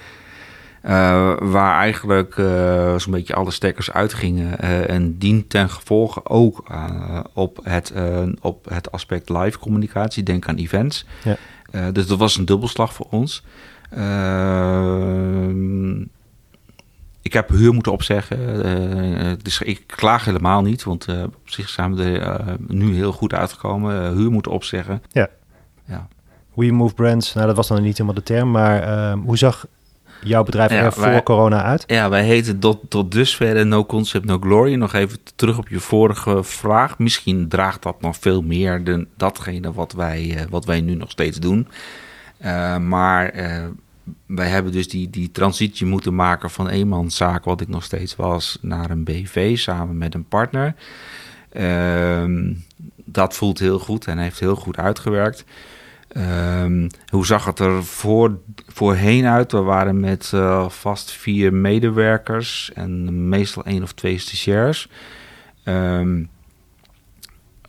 waar 1.38 1.79
eigenlijk 1.81 2.35
zo'n 2.97 3.12
beetje 3.12 3.35
alle 3.35 3.51
stekkers 3.51 3.92
uitgingen. 3.92 4.59
en 4.88 5.18
dient 5.18 5.51
ten 5.51 5.71
gevolge 5.71 6.21
ook 6.25 6.64
op, 7.33 7.61
het, 7.62 7.92
op 8.40 8.64
het 8.68 8.92
aspect 8.92 9.29
live 9.29 9.59
communicatie. 9.59 10.23
Denk 10.23 10.49
aan 10.49 10.57
events. 10.57 11.07
Ja. 11.23 11.37
dus 11.90 12.07
dat 12.07 12.18
was 12.18 12.37
een 12.37 12.45
dubbelslag 12.45 12.95
voor 12.95 13.07
ons. 13.11 13.45
Ehm 13.90 15.40
ik 17.22 17.32
heb 17.32 17.48
huur 17.48 17.72
moeten 17.72 17.92
opzeggen. 17.92 18.66
Uh, 18.66 19.32
dus 19.42 19.61
ik 19.61 19.82
klaag 19.87 20.24
helemaal 20.24 20.62
niet, 20.62 20.85
want 20.85 21.08
uh, 21.08 21.22
op 21.22 21.50
zich 21.50 21.68
zijn 21.68 21.94
we 21.94 22.18
er 22.18 22.56
nu 22.66 22.94
heel 22.94 23.12
goed 23.12 23.35
uitgekomen. 23.35 24.16
huur 24.16 24.30
moeten 24.30 24.52
opzeggen. 24.52 25.02
Ja. 25.11 25.28
ja. 25.85 26.08
We 26.54 26.72
Move 26.72 26.94
Brands, 26.94 27.35
nou 27.35 27.46
dat 27.46 27.56
was 27.56 27.68
dan 27.68 27.82
niet 27.82 27.92
helemaal 27.92 28.14
de 28.14 28.22
term, 28.22 28.50
maar 28.50 28.82
ehm, 28.82 29.18
hoe 29.18 29.38
zag 29.38 29.66
jouw 30.22 30.42
bedrijf 30.42 30.70
er 30.70 30.92
voor 30.92 31.22
corona 31.22 31.62
uit? 31.62 31.85
Ja, 31.87 32.08
wij 32.08 32.24
heten 32.24 32.58
tot, 32.58 32.78
tot 32.88 33.12
dusver 33.12 33.66
No 33.66 33.85
Concept 33.85 34.24
No 34.24 34.38
Glory. 34.38 34.74
Nog 34.74 34.92
even 34.92 35.18
terug 35.37 35.58
op 35.58 35.68
je 35.68 35.80
vorige 35.80 36.42
vraag. 36.42 36.98
Misschien 36.98 37.48
draagt 37.48 37.82
dat 37.82 38.00
nog 38.00 38.16
veel 38.16 38.42
meer 38.42 38.85
dan 38.85 39.06
datgene 39.16 39.72
wat 39.72 39.92
wij, 39.92 40.46
wat 40.50 40.64
wij 40.64 40.80
nu 40.80 40.94
nog 40.94 41.11
steeds 41.11 41.38
doen. 41.38 41.68
maar 42.80 43.32
wij 44.27 44.49
hebben 44.49 44.73
dus 44.73 44.88
die, 44.88 45.11
die 45.11 45.31
transitie 45.31 45.87
moeten 45.87 46.15
maken 46.15 46.51
van 46.51 46.69
eenmanszaak, 46.69 47.45
wat 47.45 47.61
ik 47.61 47.69
nog 47.69 47.85
steeds 47.85 48.17
was, 48.17 48.59
naar 48.61 48.91
een 48.91 49.05
BV 49.05 49.59
samen 49.59 49.99
met 49.99 50.15
een 50.15 50.29
partner. 50.29 50.75
Ehm, 51.53 52.53
dat 53.05 53.35
voelt 53.35 53.59
heel 53.59 53.79
goed 53.79 54.07
en 54.07 54.19
heeft 54.19 54.41
heel 54.41 54.57
goed 54.57 54.77
uitgewerkt. 54.77 55.45
Ehm, 56.09 56.88
hoe 57.09 57.27
zag 57.27 57.45
het 57.45 57.59
er 57.59 57.85
voor, 57.85 58.38
voorheen 58.67 59.27
uit? 59.27 59.53
We 59.53 59.61
waren 59.61 60.01
met 60.01 60.33
uh, 60.35 60.69
vast 60.69 61.11
vier 61.11 61.55
medewerkers 61.55 62.71
en 62.75 63.29
meestal 63.29 63.65
één 63.65 63.83
of 63.83 63.93
twee 63.93 64.19
stagiairs. 64.19 64.88
Um, 65.65 66.29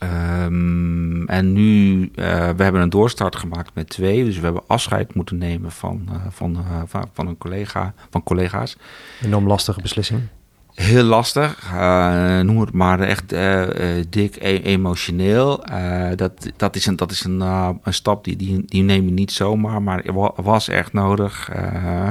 Um, 0.03 1.27
en 1.27 1.53
nu, 1.53 2.01
uh, 2.01 2.49
we 2.55 2.63
hebben 2.63 2.81
een 2.81 2.89
doorstart 2.89 3.35
gemaakt 3.35 3.71
met 3.73 3.89
twee. 3.89 4.25
Dus 4.25 4.37
we 4.37 4.43
hebben 4.43 4.63
afscheid 4.67 5.15
moeten 5.15 5.37
nemen 5.37 5.71
van, 5.71 6.07
uh, 6.09 6.15
van, 6.29 6.57
uh, 6.57 6.81
van, 6.85 7.09
van, 7.13 7.27
een 7.27 7.37
collega, 7.37 7.93
van 8.09 8.23
collega's. 8.23 8.77
Enorm 9.21 9.47
lastige 9.47 9.81
beslissing. 9.81 10.21
Heel 10.73 11.03
lastig. 11.03 11.71
noem 12.43 12.59
het 12.59 12.71
maar 12.71 12.99
echt 12.99 13.29
dik 14.09 14.35
e 14.35 14.59
emotioneel. 14.61 15.63
dat, 16.15 16.51
dat 16.57 16.75
is 16.75 16.85
een, 16.85 16.95
dat 16.95 17.11
is 17.11 17.23
een, 17.23 17.41
een 17.41 17.93
stap 17.93 18.23
die, 18.23 18.35
die, 18.35 18.65
die 18.65 18.83
neem 18.83 19.05
je 19.05 19.11
niet 19.11 19.31
zomaar. 19.31 19.81
Maar 19.81 20.03
was 20.35 20.67
echt 20.67 20.93
nodig. 20.93 21.49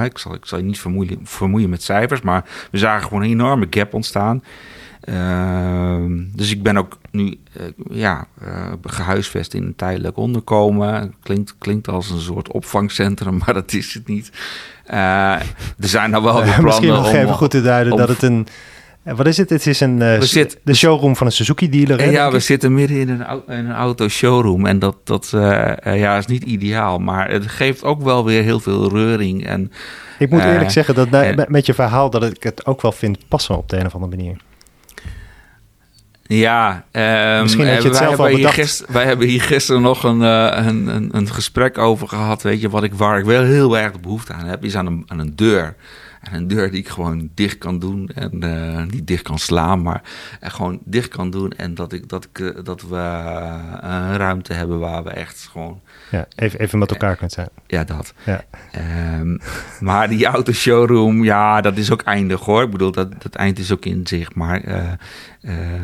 ik, 0.03 0.17
zal, 0.17 0.33
ik 0.33 0.45
zal 0.45 0.57
je 0.57 0.63
niet 0.63 0.79
vermoeien, 0.79 1.19
vermoeien 1.23 1.69
met 1.69 1.83
cijfers. 1.83 2.21
Maar 2.21 2.45
we 2.71 2.77
zagen 2.77 3.07
gewoon 3.07 3.23
een 3.23 3.29
enorme 3.29 3.67
gap 3.69 3.93
ontstaan. 3.93 4.43
Ehm, 5.03 6.21
dus 6.35 6.51
ik 6.51 6.63
ben 6.63 6.77
ook 6.77 6.97
nu 7.11 7.39
uh, 7.57 7.63
ja, 7.89 8.27
uh, 8.43 8.71
gehuisvest 8.83 9.53
in 9.53 9.63
een 9.63 9.75
tijdelijk 9.75 10.17
onderkomen. 10.17 11.13
Klinkt, 11.23 11.55
klinkt 11.57 11.87
als 11.87 12.09
een 12.09 12.19
soort 12.19 12.51
opvangcentrum, 12.51 13.37
maar 13.45 13.53
dat 13.53 13.73
is 13.73 13.93
het 13.93 14.07
niet. 14.07 14.31
Uh, 14.87 14.95
er 15.33 15.43
zijn 15.77 16.09
nou 16.09 16.23
wel 16.23 16.33
weer 16.33 16.43
plannen 16.43 16.63
Misschien 16.63 16.87
nog 16.87 17.09
om, 17.09 17.15
even 17.15 17.33
goed 17.33 17.51
te 17.51 17.61
duiden 17.61 17.97
dat 17.97 18.07
het 18.07 18.21
een... 18.21 18.47
Wat 19.03 19.27
is 19.27 19.37
het? 19.37 19.49
Het 19.49 19.67
is 19.67 19.79
een, 19.79 20.21
zit, 20.21 20.59
de 20.63 20.73
showroom 20.73 21.15
van 21.15 21.27
een 21.27 21.33
Suzuki-dealer. 21.33 22.11
Ja, 22.11 22.31
we 22.31 22.39
zitten 22.39 22.73
midden 22.73 22.97
in 22.97 23.09
een, 23.09 23.41
in 23.47 23.65
een 23.65 23.71
auto-showroom. 23.71 24.65
En 24.65 24.79
dat, 24.79 24.95
dat 25.03 25.29
ja, 25.83 26.17
is 26.17 26.25
niet 26.25 26.43
ideaal. 26.43 26.99
Maar 26.99 27.29
het 27.29 27.47
geeft 27.47 27.83
ook 27.83 28.01
wel 28.01 28.25
weer 28.25 28.43
heel 28.43 28.59
veel 28.59 28.89
reuring. 28.89 29.45
En, 29.45 29.71
ik 30.19 30.29
moet 30.29 30.43
eerlijk 30.43 30.71
zeggen 30.71 30.95
dat 30.95 31.47
met 31.47 31.65
je 31.65 31.73
verhaal... 31.73 32.09
dat 32.09 32.23
ik 32.23 32.43
het 32.43 32.65
ook 32.65 32.81
wel 32.81 32.91
vind 32.91 33.27
passen 33.27 33.57
op 33.57 33.69
de 33.69 33.77
een 33.77 33.85
of 33.85 33.93
andere 33.93 34.15
manier. 34.15 34.37
Ja, 36.23 36.85
um, 36.91 37.41
misschien 37.41 37.65
heb 37.65 37.81
je 37.81 37.87
het 37.87 37.97
zelf 37.97 38.19
al 38.19 38.29
bedacht. 38.29 38.85
wij 38.87 39.05
hebben 39.05 39.27
hier 39.27 39.41
gisteren 39.41 39.81
nog 39.81 40.03
een, 40.03 40.21
uh, 40.21 40.65
een, 40.67 40.87
een, 40.87 41.09
een, 41.11 41.27
gesprek 41.27 41.77
over 41.77 42.07
gehad. 42.07 42.41
Weet 42.41 42.61
je, 42.61 42.69
wat 42.69 42.83
ik, 42.83 42.93
waar 42.93 43.19
ik 43.19 43.25
wel 43.25 43.43
heel 43.43 43.77
erg 43.77 43.99
behoefte 43.99 44.33
aan 44.33 44.45
heb, 44.45 44.63
is 44.63 44.75
aan 44.75 44.85
een, 44.85 45.03
aan 45.07 45.19
een 45.19 45.35
deur. 45.35 45.75
En 46.23 46.33
een 46.33 46.47
deur 46.47 46.71
die 46.71 46.79
ik 46.79 46.89
gewoon 46.89 47.29
dicht 47.33 47.57
kan 47.57 47.79
doen 47.79 48.09
en 48.15 48.43
uh, 48.43 48.83
niet 48.83 49.07
dicht 49.07 49.23
kan 49.23 49.39
slaan, 49.39 49.81
maar 49.81 50.01
gewoon 50.41 50.79
dicht 50.83 51.07
kan 51.07 51.29
doen. 51.29 51.51
En 51.51 51.75
dat, 51.75 51.93
ik, 51.93 52.09
dat, 52.09 52.27
ik, 52.33 52.65
dat 52.65 52.81
we 52.81 52.95
een 53.81 54.17
ruimte 54.17 54.53
hebben 54.53 54.79
waar 54.79 55.03
we 55.03 55.09
echt 55.09 55.49
gewoon... 55.51 55.81
Ja, 56.11 56.25
even, 56.35 56.59
even 56.59 56.79
met 56.79 56.91
elkaar 56.91 57.15
kunt 57.15 57.31
zijn. 57.31 57.49
Ja, 57.67 57.83
dat. 57.83 58.13
Ja. 58.25 58.43
Um, 59.19 59.39
maar 59.79 60.09
die 60.09 60.25
autoshowroom, 60.25 61.23
ja, 61.23 61.61
dat 61.61 61.77
is 61.77 61.91
ook 61.91 62.01
eindig 62.01 62.39
hoor. 62.39 62.63
Ik 62.63 62.71
bedoel, 62.71 62.91
dat, 62.91 63.21
dat 63.21 63.35
eind 63.35 63.59
is 63.59 63.71
ook 63.71 63.85
in 63.85 64.07
zich. 64.07 64.33
Maar 64.35 64.65
uh, 64.65 64.91
eh, 65.41 65.81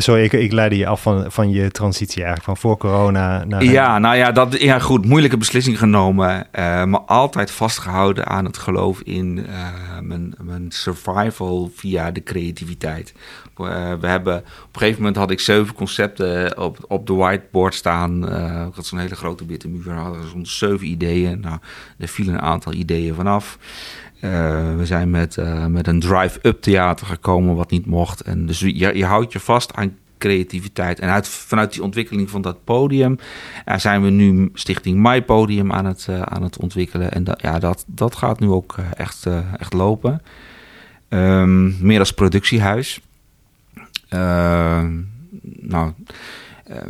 sorry, 0.00 0.22
ik, 0.22 0.32
ik 0.32 0.52
leidde 0.52 0.76
je 0.76 0.86
af 0.86 1.02
van, 1.02 1.32
van 1.32 1.50
je 1.50 1.70
transitie 1.70 2.24
eigenlijk, 2.24 2.44
van 2.44 2.56
voor 2.56 2.76
corona 2.76 3.44
naar... 3.44 3.64
Ja, 3.64 3.98
nou 3.98 4.16
ja, 4.16 4.32
dat, 4.32 4.60
ja 4.60 4.78
goed, 4.78 5.04
moeilijke 5.04 5.36
beslissing 5.36 5.78
genomen, 5.78 6.46
uh, 6.52 6.84
maar 6.84 7.00
altijd 7.00 7.50
vastgehouden 7.50 8.26
aan 8.26 8.44
het 8.44 8.58
geloof 8.58 9.00
in 9.00 9.36
uh, 9.38 9.68
mijn, 10.00 10.34
mijn 10.42 10.66
survival 10.68 11.70
via 11.74 12.10
de 12.10 12.22
creativiteit. 12.22 13.14
we 14.00 14.06
hebben, 14.06 14.36
op 14.38 14.74
een 14.74 14.80
gegeven 14.80 14.98
moment 14.98 15.16
had 15.16 15.30
ik 15.30 15.40
zeven 15.40 15.74
concepten 15.74 16.58
op, 16.58 16.78
op 16.88 17.06
de 17.06 17.12
whiteboard 17.12 17.74
staan. 17.74 18.24
ik 18.68 18.74
had 18.74 18.86
zo'n 18.86 18.98
hele 18.98 19.16
grote 19.16 19.46
witte 19.46 19.68
muur, 19.68 19.92
hadden 19.92 20.28
zo'n 20.28 20.46
zeven 20.46 20.86
ideeën. 20.86 21.40
Nou, 21.40 21.58
er 21.98 22.08
vielen 22.08 22.34
een 22.34 22.40
aantal 22.40 22.72
ideeën 22.72 23.14
vanaf. 23.14 23.58
Uh, 24.20 24.76
we 24.76 24.86
zijn 24.86 25.10
met, 25.10 25.36
uh, 25.36 25.66
met 25.66 25.86
een 25.86 26.00
drive-up 26.00 26.62
theater 26.62 27.06
gekomen, 27.06 27.54
wat 27.54 27.70
niet 27.70 27.86
mocht. 27.86 28.20
En 28.20 28.46
dus 28.46 28.60
je, 28.60 28.96
je 28.96 29.04
houdt 29.04 29.32
je 29.32 29.40
vast 29.40 29.74
aan 29.74 29.96
creativiteit. 30.18 31.00
En 31.00 31.08
uit, 31.08 31.28
vanuit 31.28 31.72
die 31.72 31.82
ontwikkeling 31.82 32.30
van 32.30 32.42
dat 32.42 32.64
podium 32.64 33.18
uh, 33.66 33.76
zijn 33.76 34.02
we 34.02 34.10
nu 34.10 34.50
Stichting 34.54 34.98
My 35.02 35.22
Podium 35.22 35.72
aan 35.72 35.84
het, 35.84 36.08
aan 36.24 36.42
het 36.42 36.58
ontwikkelen. 36.58 37.12
En 37.12 37.24
dat, 37.24 37.40
ja, 37.42 37.58
dat, 37.58 37.84
dat 37.86 38.16
gaat 38.16 38.40
nu 38.40 38.48
ook 38.48 38.76
echt, 38.96 39.26
echt 39.58 39.72
lopen. 39.72 40.22
Um, 41.08 41.76
meer 41.80 41.98
als 41.98 42.12
productiehuis. 42.12 43.00
nou, 44.08 44.92
eh, 45.70 45.88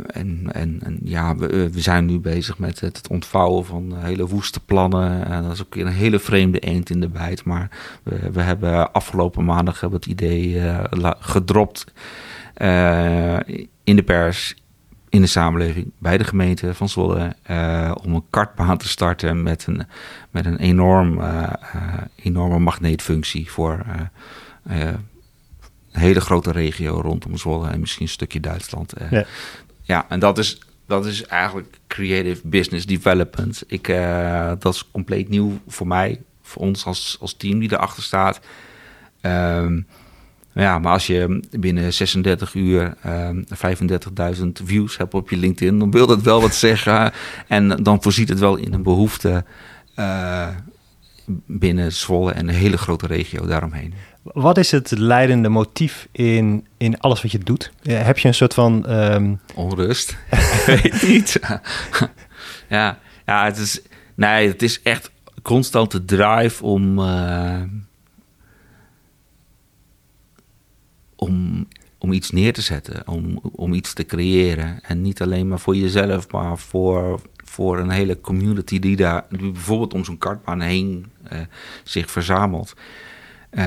en, 0.07 0.49
en, 0.51 0.79
en, 0.83 0.99
ja, 1.03 1.35
we, 1.35 1.47
eh, 1.47 1.65
we, 1.65 1.81
zijn 1.81 2.05
nu 2.05 2.19
bezig 2.19 2.57
met 2.57 2.79
het 2.79 3.07
ontvouwen 3.07 3.65
van 3.65 3.93
hele 3.97 4.27
woeste 4.27 4.59
plannen. 4.59 5.25
En 5.25 5.43
dat 5.43 5.51
is 5.51 5.61
ook 5.61 5.75
een 5.75 5.87
hele 5.87 6.19
vreemde 6.19 6.59
eend 6.59 6.89
in 6.89 6.99
de 6.99 7.07
bijt. 7.07 7.43
Maar 7.43 7.69
we, 8.03 8.31
we 8.31 8.41
hebben 8.41 8.91
afgelopen 8.91 9.45
maandag 9.45 9.79
hebben 9.79 9.99
het 9.99 10.09
idee 10.09 10.53
uh, 10.53 10.83
gedropt 11.19 11.85
in 13.83 13.95
de 13.95 14.03
pers, 14.05 14.55
in 15.09 15.21
de 15.21 15.27
samenleving, 15.27 15.91
bij 15.97 16.17
de 16.17 16.23
gemeente 16.23 16.73
van 16.73 16.89
Zwolle. 16.89 17.35
om 18.03 18.15
een 18.15 18.25
kartbaan 18.29 18.77
te 18.77 18.87
starten 18.87 19.43
met 19.43 19.67
een, 19.67 19.83
met 20.29 20.45
een 20.45 20.57
enorm, 20.57 21.21
enorme 22.15 22.59
magneetfunctie 22.59 23.51
voor 23.51 23.85
een 24.63 26.01
hele 26.01 26.21
grote 26.21 26.51
regio 26.51 27.01
rondom 27.01 27.37
Zwolle 27.37 27.69
en 27.69 27.79
misschien 27.79 28.05
een 28.05 28.11
stukje 28.11 28.39
Duitsland. 28.39 28.93
Ja, 29.85 30.05
en 30.09 30.19
dat 30.19 30.37
is, 30.37 30.59
dat 30.87 31.05
is 31.05 31.25
eigenlijk 31.25 31.79
creative 31.87 32.47
business 32.47 32.85
development. 32.85 33.63
Ik, 33.67 33.87
uh, 33.87 34.51
dat 34.59 34.73
is 34.73 34.91
compleet 34.91 35.29
nieuw 35.29 35.59
voor 35.67 35.87
mij, 35.87 36.21
voor 36.41 36.61
ons 36.61 36.85
als, 36.85 37.17
als 37.19 37.33
team 37.33 37.59
die 37.59 37.71
erachter 37.71 38.03
staat. 38.03 38.39
Um, 39.21 39.87
ja, 40.53 40.79
maar 40.79 40.91
als 40.91 41.07
je 41.07 41.43
binnen 41.51 41.93
36 41.93 42.53
uur 42.53 42.93
um, 43.05 43.45
ehm, 43.49 44.35
35.000 44.35 44.45
views 44.63 44.97
hebt 44.97 45.13
op 45.13 45.29
je 45.29 45.37
LinkedIn, 45.37 45.79
dan 45.79 45.91
wil 45.91 46.07
dat 46.07 46.21
wel 46.21 46.41
wat 46.41 46.55
zeggen. 46.55 47.11
En 47.47 47.83
dan 47.83 48.01
voorziet 48.01 48.29
het 48.29 48.39
wel 48.39 48.55
in 48.55 48.73
een 48.73 48.83
behoefte 48.83 49.45
uh, 49.99 50.47
binnen 51.45 51.91
Zwolle 51.91 52.31
en 52.31 52.47
een 52.47 52.55
hele 52.55 52.77
grote 52.77 53.07
regio 53.07 53.45
daaromheen. 53.45 53.93
Wat 54.21 54.57
is 54.57 54.71
het 54.71 54.91
leidende 54.91 55.49
motief 55.49 56.07
in, 56.11 56.67
in 56.77 56.99
alles 56.99 57.21
wat 57.21 57.31
je 57.31 57.39
doet? 57.39 57.71
Heb 57.81 58.17
je 58.17 58.27
een 58.27 58.33
soort 58.33 58.53
van... 58.53 58.91
Um... 58.91 59.39
Onrust? 59.55 60.17
weet 60.65 61.01
niet. 61.07 61.39
ja, 62.69 62.99
ja, 63.25 63.45
het 63.45 63.57
is... 63.57 63.81
Nee, 64.15 64.47
het 64.47 64.61
is 64.61 64.81
echt 64.81 65.11
constante 65.41 66.05
drive 66.05 66.63
om... 66.63 66.99
Uh, 66.99 67.61
om, 71.15 71.67
om 71.97 72.11
iets 72.11 72.31
neer 72.31 72.53
te 72.53 72.61
zetten, 72.61 73.07
om, 73.07 73.39
om 73.41 73.73
iets 73.73 73.93
te 73.93 74.05
creëren. 74.05 74.79
En 74.81 75.01
niet 75.01 75.21
alleen 75.21 75.47
maar 75.47 75.59
voor 75.59 75.75
jezelf, 75.75 76.31
maar 76.31 76.57
voor, 76.57 77.21
voor 77.55 77.79
een 77.79 77.89
hele 77.89 78.21
community 78.21 78.79
die 78.79 78.95
daar 78.95 79.25
die 79.29 79.51
bijvoorbeeld 79.51 79.93
om 79.93 80.05
zo'n 80.05 80.17
kartbaan 80.17 80.61
heen 80.61 81.05
uh, 81.33 81.39
zich 81.83 82.11
verzamelt. 82.11 82.73
Uh, 83.51 83.63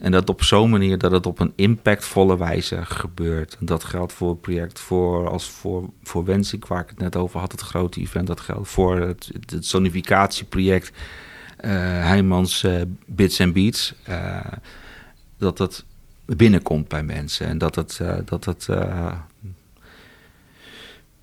en 0.00 0.10
dat 0.10 0.28
op 0.28 0.42
zo'n 0.42 0.70
manier 0.70 0.98
dat 0.98 1.12
het 1.12 1.26
op 1.26 1.38
een 1.38 1.52
impactvolle 1.54 2.38
wijze 2.38 2.84
gebeurt. 2.84 3.56
En 3.60 3.66
dat 3.66 3.84
geldt 3.84 4.12
voor 4.12 4.28
het 4.28 4.40
project 4.40 4.78
voor, 4.78 5.28
als 5.28 5.50
voor, 5.50 5.90
voor 6.02 6.24
Wensing, 6.24 6.66
waar 6.66 6.82
ik 6.82 6.88
het 6.88 6.98
net 6.98 7.16
over 7.16 7.40
had, 7.40 7.52
het 7.52 7.60
grote 7.60 8.00
event. 8.00 8.26
Dat 8.26 8.40
geldt 8.40 8.68
voor 8.68 8.96
het, 9.00 9.30
het 9.46 9.72
uh, 9.72 11.70
Heijmans 12.04 12.62
uh, 12.62 12.82
Bits 13.06 13.40
and 13.40 13.52
Beats. 13.52 13.94
Uh, 14.08 14.40
dat 15.38 15.56
dat 15.56 15.84
binnenkomt 16.24 16.88
bij 16.88 17.02
mensen. 17.02 17.46
En 17.46 17.58
dat 17.58 17.74
het, 17.74 18.00
dat 18.24 18.44
het 18.44 18.68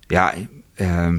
ja, 0.06 0.34
ehm, 0.76 1.18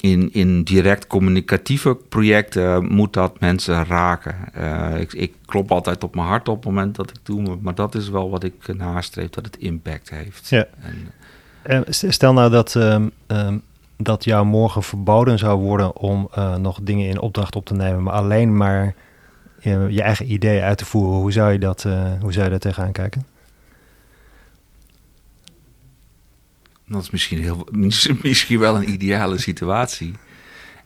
in, 0.00 0.32
in 0.32 0.62
direct 0.62 1.06
communicatieve 1.06 1.94
projecten 2.08 2.92
moet 2.92 3.12
dat 3.12 3.40
mensen 3.40 3.84
raken. 3.84 4.34
Uh, 4.58 5.00
ik, 5.00 5.12
ik, 5.12 5.34
klop 5.46 5.72
altijd 5.72 6.04
op 6.04 6.14
mijn 6.14 6.26
hart 6.26 6.48
op 6.48 6.56
het 6.56 6.64
moment 6.64 6.96
dat 6.96 7.10
ik 7.10 7.16
doe, 7.22 7.58
maar 7.60 7.74
dat 7.74 7.94
is 7.94 8.08
wel 8.08 8.30
wat 8.30 8.44
ik 8.44 8.76
nastreef, 8.76 9.28
dat 9.28 9.44
het 9.44 9.56
impact 9.56 10.10
heeft. 10.10 10.48
Ja. 10.48 10.66
En, 11.62 11.84
stel 11.88 12.32
nou 12.32 12.50
dat, 12.50 12.74
um, 12.74 13.10
um, 13.26 13.62
dat 13.96 14.24
jou 14.24 14.46
morgen 14.46 14.82
verboden 14.82 15.38
zou 15.38 15.60
worden 15.60 15.96
om 15.96 16.28
uh, 16.38 16.56
nog 16.56 16.78
dingen 16.82 17.08
in 17.08 17.20
opdracht 17.20 17.56
op 17.56 17.64
te 17.64 17.74
nemen, 17.74 18.02
maar 18.02 18.14
alleen 18.14 18.56
maar 18.56 18.94
je, 19.60 19.86
je 19.90 20.02
eigen 20.02 20.32
ideeën 20.32 20.62
uit 20.62 20.78
te 20.78 20.84
voeren. 20.84 21.20
Hoe 21.20 21.32
zou 21.32 21.52
je 21.52 21.58
dat, 21.58 21.84
uh, 21.86 22.12
hoe 22.20 22.32
zou 22.32 22.44
je 22.44 22.50
daar 22.50 22.58
tegenaan 22.58 22.92
kijken? 22.92 23.26
Dat 26.86 27.02
is 27.02 27.10
misschien, 27.10 27.40
heel, 27.40 27.68
misschien 28.22 28.58
wel 28.58 28.76
een 28.76 28.90
ideale 28.90 29.38
situatie. 29.38 30.14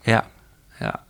Ja, 0.03 0.31
ja. 0.79 1.07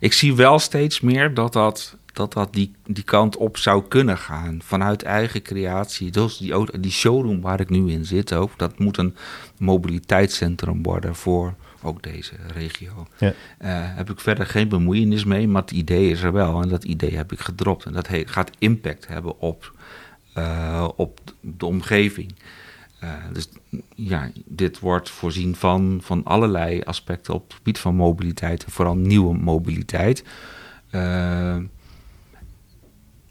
Ik 0.00 0.12
zie 0.12 0.34
wel 0.34 0.58
steeds 0.58 1.00
meer 1.00 1.34
dat 1.34 1.52
dat, 1.52 1.96
dat, 2.12 2.32
dat 2.32 2.52
die, 2.52 2.74
die 2.86 3.04
kant 3.04 3.36
op 3.36 3.56
zou 3.56 3.84
kunnen 3.88 4.18
gaan. 4.18 4.60
Vanuit 4.62 5.02
eigen 5.02 5.42
creatie. 5.42 6.10
Dus 6.10 6.36
die, 6.36 6.80
die 6.80 6.90
showroom 6.90 7.40
waar 7.40 7.60
ik 7.60 7.70
nu 7.70 7.90
in 7.90 8.04
zit 8.04 8.32
ook. 8.32 8.50
Dat 8.56 8.78
moet 8.78 8.98
een 8.98 9.16
mobiliteitscentrum 9.58 10.82
worden 10.82 11.14
voor 11.14 11.54
ook 11.82 12.02
deze 12.02 12.34
regio. 12.54 13.06
Ja. 13.18 13.28
Uh, 13.28 13.34
heb 13.96 14.10
ik 14.10 14.20
verder 14.20 14.46
geen 14.46 14.68
bemoeienis 14.68 15.24
mee, 15.24 15.48
maar 15.48 15.62
het 15.62 15.70
idee 15.70 16.10
is 16.10 16.22
er 16.22 16.32
wel. 16.32 16.62
En 16.62 16.68
dat 16.68 16.84
idee 16.84 17.16
heb 17.16 17.32
ik 17.32 17.40
gedropt. 17.40 17.84
En 17.84 17.92
dat 17.92 18.08
gaat 18.10 18.50
impact 18.58 19.06
hebben 19.06 19.40
op, 19.40 19.72
uh, 20.38 20.88
op 20.96 21.20
de 21.40 21.66
omgeving. 21.66 22.34
Uh, 23.06 23.12
dus 23.32 23.48
ja, 23.94 24.30
dit 24.44 24.78
wordt 24.78 25.10
voorzien 25.10 25.56
van, 25.56 25.98
van 26.02 26.24
allerlei 26.24 26.82
aspecten 26.82 27.34
op 27.34 27.44
het 27.44 27.54
gebied 27.54 27.78
van 27.78 27.94
mobiliteit, 27.94 28.64
vooral 28.68 28.96
nieuwe 28.96 29.38
mobiliteit. 29.38 30.24
Uh, 30.90 31.56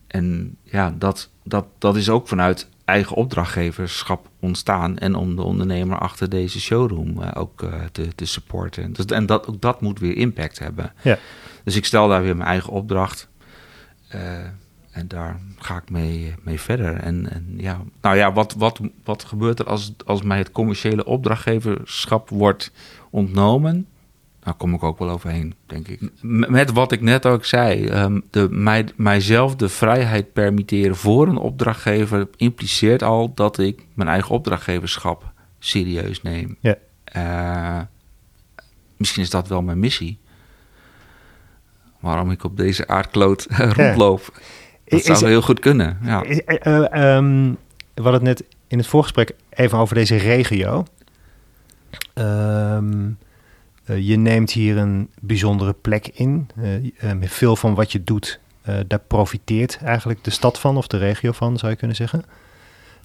en 0.07 0.57
ja, 0.63 0.95
dat, 0.97 1.29
dat, 1.43 1.65
dat 1.77 1.95
is 1.95 2.09
ook 2.09 2.27
vanuit 2.27 2.69
eigen 2.85 3.15
opdrachtgeverschap 3.15 4.29
ontstaan 4.39 4.97
en 4.97 5.15
om 5.15 5.35
de 5.35 5.41
ondernemer 5.41 5.97
achter 5.97 6.29
deze 6.29 6.59
showroom 6.59 7.21
uh, 7.21 7.31
ook 7.33 7.65
te, 7.91 8.15
te 8.15 8.25
supporten. 8.25 8.93
Dus, 8.93 9.05
en 9.05 9.25
dat, 9.25 9.47
ook 9.47 9.61
dat 9.61 9.81
moet 9.81 9.99
weer 9.99 10.17
impact 10.17 10.59
hebben. 10.59 10.93
Ja. 11.01 11.17
Dus 11.63 11.75
ik 11.75 11.85
stel 11.85 12.07
daar 12.07 12.21
weer 12.21 12.35
mijn 12.35 12.49
eigen 12.49 12.71
opdracht. 12.71 13.27
En 14.95 15.07
daar 15.07 15.39
ga 15.59 15.77
ik 15.77 15.89
mee, 15.89 16.35
mee 16.41 16.59
verder. 16.59 16.95
En, 16.95 17.31
en 17.31 17.53
ja, 17.57 17.81
nou 18.01 18.15
ja, 18.15 18.33
wat, 18.33 18.53
wat, 18.53 18.79
wat 19.03 19.23
gebeurt 19.23 19.59
er 19.59 19.65
als, 19.65 19.93
als 20.05 20.21
mij 20.21 20.37
het 20.37 20.51
commerciële 20.51 21.05
opdrachtgeverschap 21.05 22.29
wordt 22.29 22.71
ontnomen? 23.09 23.87
Daar 24.39 24.53
kom 24.53 24.73
ik 24.73 24.83
ook 24.83 24.99
wel 24.99 25.09
overheen, 25.09 25.53
denk 25.65 25.87
ik. 25.87 26.11
Met 26.21 26.71
wat 26.71 26.91
ik 26.91 27.01
net 27.01 27.25
ook 27.25 27.45
zei, 27.45 27.89
um, 27.89 28.23
de, 28.29 28.47
mij, 28.49 28.87
mijzelf 28.95 29.55
de 29.55 29.69
vrijheid 29.69 30.33
permitteren 30.33 30.95
voor 30.95 31.27
een 31.27 31.37
opdrachtgever 31.37 32.27
impliceert 32.35 33.03
al 33.03 33.33
dat 33.33 33.57
ik 33.57 33.85
mijn 33.93 34.09
eigen 34.09 34.35
opdrachtgeverschap 34.35 35.31
serieus 35.59 36.21
neem. 36.21 36.57
Ja. 36.59 36.75
Uh, 37.15 37.81
misschien 38.97 39.23
is 39.23 39.29
dat 39.29 39.47
wel 39.47 39.61
mijn 39.61 39.79
missie. 39.79 40.19
Waarom 41.99 42.31
ik 42.31 42.43
op 42.43 42.57
deze 42.57 42.87
aardkloot 42.87 43.47
rondloop. 43.49 44.39
Dat 44.85 45.03
zou 45.03 45.27
heel 45.27 45.41
goed 45.41 45.59
kunnen, 45.59 45.97
ja. 46.03 46.25
Uh, 46.25 47.15
um, 47.15 47.57
we 47.93 48.01
hadden 48.01 48.13
het 48.13 48.39
net 48.39 48.43
in 48.67 48.77
het 48.77 48.87
voorgesprek 48.87 49.31
even 49.49 49.77
over 49.77 49.95
deze 49.95 50.15
regio. 50.15 50.85
Um, 52.13 53.17
je 53.85 54.15
neemt 54.17 54.51
hier 54.51 54.77
een 54.77 55.09
bijzondere 55.19 55.73
plek 55.73 56.07
in. 56.07 56.47
met 57.17 57.31
veel 57.31 57.55
van 57.55 57.75
wat 57.75 57.91
je 57.91 58.03
doet, 58.03 58.39
daar 58.87 58.99
profiteert 59.07 59.79
eigenlijk 59.83 60.23
de 60.23 60.29
stad 60.29 60.59
van 60.59 60.77
of 60.77 60.87
de 60.87 60.97
regio 60.97 61.31
van, 61.31 61.57
zou 61.57 61.71
je 61.71 61.77
kunnen 61.77 61.95
zeggen. 61.95 62.23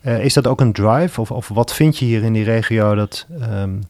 is 0.02 0.34
dat 0.34 0.46
ook 0.46 0.60
een 0.60 0.72
drive? 0.72 1.20
Of, 1.20 1.30
of 1.30 1.48
wat 1.48 1.74
vind 1.74 1.98
je 1.98 2.04
hier 2.04 2.22
in 2.22 2.32
die 2.32 2.44
regio 2.44 2.94
dat, 2.94 3.26
ehm, 3.40 3.80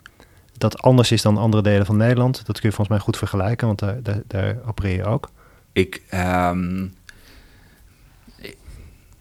dat 0.58 0.82
anders 0.82 1.12
is 1.12 1.22
dan 1.22 1.36
andere 1.36 1.62
delen 1.62 1.86
van 1.86 1.96
Nederland? 1.96 2.46
Dat 2.46 2.60
kun 2.60 2.68
je 2.68 2.74
volgens 2.74 2.88
mij 2.88 2.98
goed 2.98 3.16
vergelijken, 3.16 3.66
want 3.66 3.78
daar, 3.78 4.02
daar, 4.02 4.22
daar 4.26 4.56
opereer 4.66 4.96
je 4.96 5.04
ook. 5.04 5.30
Ik, 5.72 6.02
ehm, 6.08 6.86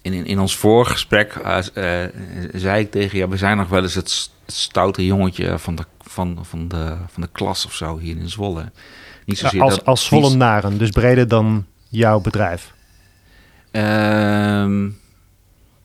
in, 0.09 0.19
in, 0.19 0.25
in 0.25 0.39
ons 0.39 0.57
vorige 0.57 0.91
gesprek 0.91 1.35
uh, 1.45 1.57
zei 2.53 2.81
ik 2.81 2.91
tegen 2.91 3.17
je, 3.17 3.27
we 3.27 3.37
zijn 3.37 3.57
nog 3.57 3.69
wel 3.69 3.81
eens 3.81 3.95
het 3.95 4.31
stoute 4.47 5.05
jongetje 5.05 5.59
van 5.59 5.75
de, 5.75 5.83
van, 6.01 6.39
van 6.41 6.67
de, 6.67 6.97
van 7.07 7.21
de 7.21 7.29
klas 7.31 7.65
of 7.65 7.73
zo 7.73 7.97
hier 7.97 8.17
in 8.17 8.29
Zwolle. 8.29 8.71
Niet 9.25 9.37
zozeer 9.37 9.61
als, 9.61 9.75
dat, 9.75 9.85
als 9.85 10.05
Zwollenaren, 10.05 10.77
dus 10.77 10.89
breder 10.89 11.27
dan 11.27 11.65
jouw 11.89 12.19
bedrijf? 12.19 12.73
Ehm, 13.71 14.87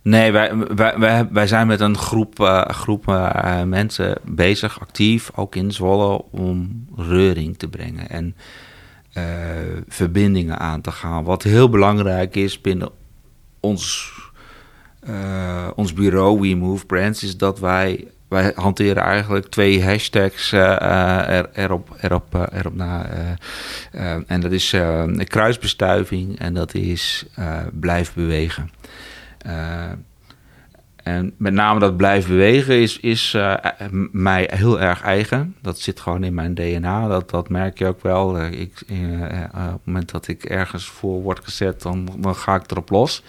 nee, 0.03 0.33
wij, 0.33 0.57
wij, 0.57 0.99
wij, 0.99 1.29
wij 1.31 1.47
zijn 1.47 1.67
met 1.67 1.81
een 1.81 1.97
groep, 1.97 2.41
uh, 2.41 2.65
groep 2.65 3.09
uh, 3.09 3.63
mensen 3.63 4.19
bezig, 4.25 4.81
actief, 4.81 5.31
ook 5.35 5.55
in 5.55 5.73
Zwolle, 5.73 6.25
om 6.31 6.87
reuring 6.97 7.59
te 7.59 7.69
brengen 7.69 8.09
en 8.09 8.37
verbindingen 9.89 10.59
aan 10.59 10.81
te 10.81 10.91
gaan. 10.91 11.25
Wat 11.25 11.43
heel 11.43 11.69
belangrijk 11.69 12.37
is 12.37 12.61
binnen 12.61 12.91
ons, 13.65 14.13
uh, 15.09 15.71
ons 15.77 15.93
bureau, 15.93 16.41
We 16.41 16.55
Move 16.55 16.87
Brands, 16.87 17.23
is 17.23 17.37
dat 17.37 17.59
wij, 17.59 18.09
wij 18.29 18.53
hanteren 18.55 19.03
eigenlijk 19.03 19.47
twee 19.47 19.85
hashtags 19.85 20.53
uh, 20.53 21.29
er, 21.29 21.51
erop, 21.53 21.97
erop, 22.01 22.49
erop 22.53 22.75
na. 22.75 23.07
en 24.27 24.41
dat 24.41 24.53
is 24.53 24.77
kruisbestuiving 25.25 26.39
en 26.39 26.55
dat 26.55 26.75
is 26.75 27.27
blijf 27.73 28.15
bewegen. 28.15 28.71
En 31.05 31.35
met 31.37 31.53
name 31.53 31.81
dat 31.81 31.97
blijf 31.97 32.27
bewegen 32.27 32.81
is, 32.81 33.01
is 33.01 33.37
mij 34.13 34.51
heel 34.53 34.81
erg 34.81 35.03
eigen. 35.03 35.57
Dat 35.63 35.79
zit 35.79 36.01
gewoon 36.01 36.25
in 36.25 36.35
mijn 36.35 36.55
DNA. 36.55 37.09
Dat, 37.09 37.31
dat 37.31 37.49
merk 37.49 37.79
je 37.79 37.87
ook 37.87 38.03
wel. 38.03 38.43
ik, 38.43 38.83
op 38.83 39.53
het 39.53 39.81
moment 39.85 40.11
dat 40.11 40.29
ik 40.29 40.45
ergens 40.45 40.87
voor 40.87 41.23
word 41.23 41.45
gezet, 41.45 41.83
dan, 41.83 42.09
dan 42.19 42.37
ga 42.37 42.55
ik 42.55 42.71
erop 42.71 42.91
los. 42.91 43.23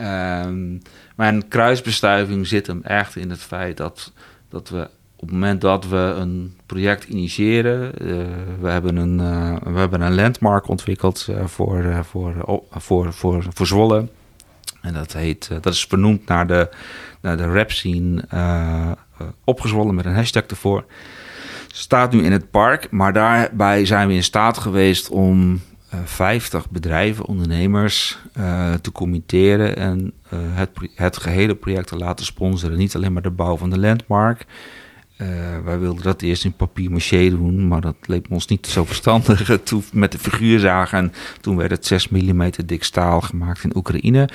Um, 0.00 0.82
mijn 1.16 1.48
kruisbestuiving 1.48 2.46
zit 2.46 2.66
hem 2.66 2.80
echt 2.82 3.16
in 3.16 3.30
het 3.30 3.42
feit 3.42 3.76
dat, 3.76 4.12
dat 4.48 4.68
we 4.68 4.88
op 5.16 5.28
het 5.28 5.30
moment 5.30 5.60
dat 5.60 5.88
we 5.88 6.14
een 6.18 6.56
project 6.66 7.04
initiëren, 7.04 7.92
we, 8.60 8.68
hebben 8.68 8.96
een, 8.96 9.16
we 9.72 9.78
hebben 9.78 10.00
een 10.00 10.14
landmark 10.14 10.68
ontwikkeld 10.68 11.28
voor, 11.44 12.04
voor, 12.04 12.34
voor, 12.70 13.12
voor, 13.12 13.44
voor 13.52 13.66
Zwolle. 13.66 14.08
En 14.82 14.92
dat, 14.92 15.12
heet, 15.12 15.48
dat 15.60 15.72
is 15.72 15.86
vernoemd 15.86 16.26
naar 16.26 16.46
de, 16.46 16.68
naar 17.20 17.36
de 17.36 17.52
rap 17.52 17.70
scene 17.70 18.24
opgezwollen 19.44 19.94
met 19.94 20.04
een 20.04 20.14
hashtag 20.14 20.42
ervoor. 20.42 20.84
Staat 21.66 22.12
nu 22.12 22.24
in 22.24 22.32
het 22.32 22.50
park, 22.50 22.90
maar 22.90 23.12
daarbij 23.12 23.86
zijn 23.86 24.08
we 24.08 24.14
in 24.14 24.22
staat 24.22 24.58
geweest 24.58 25.08
om 25.08 25.60
50 26.04 26.70
bedrijven, 26.70 27.26
ondernemers 27.26 28.18
te 28.80 28.92
committeren 28.92 29.76
en 29.76 30.12
het, 30.34 30.70
het 30.94 31.16
gehele 31.16 31.54
project 31.54 31.86
te 31.86 31.96
laten 31.96 32.24
sponsoren. 32.24 32.78
Niet 32.78 32.96
alleen 32.96 33.12
maar 33.12 33.22
de 33.22 33.30
bouw 33.30 33.56
van 33.56 33.70
de 33.70 33.78
landmark. 33.78 34.46
Uh, 35.22 35.28
wij 35.64 35.78
wilden 35.78 36.02
dat 36.02 36.22
eerst 36.22 36.44
in 36.44 36.52
papier 36.52 36.90
maché 36.90 37.30
doen, 37.30 37.68
maar 37.68 37.80
dat 37.80 37.96
leek 38.06 38.26
ons 38.30 38.46
niet 38.46 38.66
zo 38.66 38.84
verstandig. 38.84 39.58
toen 39.62 39.84
met 39.92 40.12
de 40.12 40.18
figuurzagen 40.18 40.98
en 40.98 41.12
toen 41.40 41.56
werd 41.56 41.70
het 41.70 41.86
6 41.86 42.08
mm 42.08 42.50
dik 42.66 42.84
staal 42.84 43.20
gemaakt 43.20 43.64
in 43.64 43.76
Oekraïne. 43.76 44.28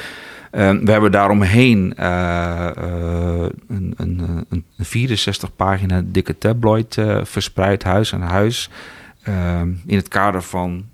We 0.52 0.92
hebben 0.92 1.12
daaromheen 1.12 1.94
een, 3.68 3.94
een, 3.98 4.46
een, 4.50 4.66
64 4.78 5.56
pagina 5.56 6.02
dikke 6.06 6.38
tabloid 6.38 6.98
verspreid, 7.24 7.84
huis 7.84 8.14
aan 8.14 8.22
huis. 8.22 8.70
in 9.86 9.96
het 9.96 10.08
kader 10.08 10.42
van 10.42 10.86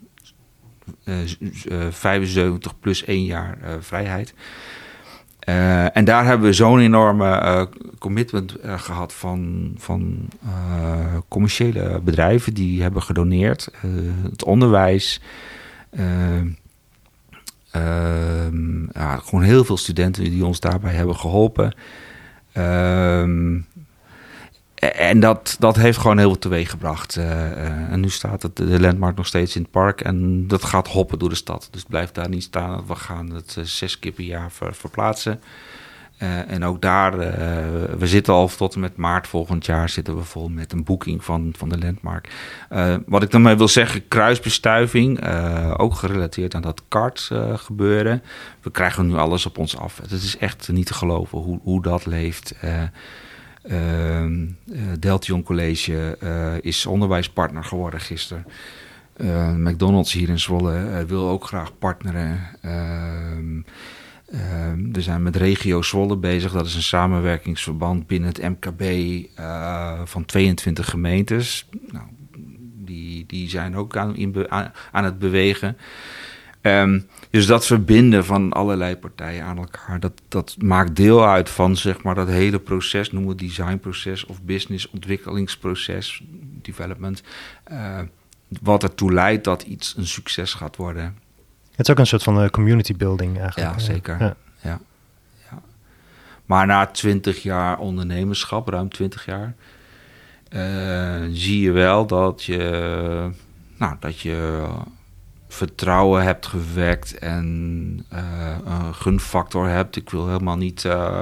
75 1.03 2.71
eh, 2.71 2.77
plus 2.79 3.05
één 3.05 3.25
jaar 3.25 3.57
eh, 3.61 3.73
vrijheid. 3.79 4.33
Uh, 5.49 5.97
en 5.97 6.05
daar 6.05 6.25
hebben 6.25 6.47
we 6.47 6.53
zo'n 6.53 6.79
enorme 6.79 7.25
uh, 7.25 7.63
commitment 7.99 8.65
uh, 8.65 8.79
gehad 8.79 9.13
van, 9.13 9.71
van 9.77 10.29
commerciële 11.27 12.01
bedrijven 12.03 12.53
die 12.53 12.81
hebben 12.81 13.01
gedoneerd. 13.01 13.69
het 14.31 14.43
onderwijs. 14.43 15.21
Ja, 18.93 19.17
gewoon 19.17 19.43
heel 19.43 19.63
veel 19.63 19.77
studenten 19.77 20.23
die 20.23 20.45
ons 20.45 20.59
daarbij 20.59 20.93
hebben 20.93 21.15
geholpen. 21.15 21.75
Ehm, 22.51 23.59
en 24.91 25.19
dat, 25.19 25.55
dat 25.59 25.75
heeft 25.75 25.97
gewoon 25.97 26.17
heel 26.17 26.27
veel 26.27 26.39
teweeg 26.39 26.69
gebracht. 26.69 27.15
Uh, 27.15 27.91
en 27.91 27.99
nu 27.99 28.09
staat 28.09 28.41
het, 28.41 28.55
de 28.55 28.79
landmark 28.79 29.15
nog 29.15 29.27
steeds 29.27 29.55
in 29.55 29.61
het 29.61 29.71
park. 29.71 30.01
En 30.01 30.47
dat 30.47 30.63
gaat 30.63 30.87
hoppen 30.87 31.19
door 31.19 31.29
de 31.29 31.35
stad. 31.35 31.67
Dus 31.71 31.83
blijf 31.83 32.11
daar 32.11 32.29
niet 32.29 32.43
staan. 32.43 32.85
We 32.87 32.95
gaan 32.95 33.29
het 33.29 33.55
uh, 33.59 33.63
zes 33.65 33.99
keer 33.99 34.11
per 34.11 34.23
jaar 34.23 34.51
ver, 34.51 34.75
verplaatsen. 34.75 35.41
En 36.47 36.63
ook 36.63 36.81
daar, 36.81 37.17
we 37.97 38.07
zitten 38.07 38.33
al 38.33 38.47
tot 38.47 38.73
en 38.73 38.79
met 38.79 38.95
maart 38.95 39.27
volgend 39.27 39.65
jaar... 39.65 39.89
zitten 39.89 40.15
we 40.15 40.23
vol 40.23 40.49
met 40.49 40.71
een 40.71 40.83
boeking 40.83 41.23
van, 41.23 41.53
van 41.57 41.69
de 41.69 41.77
landmark. 41.77 42.29
wat 43.05 43.23
ik 43.23 43.31
daarmee 43.31 43.55
wil 43.55 43.67
zeggen, 43.67 44.07
kruisbestuiving. 44.07 45.27
ook 45.77 45.95
gerelateerd 45.95 46.55
aan 46.55 46.61
dat 46.61 46.83
kart 46.87 47.31
gebeuren. 47.55 48.23
We 48.61 48.71
krijgen 48.71 49.07
nu 49.07 49.15
alles 49.15 49.45
op 49.45 49.57
ons 49.57 49.77
af. 49.77 49.97
Het 49.97 50.11
is 50.11 50.37
echt 50.37 50.69
niet 50.71 50.85
te 50.85 50.93
geloven 50.93 51.37
hoe, 51.37 51.59
hoe 51.63 51.81
dat 51.81 52.05
leeft... 52.05 52.55
Uh, 52.63 54.25
Deltion 54.99 55.43
College 55.43 56.17
is 56.61 56.85
onderwijspartner 56.85 57.63
geworden 57.63 57.99
gisteren. 57.99 58.45
McDonald's 59.55 60.13
hier 60.13 60.29
in 60.29 60.39
Zwolle 60.39 61.05
wil 61.07 61.29
ook 61.29 61.45
graag 61.45 61.77
partneren. 61.77 62.39
Ehm, 64.33 64.63
ehm, 64.73 64.91
we 64.91 65.01
zijn 65.01 65.23
met 65.23 65.35
Regio 65.35 65.81
Zwolle 65.81 66.17
bezig. 66.17 66.51
Dat 66.51 66.65
is 66.65 66.75
een 66.75 66.81
samenwerkingsverband 66.81 68.07
binnen 68.07 68.29
het 68.29 68.41
MKB 68.41 68.83
van 70.05 70.25
22 70.25 70.89
gemeentes. 70.89 71.69
Nou, 71.91 72.05
die, 72.85 73.25
die 73.25 73.49
zijn 73.49 73.75
ook 73.75 73.97
aan, 73.97 74.15
in, 74.15 74.51
aan, 74.91 75.03
het 75.03 75.19
bewegen. 75.19 75.77
Um, 76.61 77.07
dus 77.29 77.45
dat 77.45 77.65
verbinden 77.65 78.25
van 78.25 78.51
allerlei 78.51 78.95
partijen 78.97 79.43
aan 79.43 79.57
elkaar, 79.57 79.99
dat, 79.99 80.21
dat 80.27 80.55
maakt 80.59 80.95
deel 80.95 81.27
uit 81.27 81.49
van 81.49 81.77
zeg 81.77 82.03
maar, 82.03 82.15
dat 82.15 82.27
hele 82.27 82.59
proces, 82.59 83.11
noemen 83.11 83.35
we 83.35 83.43
designproces 83.43 84.25
of 84.25 84.41
business 84.41 84.89
ontwikkelingsproces, 84.89 86.23
development, 86.61 87.23
uh, 87.71 87.99
wat 88.61 88.83
ertoe 88.83 89.13
leidt 89.13 89.43
dat 89.43 89.63
iets 89.63 89.97
een 89.97 90.07
succes 90.07 90.53
gaat 90.53 90.75
worden. 90.75 91.17
Het 91.75 91.87
is 91.87 91.89
ook 91.89 91.99
een 91.99 92.07
soort 92.07 92.23
van 92.23 92.43
uh, 92.43 92.49
community 92.49 92.95
building 92.95 93.39
eigenlijk. 93.39 93.71
Ja, 93.71 93.79
zeker. 93.79 94.19
Ja. 94.19 94.35
Ja. 94.61 94.79
ja. 95.51 95.61
Maar 96.45 96.65
na 96.65 96.85
twintig 96.85 97.43
jaar 97.43 97.77
ondernemerschap, 97.77 98.67
ruim 98.67 98.89
twintig 98.89 99.25
jaar, 99.25 99.55
uh, 100.49 101.29
zie 101.31 101.61
je 101.61 101.71
wel 101.71 102.05
dat 102.05 102.43
je, 102.43 103.29
nou, 103.77 103.95
dat 103.99 104.19
je 104.19 104.67
vertrouwen 105.47 106.23
hebt 106.23 106.45
gewekt 106.45 107.17
en 107.17 108.05
uh, 108.13 108.57
een 108.65 108.95
gunfactor 108.95 109.67
hebt. 109.67 109.95
Ik 109.95 110.09
wil 110.09 110.27
helemaal 110.27 110.57
niet 110.57 110.83
uh, 110.83 111.21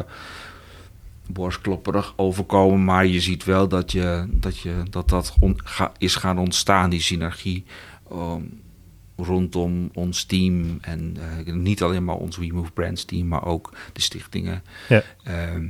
borstklopperig 1.28 2.14
overkomen, 2.16 2.84
maar 2.84 3.06
je 3.06 3.20
ziet 3.20 3.44
wel 3.44 3.68
dat 3.68 3.92
je, 3.92 4.26
dat, 4.30 4.58
je, 4.58 4.84
dat, 4.90 5.10
dat 5.10 5.36
is 5.98 6.16
gaan 6.16 6.38
ontstaan, 6.38 6.90
die 6.90 7.02
synergie. 7.02 7.66
Um, 8.12 8.62
rondom 9.16 9.90
ons 9.94 10.24
team. 10.24 10.78
En 10.82 11.18
uh, 11.48 11.54
niet 11.54 11.82
alleen 11.82 12.06
maar 12.06 12.16
ons 12.16 12.38
We 12.38 12.50
Move 12.52 12.72
Brands 12.72 13.06
team, 13.06 13.28
maar 13.28 13.46
ook 13.46 13.74
de 13.94 14.02
stichtingen. 14.02 14.64
Ja, 14.90 15.04
uh, 15.28 15.64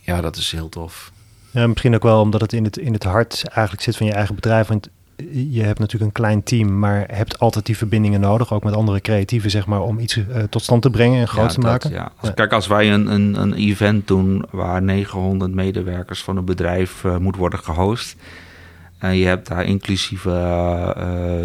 ja 0.00 0.20
dat 0.20 0.36
is 0.36 0.52
heel 0.52 0.68
tof. 0.68 1.12
Ja, 1.50 1.66
misschien 1.66 1.94
ook 1.94 2.02
wel 2.02 2.20
omdat 2.20 2.40
het 2.40 2.52
in 2.52 2.64
het, 2.64 2.76
in 2.76 2.92
het 2.92 3.04
hart 3.04 3.48
eigenlijk 3.48 3.82
zit 3.82 3.96
van 3.96 4.06
je 4.06 4.12
eigen 4.12 4.34
bedrijf. 4.34 4.66
Want 4.66 4.88
je 5.30 5.62
hebt 5.62 5.78
natuurlijk 5.78 6.04
een 6.04 6.22
klein 6.22 6.42
team, 6.42 6.78
maar 6.78 7.04
hebt 7.12 7.38
altijd 7.38 7.66
die 7.66 7.76
verbindingen 7.76 8.20
nodig, 8.20 8.52
ook 8.52 8.64
met 8.64 8.74
andere 8.74 9.00
creatieven, 9.00 9.50
zeg 9.50 9.66
maar, 9.66 9.80
om 9.80 9.98
iets 9.98 10.16
uh, 10.16 10.42
tot 10.50 10.62
stand 10.62 10.82
te 10.82 10.90
brengen 10.90 11.20
en 11.20 11.28
groot 11.28 11.52
te 11.52 11.60
maken. 11.60 11.90
Ja. 11.90 12.12
Als, 12.20 12.34
Kijk, 12.34 12.52
als 12.52 12.66
wij 12.66 12.92
een, 12.92 13.06
een, 13.06 13.40
een, 13.40 13.54
event 13.54 14.08
doen 14.08 14.44
waar 14.50 14.82
900 14.82 15.54
medewerkers 15.54 16.22
van 16.22 16.36
een 16.36 16.44
bedrijf 16.44 17.04
uh, 17.04 17.16
moet 17.16 17.36
worden 17.36 17.58
gehost. 17.58 18.16
En 18.98 19.16
je 19.16 19.26
hebt 19.26 19.48
daar 19.48 19.64
inclusief 19.64 20.24
uh, 20.24 20.32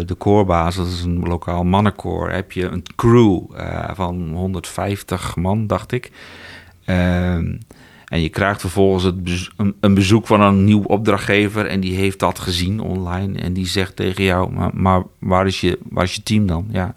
de 0.06 0.14
koorbaas, 0.18 0.76
dat 0.76 0.86
is 0.86 1.02
een 1.02 1.20
lokaal 1.20 1.64
mannenkoor, 1.64 2.30
heb 2.30 2.52
je 2.52 2.64
een 2.64 2.84
crew 2.96 3.40
van 3.94 4.32
150 4.32 5.36
man, 5.36 5.66
dacht 5.66 5.92
ik. 5.92 6.10
Ehm, 6.84 7.56
En 8.04 8.20
je 8.20 8.28
krijgt 8.28 8.60
vervolgens 8.60 9.04
het 9.04 9.50
een, 9.80 9.94
bezoek 9.94 10.26
van 10.26 10.40
een 10.40 10.64
nieuw 10.64 10.82
opdrachtgever 10.82 11.66
en 11.66 11.80
die 11.80 11.94
heeft 11.94 12.18
dat 12.18 12.38
gezien 12.38 12.80
online 12.80 13.38
en 13.38 13.52
die 13.52 13.66
zegt 13.66 13.96
tegen 13.96 14.24
jou, 14.24 14.52
maar, 14.52 14.70
maar 14.74 15.02
waar, 15.18 15.46
is 15.46 15.60
je, 15.60 15.78
waar 15.88 16.04
is 16.04 16.14
je 16.14 16.22
team 16.22 16.46
dan? 16.46 16.66
Ja, 16.70 16.94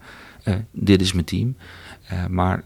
dit 0.72 1.01
is 1.01 1.14
mijn 1.14 1.26
team. 1.26 1.56
Maar 2.30 2.64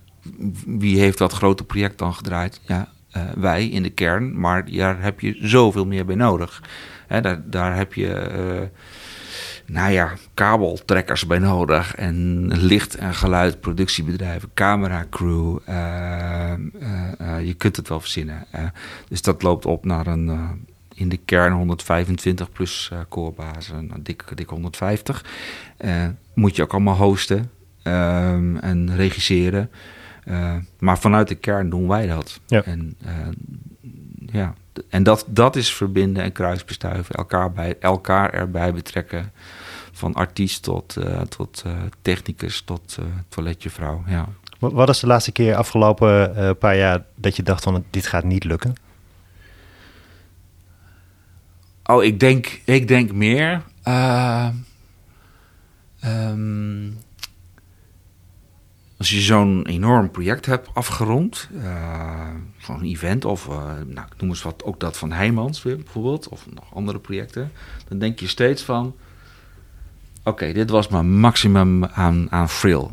wie 0.66 1.00
heeft 1.00 1.18
dat 1.18 1.34
grote 1.34 1.64
project 1.64 1.98
dan 1.98 2.14
gedraaid? 2.14 2.62
Ja, 2.66 2.88
wij 3.36 3.68
in 3.68 3.84
de 3.84 3.90
kern, 3.90 4.40
maar 4.40 4.72
daar 4.72 5.02
heb 5.02 5.20
je 5.20 5.38
zoveel 5.40 5.86
meer 5.86 6.06
bij 6.06 6.16
nodig. 6.16 6.62
Hè, 7.10 7.22
daar, 7.22 7.42
daar 7.46 7.76
heb 7.76 7.94
je 7.94 8.70
nou 9.70 9.92
ja, 9.92 10.14
kabeltrekkers 10.34 11.26
bij 11.26 11.40
nodig. 11.40 11.96
En 11.96 12.48
licht- 12.48 12.96
en 12.96 13.14
geluid, 13.14 13.60
productiebedrijven, 13.60 14.50
cameracrew. 14.54 15.58
Uh, 15.70 15.76
uh, 16.82 17.12
uh, 17.22 17.46
je 17.46 17.54
kunt 17.54 17.76
het 17.76 17.90
wel 17.90 18.00
verzinnen. 18.00 18.46
dus 19.08 19.22
dat 19.22 19.42
loopt 19.42 19.66
op 19.66 19.86
naar 19.86 20.08
een 20.08 20.68
in 20.94 21.10
de 21.10 21.20
kern 21.26 21.54
125 21.54 22.52
plus 22.52 22.92
corebazen, 23.10 23.88
nou, 23.88 24.02
dik, 24.02 24.24
dik 24.36 24.50
150. 24.50 25.26
moet 26.34 26.56
je 26.56 26.64
ook 26.64 26.72
allemaal 26.72 26.96
hosten 26.96 27.52
ehm, 27.84 28.58
en 28.58 28.96
regisseren. 28.96 29.70
maar 30.80 31.00
vanuit 31.00 31.28
de 31.28 31.36
kern 31.36 31.70
doen 31.70 31.88
wij 31.88 32.08
dat. 32.08 32.40
Ja. 32.46 32.64
En, 32.64 32.98
ja. 34.32 34.54
en 34.90 35.04
dat, 35.04 35.26
dat 35.28 35.56
is 35.56 35.74
verbinden 35.74 36.24
en 36.24 36.32
kruisbestuiven, 36.32 37.16
elkaar, 37.16 37.52
bij, 37.52 37.76
elkaar 37.80 38.34
erbij 38.34 38.74
betrekken. 38.74 39.32
Van 39.92 40.14
artiest 40.14 40.64
tot, 40.64 40.96
uh, 40.98 41.22
tot 41.22 41.64
uh, 41.68 41.74
technicus 42.02 42.62
tot 42.62 42.98
uh, 43.00 43.06
toiletjevrouw. 43.30 44.04
Ja. 44.08 44.28
Wat, 44.60 44.72
wat 44.72 44.90
is 44.90 45.00
de 45.00 45.08
laatste 45.08 45.32
keer 45.32 45.56
afgelopen 45.56 46.58
paar 46.58 46.78
jaar 46.78 47.04
dat 47.16 47.36
je 47.36 47.44
dacht 47.44 47.64
van 47.64 47.86
dit 47.90 48.08
gaat 48.08 48.24
niet 48.24 48.44
lukken? 48.44 48.74
Oh, 51.84 52.04
ik 52.04 52.20
denk, 52.20 52.62
ik 52.66 52.88
denk 52.88 53.12
meer. 53.12 53.62
Um, 56.06 56.98
als 59.00 59.10
je 59.10 59.20
zo'n 59.20 59.66
enorm 59.66 60.12
project 60.12 60.46
hebt 60.46 60.70
afgerond, 60.74 61.50
zo'n 62.58 62.84
event 62.84 63.26
of 63.26 63.48
nou, 63.88 64.08
ik 64.08 64.22
noem 64.22 64.30
eens 64.30 64.42
wat, 64.42 64.64
ook 64.64 64.80
dat 64.80 64.98
van 64.98 65.12
Heijmans 65.12 65.62
bijvoorbeeld, 65.62 66.28
of 66.28 66.46
nog 66.54 66.74
andere 66.74 67.00
projecten, 67.00 67.52
dan 67.88 68.00
denk 68.00 68.20
je 68.20 68.28
steeds 68.28 68.64
van, 68.64 68.96
oké, 70.24 70.54
dit 70.54 70.70
was 70.70 70.88
mijn 70.88 71.20
maximum 71.20 71.86
aan, 71.86 72.32
aan 72.32 72.48
thrill. 72.48 72.88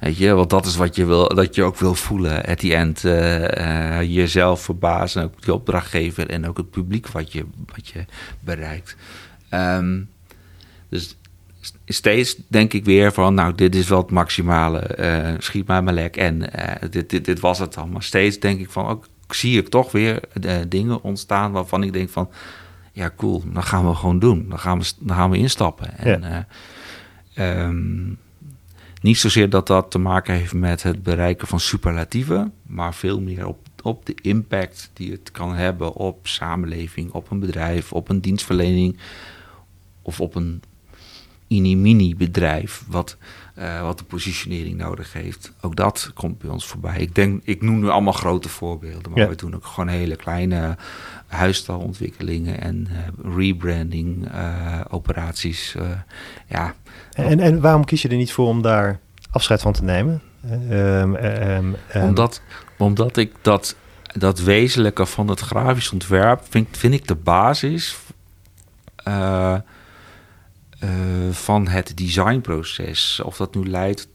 Weet 0.00 0.16
je, 0.16 0.32
want 0.32 0.50
dat 0.50 0.66
is 0.66 0.76
wat 0.76 0.96
je, 0.96 1.04
wil, 1.04 1.28
dat 1.28 1.54
je 1.54 1.62
ook 1.62 1.76
wil 1.76 1.94
voelen 1.94 2.44
at 2.44 2.58
the 2.58 2.74
end. 2.74 3.04
Uh, 3.04 4.02
jezelf 4.02 4.60
verbazen, 4.62 5.22
ook 5.22 5.42
die 5.42 5.54
opdrachtgever 5.54 6.30
en 6.30 6.48
ook 6.48 6.56
het 6.56 6.70
publiek 6.70 7.08
wat 7.08 7.32
je, 7.32 7.44
wat 7.74 7.88
je 7.88 8.04
bereikt. 8.40 8.96
Um, 9.50 10.10
dus 10.88 11.16
steeds 11.84 12.36
denk 12.48 12.72
ik 12.72 12.84
weer 12.84 13.12
van, 13.12 13.34
nou, 13.34 13.54
dit 13.54 13.74
is 13.74 13.88
wel 13.88 13.98
het 13.98 14.10
maximale. 14.10 14.98
Uh, 14.98 15.34
schiet 15.38 15.66
mij 15.66 15.82
maar 15.82 15.94
lek 15.94 16.16
en 16.16 16.50
dit, 16.90 17.10
dit, 17.10 17.24
dit 17.24 17.40
was 17.40 17.58
het 17.58 17.74
dan. 17.74 17.90
Maar 17.90 18.02
steeds 18.02 18.38
denk 18.38 18.60
ik 18.60 18.70
van, 18.70 18.86
ook 18.86 19.06
zie 19.28 19.58
ik 19.58 19.68
toch 19.68 19.92
weer 19.92 20.20
dingen 20.68 21.02
ontstaan 21.02 21.52
waarvan 21.52 21.82
ik 21.82 21.92
denk 21.92 22.08
van 22.08 22.30
ja, 22.92 23.12
cool, 23.16 23.42
dan 23.52 23.62
gaan 23.62 23.88
we 23.88 23.94
gewoon 23.94 24.18
doen. 24.18 24.48
Dan 24.48 24.58
gaan 24.58 24.78
we, 24.78 24.92
dan 24.98 25.16
gaan 25.16 25.30
we 25.30 25.36
instappen. 25.36 25.98
En, 25.98 26.46
ja. 27.30 27.66
um, 27.66 28.18
niet 29.00 29.18
zozeer 29.18 29.50
dat 29.50 29.66
dat 29.66 29.90
te 29.90 29.98
maken 29.98 30.34
heeft 30.34 30.54
met 30.54 30.82
het 30.82 31.02
bereiken 31.02 31.48
van 31.48 31.60
superlatieven, 31.60 32.52
maar 32.62 32.94
veel 32.94 33.20
meer 33.20 33.46
op, 33.46 33.58
op 33.82 34.06
de 34.06 34.14
impact 34.22 34.90
die 34.92 35.12
het 35.12 35.30
kan 35.30 35.54
hebben 35.54 35.94
op 35.94 36.26
samenleving, 36.26 37.12
op 37.12 37.30
een 37.30 37.40
bedrijf, 37.40 37.92
op 37.92 38.08
een 38.08 38.20
dienstverlening 38.20 38.98
of 40.02 40.20
op 40.20 40.34
een 40.34 40.62
mini-mini 41.48 42.16
bedrijf 42.16 42.84
wat, 42.88 43.16
uh, 43.58 43.82
wat 43.82 43.98
de 43.98 44.04
positionering 44.04 44.76
nodig 44.76 45.12
heeft. 45.12 45.52
Ook 45.60 45.76
dat 45.76 46.10
komt 46.14 46.38
bij 46.38 46.50
ons 46.50 46.66
voorbij. 46.66 46.98
Ik 46.98 47.14
denk, 47.14 47.42
ik 47.44 47.62
noem 47.62 47.80
nu 47.80 47.88
allemaal 47.88 48.12
grote 48.12 48.48
voorbeelden, 48.48 49.12
maar 49.12 49.20
ja. 49.20 49.28
we 49.28 49.34
doen 49.34 49.54
ook 49.54 49.66
gewoon 49.66 49.88
hele 49.88 50.16
kleine 50.16 50.76
huisstalontwikkelingen 51.26 52.60
en 52.60 52.88
uh, 52.90 53.34
rebranding 53.36 54.32
uh, 54.34 54.80
operaties. 54.88 55.74
Ja. 56.46 56.74
En, 57.12 57.40
en 57.40 57.60
waarom 57.60 57.84
kies 57.84 58.02
je 58.02 58.08
er 58.08 58.16
niet 58.16 58.32
voor 58.32 58.48
om 58.48 58.62
daar 58.62 59.00
afscheid 59.30 59.60
van 59.60 59.72
te 59.72 59.84
nemen? 59.84 60.22
Um, 60.70 61.14
um, 61.16 61.16
um. 61.94 62.02
Omdat, 62.02 62.42
omdat 62.78 63.16
ik 63.16 63.32
dat, 63.42 63.76
dat 64.12 64.40
wezenlijke 64.40 65.06
van 65.06 65.28
het 65.28 65.40
grafisch 65.40 65.92
ontwerp 65.92 66.42
vind, 66.48 66.76
vind 66.76 66.94
ik 66.94 67.08
de 67.08 67.14
basis 67.14 67.96
van 71.30 71.68
het 71.68 71.96
designproces. 71.96 73.20
Of 73.24 73.36
dat 73.36 73.54
nu 73.54 73.68
leidt 73.68 74.08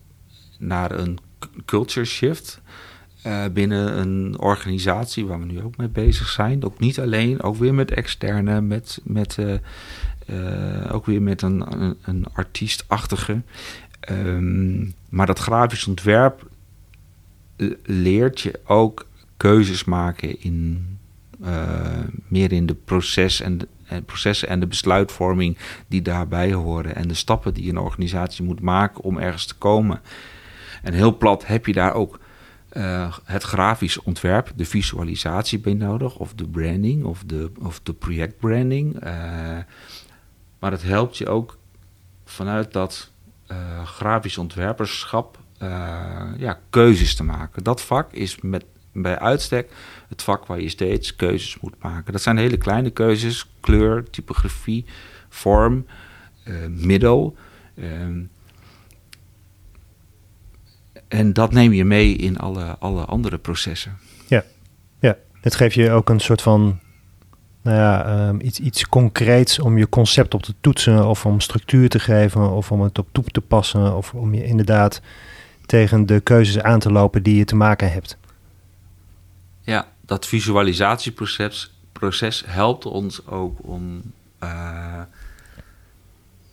naar 0.59 0.91
een 0.91 1.19
culture 1.65 2.05
shift 2.05 2.61
uh, 3.27 3.45
binnen 3.53 3.97
een 3.97 4.39
organisatie 4.39 5.25
waar 5.25 5.39
we 5.39 5.45
nu 5.45 5.61
ook 5.61 5.77
mee 5.77 5.89
bezig 5.89 6.29
zijn. 6.29 6.63
Ook 6.63 6.79
niet 6.79 6.99
alleen, 6.99 7.41
ook 7.41 7.55
weer 7.55 7.73
met 7.73 7.91
externe, 7.91 8.61
met, 8.61 8.99
met, 9.03 9.37
uh, 10.25 10.93
ook 10.93 11.05
weer 11.05 11.21
met 11.21 11.41
een, 11.41 11.81
een, 11.81 11.97
een 12.01 12.25
artiestachtige. 12.33 13.41
Um, 14.09 14.93
maar 15.09 15.25
dat 15.25 15.39
grafisch 15.39 15.87
ontwerp 15.87 16.47
leert 17.83 18.41
je 18.41 18.59
ook 18.65 19.07
keuzes 19.37 19.83
maken 19.83 20.41
in 20.41 20.87
meer 22.27 22.51
in 22.51 22.65
de 22.65 22.75
proces 22.75 23.41
en 23.41 23.57
de, 23.57 23.67
processen 24.01 24.47
en 24.47 24.59
de 24.59 24.67
besluitvorming 24.67 25.57
die 25.87 26.01
daarbij 26.01 26.53
horen 26.53 26.95
en 26.95 27.07
de 27.07 27.13
stappen 27.13 27.53
die 27.53 27.69
een 27.69 27.77
organisatie 27.77 28.45
moet 28.45 28.61
maken 28.61 29.03
om 29.03 29.17
ergens 29.17 29.45
te 29.45 29.55
komen. 29.55 30.01
En 30.81 30.93
heel 30.93 31.17
plat 31.17 31.45
heb 31.45 31.65
je 31.65 31.73
daar 31.73 31.93
ook 31.93 32.19
uh, 32.73 33.13
het 33.23 33.43
grafisch 33.43 34.01
ontwerp, 34.01 34.51
de 34.55 34.65
visualisatie 34.65 35.59
bij 35.59 35.73
nodig, 35.73 36.15
of 36.15 36.33
de 36.33 36.47
branding, 36.47 37.03
of 37.03 37.23
de, 37.25 37.51
of 37.59 37.79
de 37.83 37.93
projectbranding. 37.93 38.95
Uh, 38.95 39.01
maar 40.59 40.71
het 40.71 40.83
helpt 40.83 41.17
je 41.17 41.27
ook 41.27 41.57
vanuit 42.25 42.73
dat 42.73 43.11
uh, 43.51 43.85
grafisch 43.85 44.37
ontwerperschap 44.37 45.41
ja, 46.37 46.59
keuzes 46.69 47.15
te 47.15 47.23
maken. 47.23 47.63
Dat 47.63 47.81
vak 47.81 48.11
is 48.11 48.41
met, 48.41 48.65
bij 48.91 49.19
uitstek 49.19 49.71
het 50.13 50.23
vak 50.23 50.45
waar 50.45 50.61
je 50.61 50.69
steeds 50.69 51.15
keuzes 51.15 51.59
moet 51.59 51.75
maken. 51.81 52.13
Dat 52.13 52.21
zijn 52.21 52.37
hele 52.37 52.57
kleine 52.57 52.89
keuzes, 52.89 53.49
kleur, 53.59 54.09
typografie, 54.09 54.85
vorm, 55.29 55.85
middel. 56.69 57.35
Ehm, 57.75 58.21
en 61.07 61.33
dat 61.33 61.51
neem 61.51 61.73
je 61.73 61.85
mee 61.85 62.15
in 62.15 62.37
alle, 62.37 62.77
alle 62.79 63.05
andere 63.05 63.37
processen. 63.37 63.97
Ja, 64.27 64.43
ja. 64.99 65.17
het 65.41 65.55
geeft 65.55 65.75
je 65.75 65.91
ook 65.91 66.09
een 66.09 66.19
soort 66.19 66.41
van 66.41 66.79
nou 67.61 67.77
ja, 67.77 68.27
um, 68.27 68.41
iets, 68.41 68.59
iets 68.59 68.87
concreets 68.87 69.59
om 69.59 69.77
je 69.77 69.89
concept 69.89 70.33
op 70.33 70.43
te 70.43 70.53
toetsen 70.61 71.07
of 71.07 71.25
om 71.25 71.39
structuur 71.39 71.89
te 71.89 71.99
geven 71.99 72.51
of 72.51 72.71
om 72.71 72.81
het 72.81 72.99
op 72.99 73.07
toe 73.11 73.23
te 73.23 73.41
passen 73.41 73.95
of 73.95 74.13
om 74.13 74.33
je 74.33 74.45
inderdaad 74.45 75.01
tegen 75.65 76.05
de 76.05 76.19
keuzes 76.19 76.61
aan 76.61 76.79
te 76.79 76.91
lopen 76.91 77.23
die 77.23 77.35
je 77.35 77.45
te 77.45 77.55
maken 77.55 77.91
hebt. 77.91 78.17
Ja, 79.61 79.87
dat 80.05 80.27
visualisatieproces 80.27 81.73
proces 81.91 82.43
helpt 82.45 82.85
ons 82.85 83.27
ook 83.27 83.57
om 83.61 84.01
uh, 84.43 85.01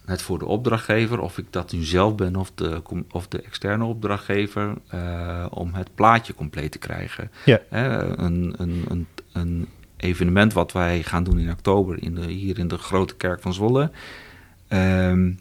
het 0.05 0.23
voor 0.23 0.39
de 0.39 0.45
opdrachtgever, 0.45 1.21
of 1.21 1.39
ik 1.39 1.47
dat 1.51 1.73
nu 1.73 1.83
zelf 1.83 2.15
ben 2.15 2.37
of 2.37 2.53
de, 2.55 2.83
of 3.11 3.29
de 3.29 3.43
externe 3.43 3.85
opdrachtgever, 3.85 4.75
uh, 4.95 5.47
om 5.51 5.75
het 5.75 5.95
plaatje 5.95 6.35
compleet 6.35 6.73
te 6.73 6.79
krijgen. 6.79 7.31
Ja. 7.45 7.61
een, 7.71 8.55
een, 8.57 8.85
een, 8.89 9.07
een, 9.33 9.69
evenement 9.97 10.53
wat 10.53 10.73
wij 10.73 11.03
gaan 11.03 11.25
doen 11.25 11.39
in 11.39 11.51
oktober 11.51 12.03
in 12.03 12.15
de, 12.15 12.27
hier 12.27 12.59
in 12.59 12.69
de 12.69 12.79
Grote 12.79 13.17
Kerk 13.17 13.41
van 13.41 13.55
Zwolle. 13.55 13.91
Um, 14.69 15.39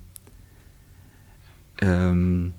um, 1.75 2.53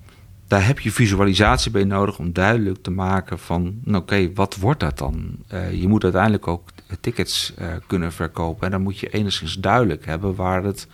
daar 0.51 0.65
heb 0.67 0.79
je 0.79 0.91
visualisatie 0.91 1.71
bij 1.71 1.83
nodig 1.83 2.19
om 2.19 2.33
duidelijk 2.33 2.81
te 2.81 2.91
maken 2.91 3.39
van, 3.39 3.61
nou, 3.63 4.01
oké, 4.01 4.13
okay, 4.13 4.33
wat 4.33 4.55
wordt 4.55 4.79
dat 4.79 4.97
dan? 4.97 5.35
Uh, 5.53 5.73
je 5.73 5.87
moet 5.87 6.03
uiteindelijk 6.03 6.47
ook 6.47 6.69
tickets 6.99 7.53
uh, 7.59 7.67
kunnen 7.87 8.11
verkopen 8.11 8.65
en 8.65 8.71
dan 8.71 8.81
moet 8.81 8.99
je 8.99 9.09
enigszins 9.09 9.55
duidelijk 9.55 10.05
hebben 10.05 10.35
waar 10.35 10.63
het 10.63 10.87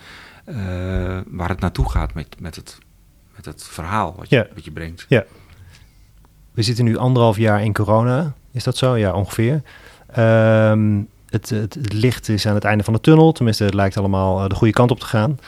uh, 0.50 0.56
waar 1.28 1.50
het 1.50 1.60
naartoe 1.60 1.90
gaat 1.90 2.14
met, 2.14 2.36
met, 2.40 2.56
het, 2.56 2.78
met 3.36 3.46
het 3.46 3.64
verhaal 3.64 4.16
wat 4.18 4.30
je, 4.30 4.50
wat 4.54 4.66
je 4.66 4.72
brengt. 4.72 5.06
Ja. 5.10 5.26
We 6.52 6.62
zitten 6.62 6.86
nu 6.86 6.98
anderhalf 6.98 7.38
jaar 7.38 7.64
in 7.64 7.74
corona. 7.74 8.34
Is 8.52 8.64
dat 8.64 8.78
zo? 8.78 8.96
Ja, 8.96 9.14
ongeveer. 9.14 9.62
Um, 10.18 11.08
het, 11.30 11.50
het, 11.50 11.74
het, 11.74 11.94
licht 11.94 12.30
is 12.30 12.48
aan 12.48 12.56
het 12.56 12.64
einde 12.64 12.84
van 12.84 12.94
de 12.94 13.02
tunnel. 13.02 13.32
Tenminste, 13.32 13.64
het 13.64 13.74
lijkt 13.74 13.98
allemaal 13.98 14.48
de 14.48 14.56
goede 14.56 14.74
kant 14.74 14.92
op 14.92 15.00
te 15.00 15.06
gaan. 15.06 15.40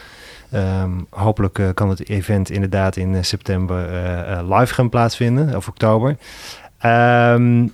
Um, 0.54 1.08
hopelijk 1.10 1.58
uh, 1.58 1.70
kan 1.74 1.89
het 1.89 2.10
event 2.10 2.50
inderdaad 2.50 2.95
in 2.95 3.26
september 3.26 3.78
live 4.43 4.74
gaan 4.74 4.89
plaatsvinden, 4.89 5.56
of 5.56 5.68
oktober. 5.68 6.18
Um, 6.86 7.74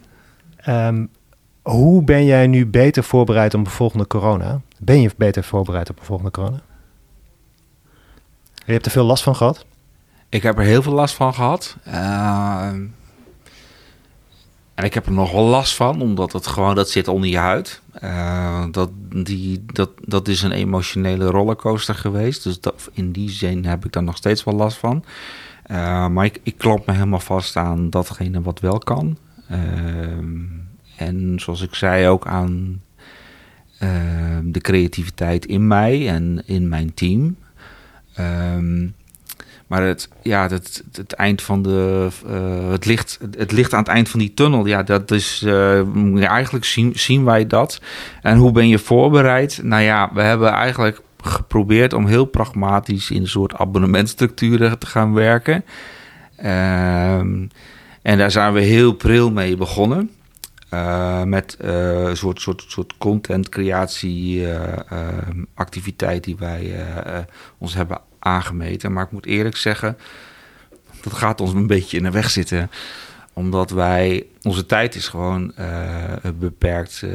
Hoe 1.61 2.03
ben 2.03 2.25
jij 2.25 2.47
nu 2.47 2.65
beter 2.67 3.03
voorbereid 3.03 3.53
op 3.53 3.63
de 3.63 3.69
volgende 3.69 4.07
corona? 4.07 4.61
Ben 4.77 5.01
je 5.01 5.11
beter 5.17 5.43
voorbereid 5.43 5.89
op 5.89 5.97
de 5.97 6.05
volgende 6.05 6.31
corona? 6.31 6.59
Je 8.65 8.71
hebt 8.71 8.85
er 8.85 8.91
veel 8.91 9.03
last 9.03 9.23
van 9.23 9.35
gehad? 9.35 9.65
Ik 10.29 10.43
heb 10.43 10.57
er 10.57 10.63
heel 10.63 10.81
veel 10.81 10.93
last 10.93 11.15
van 11.15 11.33
gehad. 11.33 11.77
En 14.75 14.83
ik 14.83 14.93
heb 14.93 15.05
er 15.05 15.11
nog 15.11 15.31
wel 15.31 15.43
last 15.43 15.75
van, 15.75 16.01
omdat 16.01 16.33
het 16.33 16.47
gewoon, 16.47 16.75
dat 16.75 16.89
zit 16.89 17.07
onder 17.07 17.29
je 17.29 17.37
huid. 17.37 17.81
Uh, 18.03 18.65
dat, 18.71 18.89
die, 19.23 19.63
dat, 19.65 19.89
dat 20.01 20.27
is 20.27 20.41
een 20.41 20.51
emotionele 20.51 21.25
rollercoaster 21.25 21.95
geweest. 21.95 22.43
Dus 22.43 22.59
in 22.91 23.11
die 23.11 23.29
zin 23.29 23.65
heb 23.65 23.85
ik 23.85 23.91
daar 23.91 24.03
nog 24.03 24.17
steeds 24.17 24.43
wel 24.43 24.53
last 24.53 24.77
van. 24.77 25.03
Uh, 25.71 26.07
maar 26.07 26.25
ik, 26.25 26.39
ik 26.43 26.57
klop 26.57 26.85
me 26.85 26.93
helemaal 26.93 27.19
vast 27.19 27.55
aan 27.55 27.89
datgene 27.89 28.41
wat 28.41 28.59
wel 28.59 28.77
kan. 28.77 29.17
Uh, 29.51 29.57
en 30.97 31.33
zoals 31.35 31.61
ik 31.61 31.75
zei, 31.75 32.07
ook 32.07 32.27
aan 32.27 32.81
de 34.43 34.59
creativiteit 34.61 35.45
in 35.45 35.67
mij 35.67 36.09
en 36.09 36.43
in 36.45 36.69
mijn 36.69 36.93
team. 36.93 37.35
Um, 38.19 38.95
maar 39.67 39.83
het, 39.83 40.09
ja, 40.21 40.47
het, 40.49 40.83
het 40.91 41.13
eind 41.13 41.41
van 41.41 41.61
de. 41.61 42.07
Uh, 42.27 42.71
het, 42.71 42.85
licht, 42.85 43.19
het 43.37 43.51
licht 43.51 43.73
aan 43.73 43.79
het 43.79 43.87
eind 43.87 44.09
van 44.09 44.19
die 44.19 44.33
tunnel, 44.33 44.65
ja, 44.65 44.83
dat 44.83 45.11
is. 45.11 45.41
Uh, 45.45 46.27
eigenlijk 46.27 46.65
zien, 46.65 46.91
zien 46.95 47.23
wij 47.23 47.47
dat. 47.47 47.81
En 48.21 48.37
hoe 48.37 48.51
ben 48.51 48.67
je 48.67 48.79
voorbereid? 48.79 49.59
Nou 49.63 49.81
ja, 49.81 50.09
we 50.13 50.21
hebben 50.21 50.49
eigenlijk 50.49 51.01
geprobeerd 51.21 51.93
om 51.93 52.05
heel 52.05 52.25
pragmatisch 52.25 53.11
in 53.11 53.21
een 53.21 53.27
soort 53.27 53.55
abonnementstructuren 53.55 54.79
te 54.79 54.85
gaan 54.85 55.13
werken. 55.13 55.65
Uh, 56.43 57.17
en 58.01 58.17
daar 58.17 58.31
zijn 58.31 58.53
we 58.53 58.61
heel 58.61 58.93
pril 58.93 59.31
mee 59.31 59.57
begonnen. 59.57 60.09
Uh, 60.73 61.23
met 61.23 61.57
een 61.59 62.17
soort, 62.17 62.41
soort, 62.41 62.65
soort 62.67 62.97
content 62.97 63.49
creatie 63.49 64.47
activiteit 65.53 66.23
die 66.23 66.35
wij 66.39 66.85
ons 67.57 67.73
hebben 67.73 68.01
aangemeten. 68.25 68.93
Maar 68.93 69.05
ik 69.05 69.11
moet 69.11 69.25
eerlijk 69.25 69.57
zeggen, 69.57 69.97
dat 71.01 71.13
gaat 71.13 71.41
ons 71.41 71.53
een 71.53 71.67
beetje 71.67 71.97
in 71.97 72.03
de 72.03 72.11
weg 72.11 72.29
zitten. 72.29 72.69
Omdat 73.33 73.69
wij, 73.69 74.25
onze 74.41 74.65
tijd 74.65 74.95
is 74.95 75.07
gewoon 75.07 75.51
uh, 75.59 76.13
beperkt 76.39 77.01
uh, 77.03 77.11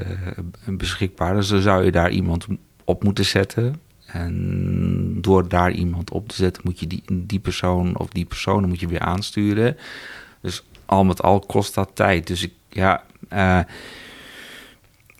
beschikbaar. 0.67 1.35
Dus 1.35 1.49
dan 1.49 1.61
zou 1.61 1.85
je 1.85 1.91
daar 1.91 2.11
iemand 2.11 2.47
op 2.85 3.05
moeten 3.05 3.25
zetten. 3.25 3.81
En 4.07 5.21
door 5.21 5.49
daar 5.49 5.71
iemand 5.71 6.11
op 6.11 6.29
te 6.29 6.35
zetten, 6.35 6.63
moet 6.65 6.81
je 6.81 6.87
die, 6.87 7.03
die 7.13 7.39
persoon 7.39 7.99
of 7.99 8.09
die 8.09 8.25
personen 8.25 8.69
moet 8.69 8.81
je 8.81 8.87
weer 8.87 9.01
aansturen. 9.01 9.77
Dus 10.41 10.65
al 10.87 11.05
met 11.05 11.23
al 11.23 11.41
kost 11.41 11.75
dat 11.75 11.91
tijd. 11.95 12.27
Dus 12.27 12.43
ik, 12.43 12.53
ja, 12.69 13.05
uh, 13.33 13.61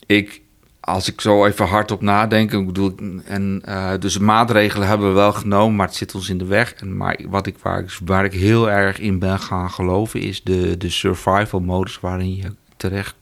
ik, 0.07 0.40
als 0.81 1.09
ik 1.09 1.21
zo 1.21 1.47
even 1.47 1.67
hardop 1.67 2.01
nadenk, 2.01 2.53
ik 2.53 2.67
bedoel, 2.67 2.95
en 3.25 3.63
uh, 3.69 3.93
dus 3.99 4.19
maatregelen 4.19 4.89
hebben 4.89 5.09
we 5.09 5.15
wel 5.15 5.33
genomen, 5.33 5.77
maar 5.77 5.87
het 5.87 5.97
zit 5.97 6.15
ons 6.15 6.29
in 6.29 6.39
de 6.39 6.45
weg. 6.45 6.75
En 6.75 6.97
maar 6.97 7.21
wat 7.29 7.47
ik 7.47 7.59
waar, 7.59 7.79
ik, 7.79 7.99
waar 8.05 8.25
ik 8.25 8.33
heel 8.33 8.71
erg 8.71 8.99
in 8.99 9.19
ben 9.19 9.39
gaan 9.39 9.71
geloven, 9.71 10.21
is 10.21 10.43
de, 10.43 10.77
de 10.77 10.91
survival 10.91 11.61
modus 11.61 12.01
waarin 12.01 12.37
je 12.37 12.55
terecht, 12.77 13.15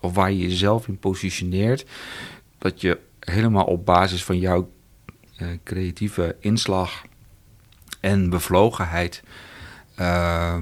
of 0.00 0.14
waar 0.14 0.32
je 0.32 0.38
jezelf 0.38 0.88
in 0.88 0.98
positioneert. 0.98 1.84
Dat 2.58 2.80
je 2.80 2.98
helemaal 3.20 3.64
op 3.64 3.86
basis 3.86 4.24
van 4.24 4.38
jouw 4.38 4.70
uh, 5.38 5.48
creatieve 5.64 6.36
inslag 6.40 7.02
en 8.00 8.30
bevlogenheid. 8.30 9.22
Uh, 10.00 10.56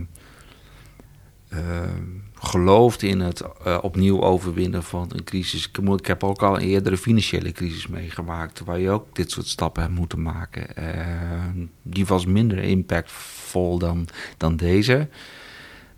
gelooft 2.42 3.02
in 3.02 3.20
het 3.20 3.42
uh, 3.66 3.78
opnieuw 3.82 4.22
overwinnen 4.22 4.82
van 4.82 5.10
een 5.14 5.24
crisis. 5.24 5.70
Ik, 5.96 6.06
heb 6.06 6.24
ook 6.24 6.42
al 6.42 6.54
een 6.54 6.62
eerdere 6.62 6.96
financiële 6.96 7.52
crisis 7.52 7.86
meegemaakt, 7.86 8.60
waar 8.64 8.78
je 8.78 8.90
ook 8.90 9.16
dit 9.16 9.30
soort 9.30 9.46
stappen 9.46 9.82
hebt 9.82 9.94
moeten 9.94 10.22
maken. 10.22 10.66
Uh, 10.78 11.64
die 11.82 12.06
was 12.06 12.26
minder 12.26 12.58
impactvol 12.58 13.78
dan, 13.78 14.08
dan 14.36 14.56
deze. 14.56 15.08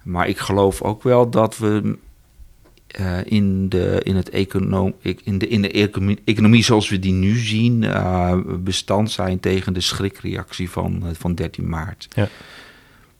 Maar 0.02 0.28
ik 0.28 0.38
geloof 0.38 0.82
ook 0.82 1.02
wel 1.02 1.30
dat 1.30 1.58
we 1.58 1.98
uh, 3.00 3.18
in, 3.24 3.68
de, 3.68 4.00
in, 4.02 4.16
het 4.16 4.30
econom, 4.30 4.94
in, 5.00 5.38
de, 5.38 5.48
in 5.48 5.62
de 5.62 5.70
economie 6.24 6.64
zoals 6.64 6.88
we 6.88 6.98
die 6.98 7.12
nu 7.12 7.36
zien, 7.36 7.86
bestand 8.64 9.10
zijn 9.10 9.40
tegen 9.40 9.72
de 9.72 9.80
schrikreactie 9.80 10.70
van, 10.70 11.04
van 11.12 11.34
13 11.34 11.68
maart. 11.68 12.08
Ja. 12.14 12.28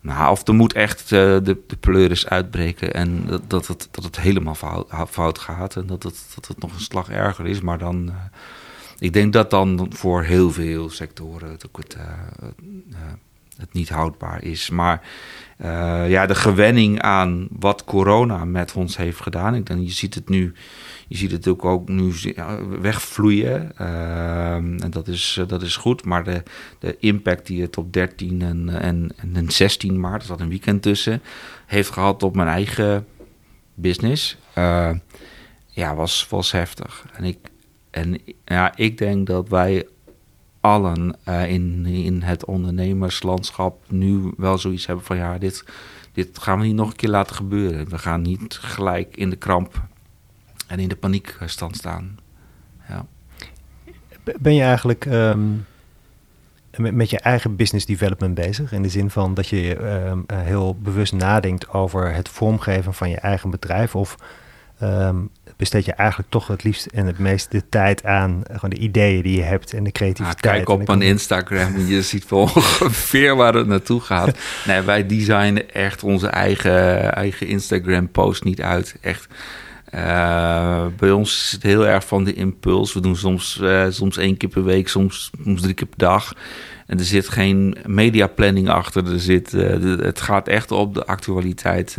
Nou, 0.03 0.31
of 0.31 0.49
er 0.49 0.55
moet 0.55 0.73
echt 0.73 1.03
uh, 1.03 1.09
de, 1.09 1.59
de 1.67 1.77
pleuris 1.81 2.29
uitbreken 2.29 2.95
en 2.95 3.27
dat, 3.27 3.43
dat, 3.47 3.67
het, 3.67 3.89
dat 3.91 4.05
het 4.05 4.21
helemaal 4.21 4.55
fout, 4.55 4.89
fout 5.11 5.39
gaat 5.39 5.77
en 5.77 5.87
dat 5.87 6.03
het, 6.03 6.27
dat 6.35 6.49
het 6.49 6.61
nog 6.61 6.73
een 6.73 6.81
slag 6.81 7.11
erger 7.11 7.47
is. 7.47 7.61
Maar 7.61 7.79
dan, 7.79 8.09
uh, 8.09 8.15
ik 8.99 9.13
denk 9.13 9.33
dat 9.33 9.51
dan 9.51 9.87
voor 9.91 10.23
heel 10.23 10.51
veel 10.51 10.91
sectoren 10.91 11.51
het, 11.51 11.63
het, 11.73 11.97
uh, 11.97 12.03
het 13.57 13.73
niet 13.73 13.89
houdbaar 13.89 14.43
is. 14.43 14.71
Maar 14.71 15.07
ja, 16.09 16.27
de 16.27 16.35
gewenning 16.35 17.01
aan 17.01 17.49
wat 17.51 17.85
corona 17.85 18.45
met 18.45 18.73
ons 18.73 18.97
heeft 18.97 19.21
gedaan, 19.21 19.55
ik 19.55 19.67
denk, 19.67 19.81
je 19.81 19.91
ziet 19.91 20.15
het 20.15 20.29
nu 20.29 20.55
je 21.13 21.19
ziet 21.19 21.31
het 21.31 21.49
ook, 21.49 21.65
ook 21.65 21.89
nu 21.89 22.13
wegvloeien. 22.81 23.73
Uh, 23.81 24.55
en 24.55 24.91
dat 24.91 25.09
is, 25.09 25.37
eh, 25.41 25.47
dat 25.47 25.63
is 25.63 25.77
goed. 25.77 26.05
Maar 26.05 26.25
de, 26.25 26.43
de 26.79 26.97
impact 26.99 27.47
die 27.47 27.63
het 27.63 27.77
op 27.77 27.93
13 27.93 28.43
en, 28.43 28.69
en, 28.81 29.13
en 29.33 29.51
16 29.51 30.01
maart, 30.01 30.21
er 30.21 30.27
zat 30.27 30.41
een 30.41 30.49
weekend 30.49 30.83
tussen, 30.83 31.23
heeft 31.67 31.91
gehad 31.91 32.23
op 32.23 32.35
mijn 32.35 32.49
eigen 32.49 33.07
business. 33.75 34.37
Uh, 34.59 34.91
ja, 35.67 35.95
was, 35.95 36.27
was 36.29 36.53
heftig. 36.53 37.07
En 37.13 37.25
ik, 37.25 37.39
en 37.91 38.19
ja, 38.45 38.77
ik 38.77 38.99
denk 38.99 39.27
dat 39.27 39.49
wij 39.49 39.87
allen 40.61 41.17
uh, 41.29 41.51
in, 41.51 41.87
in 41.87 42.23
het 42.23 42.45
ondernemerslandschap 42.45 43.85
nu 43.89 44.33
wel 44.37 44.59
zoiets 44.59 44.87
hebben 44.87 45.05
van 45.05 45.17
ja, 45.17 45.39
dit, 45.39 45.65
dit 46.13 46.39
gaan 46.39 46.59
we 46.59 46.67
niet 46.67 46.75
nog 46.75 46.91
een 46.91 46.97
keer 46.97 47.09
laten 47.09 47.37
gebeuren. 47.37 47.89
We 47.89 47.99
gaan 47.99 48.23
niet 48.23 48.55
gelijk 48.61 49.17
in 49.17 49.31
de 49.31 49.37
kramp 49.37 49.91
en 50.73 50.79
in 50.79 50.89
de 50.89 50.97
paniekstand 50.97 51.77
staan. 51.77 52.19
Ja. 52.89 53.07
Ben 54.41 54.55
je 54.55 54.63
eigenlijk 54.63 55.05
um, 55.05 55.67
met, 56.77 56.95
met, 56.95 57.11
je 57.11 57.19
eigen 57.19 57.57
business 57.57 57.87
development 57.87 58.35
bezig? 58.35 58.73
In 58.73 58.83
de 58.83 58.89
zin 58.89 59.11
van 59.11 59.35
dat 59.35 59.49
je 59.49 59.77
um, 60.07 60.25
heel 60.35 60.77
bewust 60.83 61.13
nadenkt 61.13 61.69
over 61.69 62.15
het 62.15 62.29
vormgeven 62.29 62.95
van 62.95 63.11
je 63.11 63.17
eigen 63.17 63.51
bedrijf? 63.51 63.95
Of 63.95 64.17
um, 64.83 65.31
besteed 65.57 65.85
je 65.85 65.93
eigenlijk 65.93 66.31
toch 66.31 66.47
het 66.47 66.65
liefst 66.65 66.87
en 66.87 67.07
het 67.07 67.19
meest 67.19 67.51
de 67.51 67.69
tijd 67.69 68.05
aan 68.05 68.43
gewoon 68.53 68.71
de 68.71 68.79
ideeën 68.79 69.23
die 69.23 69.37
je 69.37 69.43
hebt 69.43 69.73
en 69.73 69.85
de 69.85 69.93
creativiteit? 69.93 70.41
kijk 70.41 70.69
op 70.69 70.87
mijn 70.87 71.03
Instagram 71.03 71.75
en 71.75 71.87
je 71.95 72.03
ziet 72.03 72.29
wel 72.29 72.41
ongeveer 72.41 73.37
waar 73.37 73.55
het 73.55 73.67
naartoe 73.67 74.01
gaat. 74.01 74.39
nee, 74.67 74.81
wij 74.81 75.07
designen 75.07 75.75
echt 75.75 76.03
onze 76.03 76.27
eigen, 76.27 77.13
eigen 77.15 77.47
Instagram 77.47 78.09
post 78.09 78.45
niet 78.45 78.63
uit. 78.63 78.97
Echt 79.01 79.29
uh, 79.95 80.87
bij 80.97 81.11
ons 81.11 81.45
is 81.45 81.53
het 81.53 81.63
heel 81.63 81.87
erg 81.87 82.07
van 82.07 82.25
de 82.25 82.35
impuls. 82.35 82.93
We 82.93 83.01
doen 83.01 83.17
soms, 83.17 83.59
uh, 83.63 83.87
soms 83.89 84.17
één 84.17 84.37
keer 84.37 84.49
per 84.49 84.65
week, 84.65 84.89
soms, 84.89 85.31
soms 85.45 85.61
drie 85.61 85.75
keer 85.75 85.87
per 85.87 85.99
dag. 85.99 86.33
En 86.87 86.99
er 86.99 87.05
zit 87.05 87.29
geen 87.29 87.77
mediaplanning 87.87 88.69
achter. 88.69 89.13
Er 89.13 89.21
zit, 89.21 89.53
uh, 89.53 89.99
het 90.01 90.21
gaat 90.21 90.49
echt 90.49 90.71
op 90.71 90.95
de 90.95 91.07
actualiteit. 91.07 91.97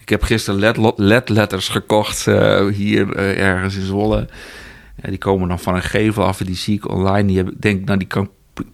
ik 0.00 0.08
heb 0.08 0.22
gisteren 0.22 0.94
ledletters 0.96 1.68
gekocht 1.68 2.24
hier 2.72 3.16
ergens 3.16 3.76
in 3.76 3.86
Zwolle. 3.86 4.28
die 5.02 5.18
komen 5.18 5.48
dan 5.48 5.58
van 5.58 5.74
een 5.74 5.82
gevel 5.82 6.24
af 6.24 6.40
en 6.40 6.46
die 6.46 6.56
zie 6.56 6.76
ik 6.76 6.88
online. 6.88 7.28
Die 7.28 7.36
heb 7.36 7.50
ik 7.50 7.62
denk, 7.62 7.84
nou, 7.84 7.98
die 7.98 8.08
kan 8.08 8.30
ik 8.54 8.64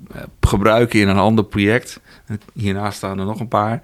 gebruiken 0.41 1.01
in 1.01 1.09
een 1.09 1.17
ander 1.17 1.45
project. 1.45 2.01
Hiernaast 2.53 2.97
staan 2.97 3.19
er 3.19 3.25
nog 3.25 3.41
een 3.41 3.49
paar. 3.49 3.83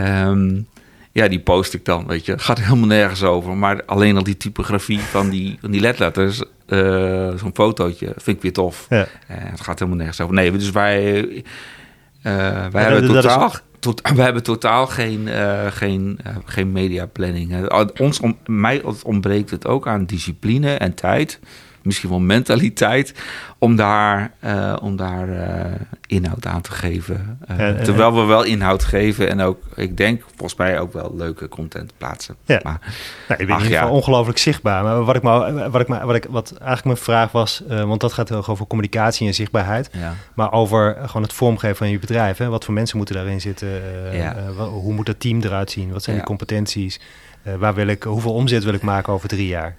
Um, 0.00 0.66
ja, 1.14 1.28
die 1.28 1.40
post 1.40 1.74
ik 1.74 1.84
dan, 1.84 2.06
weet 2.06 2.26
je. 2.26 2.38
Gaat 2.38 2.60
helemaal 2.60 2.86
nergens 2.86 3.22
over. 3.22 3.56
Maar 3.56 3.84
alleen 3.84 4.16
al 4.16 4.22
die 4.22 4.36
typografie 4.36 4.98
van 4.98 5.30
die, 5.30 5.56
van 5.60 5.70
die 5.70 5.80
ledletters, 5.80 6.42
uh, 6.66 7.36
zo'n 7.36 7.54
fotootje, 7.54 8.12
vind 8.16 8.36
ik 8.36 8.42
weer 8.42 8.52
tof. 8.52 8.86
Ja. 8.88 9.00
Uh, 9.00 9.06
het 9.28 9.60
gaat 9.60 9.78
helemaal 9.78 9.98
nergens 9.98 10.20
over. 10.20 10.34
Nee, 10.34 10.52
dus 10.52 10.70
wij, 10.70 11.44
wij 12.22 12.82
hebben 12.82 13.06
totaal... 13.06 13.52
Tot, 13.78 14.00
we 14.14 14.22
hebben 14.22 14.42
totaal 14.42 14.86
geen, 14.86 15.28
geen, 15.70 16.18
geen 16.44 16.72
media 16.72 17.06
planning. 17.06 17.68
ons, 17.98 18.20
om, 18.20 18.38
mij 18.46 18.82
ontbreekt 19.02 19.50
het 19.50 19.66
ook 19.66 19.86
aan 19.86 20.04
discipline 20.04 20.74
en 20.74 20.94
tijd 20.94 21.40
misschien 21.84 22.10
wel 22.10 22.20
mentaliteit 22.20 23.14
om 23.58 23.76
daar, 23.76 24.30
uh, 24.44 24.76
om 24.82 24.96
daar 24.96 25.28
uh, 25.28 25.72
inhoud 26.06 26.46
aan 26.46 26.60
te 26.60 26.70
geven. 26.70 27.38
Uh, 27.50 27.70
terwijl 27.70 28.14
we 28.14 28.24
wel 28.24 28.42
inhoud 28.42 28.84
geven 28.84 29.28
en 29.30 29.40
ook, 29.40 29.58
ik 29.74 29.96
denk, 29.96 30.22
volgens 30.26 30.54
mij 30.58 30.80
ook 30.80 30.92
wel 30.92 31.14
leuke 31.16 31.48
content 31.48 31.92
plaatsen. 31.98 32.36
Ja. 32.44 32.60
Maar, 32.62 32.80
nou, 33.28 33.40
ik 33.40 33.46
ben 33.46 33.56
in 33.56 33.62
ieder 33.62 33.78
geval 33.78 33.94
ongelooflijk 33.94 34.38
zichtbaar. 34.38 34.82
Maar 34.82 35.04
wat 35.04 35.16
ik, 35.16 35.22
maar, 35.22 35.70
wat 35.70 35.80
ik, 35.80 35.88
maar, 35.88 36.06
wat 36.06 36.14
ik, 36.14 36.26
wat 36.30 36.50
eigenlijk 36.50 36.84
mijn 36.84 36.96
vraag 36.96 37.32
was, 37.32 37.62
want 37.68 38.00
dat 38.00 38.12
gaat 38.12 38.32
ook 38.32 38.48
over 38.48 38.66
communicatie 38.66 39.26
en 39.26 39.34
zichtbaarheid, 39.34 39.90
ja. 39.92 40.14
maar 40.34 40.52
over 40.52 40.96
gewoon 41.04 41.22
het 41.22 41.32
vormgeven 41.32 41.76
van 41.76 41.90
je 41.90 41.98
bedrijf. 41.98 42.36
Hè? 42.38 42.48
Wat 42.48 42.64
voor 42.64 42.74
mensen 42.74 42.96
moeten 42.96 43.14
daarin 43.14 43.40
zitten? 43.40 43.68
Ja. 44.12 44.36
hoe 44.52 44.92
moet 44.92 45.06
dat 45.06 45.20
team 45.20 45.40
eruit 45.42 45.70
zien? 45.70 45.92
Wat 45.92 46.02
zijn 46.02 46.16
die 46.16 46.24
competenties? 46.24 47.00
Eh, 47.44 47.54
waar 47.54 47.74
wil 47.74 47.86
ik, 47.86 48.02
hoeveel 48.02 48.32
omzet 48.32 48.64
wil 48.64 48.74
ik 48.74 48.82
maken 48.82 49.12
over 49.12 49.28
drie 49.28 49.46
jaar? 49.46 49.74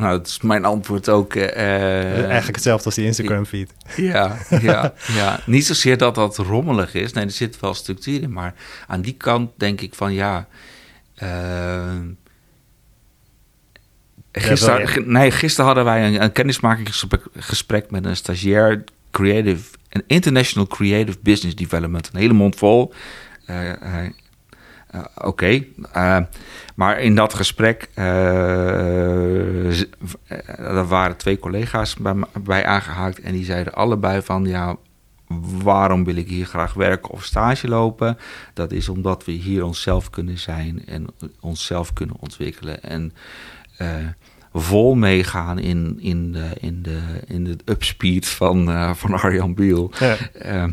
Nou, 0.00 0.16
dat 0.18 0.26
is 0.26 0.40
mijn 0.40 0.64
antwoord 0.64 1.08
ook. 1.08 1.34
eh, 1.34 2.14
Eigenlijk 2.24 2.54
hetzelfde 2.54 2.84
als 2.84 2.94
die 2.94 3.04
Instagram 3.06 3.46
feed. 3.46 3.72
Ja, 3.96 4.36
ja, 4.60 4.94
ja. 5.20 5.40
Niet 5.46 5.66
zozeer 5.66 5.98
dat 5.98 6.14
dat 6.14 6.36
rommelig 6.36 6.94
is. 6.94 7.12
Nee, 7.12 7.24
er 7.24 7.30
zit 7.30 7.60
wel 7.60 7.74
structuur 7.74 8.22
in. 8.22 8.32
Maar 8.32 8.54
aan 8.86 9.00
die 9.00 9.14
kant 9.14 9.50
denk 9.56 9.80
ik 9.80 9.94
van 9.94 10.12
ja. 10.12 10.46
eh, 11.14 11.94
Gisteren, 14.32 15.04
ja. 15.04 15.10
nee, 15.10 15.30
gisteren 15.30 15.66
hadden 15.66 15.84
wij 15.84 16.06
een, 16.06 16.22
een 16.22 16.32
kennismakingsgesprek 16.32 17.22
gesprek 17.36 17.90
met 17.90 18.04
een 18.04 18.16
stagiair 18.16 18.84
creative, 19.10 19.62
een 19.88 20.02
international 20.06 20.66
creative 20.66 21.18
business 21.22 21.56
development. 21.56 22.10
Een 22.12 22.20
hele 22.20 22.32
mond 22.32 22.56
vol. 22.56 22.92
Eh, 23.46 24.04
eh, 24.90 25.00
Oké, 25.14 25.64
eh, 25.92 26.18
maar 26.74 27.00
in 27.00 27.14
dat 27.14 27.34
gesprek 27.34 27.88
eh, 27.94 29.80
er 30.58 30.86
waren 30.86 31.16
twee 31.16 31.38
collega's 31.38 31.94
bij, 31.94 32.14
bij 32.40 32.64
aangehaakt 32.64 33.20
en 33.20 33.32
die 33.32 33.44
zeiden 33.44 33.74
allebei 33.74 34.22
van 34.22 34.44
ja, 34.44 34.76
waarom 35.62 36.04
wil 36.04 36.16
ik 36.16 36.28
hier 36.28 36.46
graag 36.46 36.74
werken 36.74 37.10
of 37.10 37.24
stage 37.24 37.68
lopen? 37.68 38.18
Dat 38.54 38.72
is 38.72 38.88
omdat 38.88 39.24
we 39.24 39.32
hier 39.32 39.64
onszelf 39.64 40.10
kunnen 40.10 40.38
zijn 40.38 40.86
en 40.86 41.06
onszelf 41.40 41.92
kunnen 41.92 42.16
ontwikkelen 42.18 42.82
en 42.82 43.12
vol 44.52 44.94
meegaan 44.94 45.58
in, 45.58 45.98
in, 46.00 46.32
de, 46.32 46.50
in, 46.60 46.82
de, 46.82 47.00
in 47.26 47.44
de 47.44 47.56
upspeed 47.64 48.28
van, 48.28 48.94
van 48.96 49.12
Arjan 49.12 49.54
Biel. 49.54 49.92
Ja. 49.98 50.70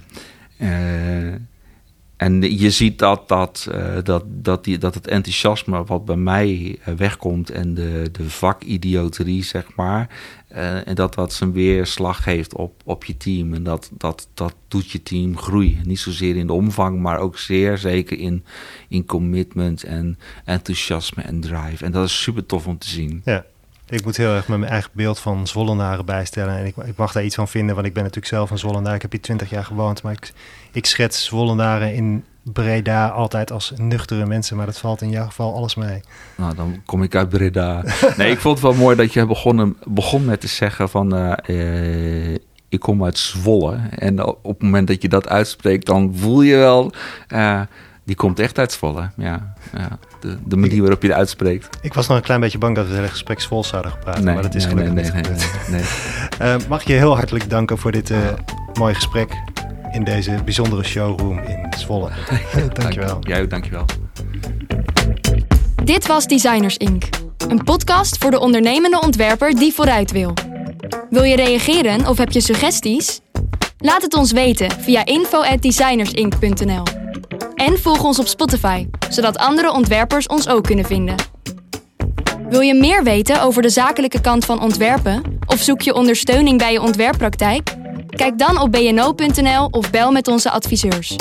En 2.18 2.58
je 2.58 2.70
ziet 2.70 3.00
dat, 3.00 3.28
dat, 3.28 3.68
eh, 3.72 3.98
dat, 4.04 4.24
dat, 4.28 4.64
die, 4.64 4.78
dat 4.78 4.94
het 4.94 5.08
enthousiasme 5.08 5.84
wat 5.84 6.06
bij 6.06 6.16
mij 6.16 6.78
eh, 6.84 6.94
wegkomt 6.94 7.50
en 7.50 7.74
de, 7.74 8.10
de 8.12 8.30
vakidioterie, 8.30 9.44
zeg 9.44 9.76
maar, 9.76 10.10
eh, 10.48 10.88
en 10.88 10.96
dat 10.96 11.14
dat 11.14 11.34
zijn 11.34 11.52
weerslag 11.52 12.26
heeft 12.26 12.56
op, 12.56 12.82
op 12.86 13.06
je 13.06 13.18
team. 13.18 13.54
En 13.54 13.64
dat, 13.64 13.90
dat, 13.94 14.28
dat 14.34 14.56
doet 14.68 14.92
je 14.92 15.04
team 15.04 15.38
groeien. 15.38 15.82
Niet 15.84 16.00
zozeer 16.00 16.36
in 16.36 16.48
de 16.48 16.54
omvang, 16.54 17.00
maar 17.00 17.20
ook 17.20 17.38
zeer 17.38 17.78
zeker 17.78 18.20
in, 18.20 18.46
in 18.88 19.06
commitment 19.06 19.84
en 19.84 20.20
enthousiasme 20.46 21.24
en 21.24 21.40
drive. 21.40 21.86
En 21.86 21.92
dat 21.92 22.06
is 22.06 22.22
super 22.22 22.46
tof 22.46 22.68
om 22.68 22.78
te 22.78 22.90
zien. 22.90 23.22
Ja. 23.26 23.46
Ik 23.90 24.04
moet 24.04 24.18
heel 24.18 24.34
erg 24.36 24.48
mijn 24.48 24.64
eigen 24.64 24.90
beeld 24.94 25.20
van 25.20 25.48
Zwollenaren 25.48 26.06
bijstellen. 26.06 26.58
En 26.58 26.66
ik, 26.66 26.76
ik 26.78 26.98
mag 26.98 27.12
daar 27.12 27.24
iets 27.24 27.36
van 27.36 27.48
vinden, 27.48 27.76
want 27.76 27.88
ik 27.88 27.94
ben 27.94 28.04
natuurlijk 28.04 28.34
zelf 28.34 28.52
een 28.52 28.58
Zwollenaar. 28.58 28.96
Ik 28.96 29.02
heb 29.02 29.12
hier 29.12 29.22
twintig 29.22 29.50
jaar 29.50 29.64
gewoond, 29.66 30.04
maar 30.04 30.12
ik, 30.12 30.32
ik 30.72 30.86
schets 30.86 31.26
Zwollenaren 31.26 31.94
in 31.94 32.24
Breda 32.44 33.08
altijd 33.08 33.52
als 33.52 33.74
nuchtere 33.76 34.26
mensen. 34.26 34.58
Maar 34.58 34.66
dat 34.66 34.78
valt 34.78 35.02
in 35.02 35.10
jouw 35.10 35.26
geval 35.26 35.56
alles 35.56 35.76
mee. 35.76 36.02
Nou, 36.36 36.56
dan 36.56 36.82
kom 36.86 37.04
ik 37.04 37.16
uit 37.16 37.30
Breda. 37.30 37.84
Nee, 38.18 38.32
ik 38.32 38.40
vond 38.40 38.60
het 38.60 38.64
wel 38.68 38.84
mooi 38.84 38.96
dat 38.96 39.14
je 39.14 39.26
begonnen, 39.26 39.78
begon 39.86 40.26
met 40.26 40.42
te 40.42 40.48
zeggen 40.48 40.90
van... 40.90 41.16
eh, 41.16 42.32
eh, 42.32 42.40
ik 42.70 42.80
kom 42.80 43.04
uit 43.04 43.18
Zwolle. 43.18 43.80
En 43.90 44.26
op 44.26 44.44
het 44.44 44.62
moment 44.62 44.88
dat 44.88 45.02
je 45.02 45.10
dat 45.10 45.28
uitspreekt, 45.28 45.86
dan 45.86 46.16
voel 46.16 46.42
je 46.42 46.56
wel... 46.56 46.92
eh, 47.28 47.62
die 48.04 48.16
komt 48.16 48.40
echt 48.40 48.60
uit 48.60 48.72
Zwolle. 48.72 49.10
Ja, 49.18 49.54
ja. 49.74 49.98
De, 50.28 50.38
de 50.46 50.56
manier 50.58 50.82
waarop 50.82 51.02
je 51.02 51.08
het 51.08 51.18
uitspreekt. 51.18 51.70
Ik 51.82 51.94
was 51.94 52.08
nog 52.08 52.18
een 52.18 52.24
klein 52.24 52.40
beetje 52.40 52.58
bang 52.58 52.76
dat 52.76 52.84
we 52.84 52.90
het 52.90 53.00
hele 53.00 53.12
gesprek 53.12 53.42
vol 53.42 53.64
zouden 53.64 53.92
gepraat. 53.92 54.24
maar 54.24 54.42
dat 54.42 54.56
is 54.56 54.66
nee, 54.66 54.72
gelukkig 54.72 54.94
nee, 54.94 55.04
niet 55.04 55.14
nee, 55.14 55.24
gebeurd. 55.24 55.70
nee, 55.70 55.80
nee. 55.80 55.90
Eh, 56.56 56.56
mag 56.70 56.82
ik 56.82 56.88
je 56.88 56.94
heel 56.94 57.16
hartelijk 57.16 57.50
danken 57.50 57.78
voor 57.78 57.92
dit 57.92 58.10
eh, 58.10 58.18
mooie 58.74 58.94
gesprek 58.94 59.32
in 59.92 60.04
deze 60.04 60.42
bijzondere 60.46 60.84
showroom 60.84 61.40
in 61.40 61.74
Zwolle. 61.78 62.10
Dankjewel. 62.74 63.18
Jij 63.22 63.42
ook, 63.42 63.50
dankjewel. 63.50 63.86
Dit 65.84 66.08
was 66.08 66.28
Designers 66.28 66.78
Inc. 66.78 67.04
Een 67.48 67.64
podcast 67.64 68.18
voor 68.18 68.32
de 68.32 68.40
ondernemende 68.40 69.00
ontwerper 69.00 69.56
die 69.56 69.74
vooruit 69.74 70.12
wil. 70.12 70.34
Wil 71.10 71.24
je 71.24 71.36
reageren 71.36 72.08
of 72.08 72.18
heb 72.18 72.32
je 72.32 72.42
suggesties? 72.42 73.22
Laat 73.78 74.02
het 74.02 74.14
ons 74.14 74.32
weten 74.32 74.72
via 74.72 75.06
info@designersinc.nl. 75.06 76.84
En 77.58 77.80
volg 77.80 78.04
ons 78.04 78.20
op 78.20 78.28
Spotify, 78.28 78.88
zodat 79.10 79.38
andere 79.38 79.72
ontwerpers 79.72 80.28
ons 80.28 80.48
ook 80.48 80.64
kunnen 80.64 80.86
vinden. 80.86 81.16
Wil 82.50 82.62
je 82.62 82.74
meer 82.74 83.04
weten 83.04 83.42
over 83.42 83.62
de 83.62 83.70
zakelijke 83.70 84.22
kant 84.22 84.46
van 84.46 84.62
ontwerpen 84.62 85.40
of 85.46 85.62
zoek 85.62 85.82
je 85.82 85.94
ondersteuning 85.94 86.58
bij 86.58 86.72
je 86.72 86.82
ontwerppraktijk? 86.82 87.76
Kijk 88.10 88.38
dan 88.38 88.62
op 88.62 88.72
bno.nl 88.72 89.68
of 89.72 89.92
bel 89.92 90.12
met 90.12 90.28
onze 90.28 90.52
adviseurs. 90.52 91.16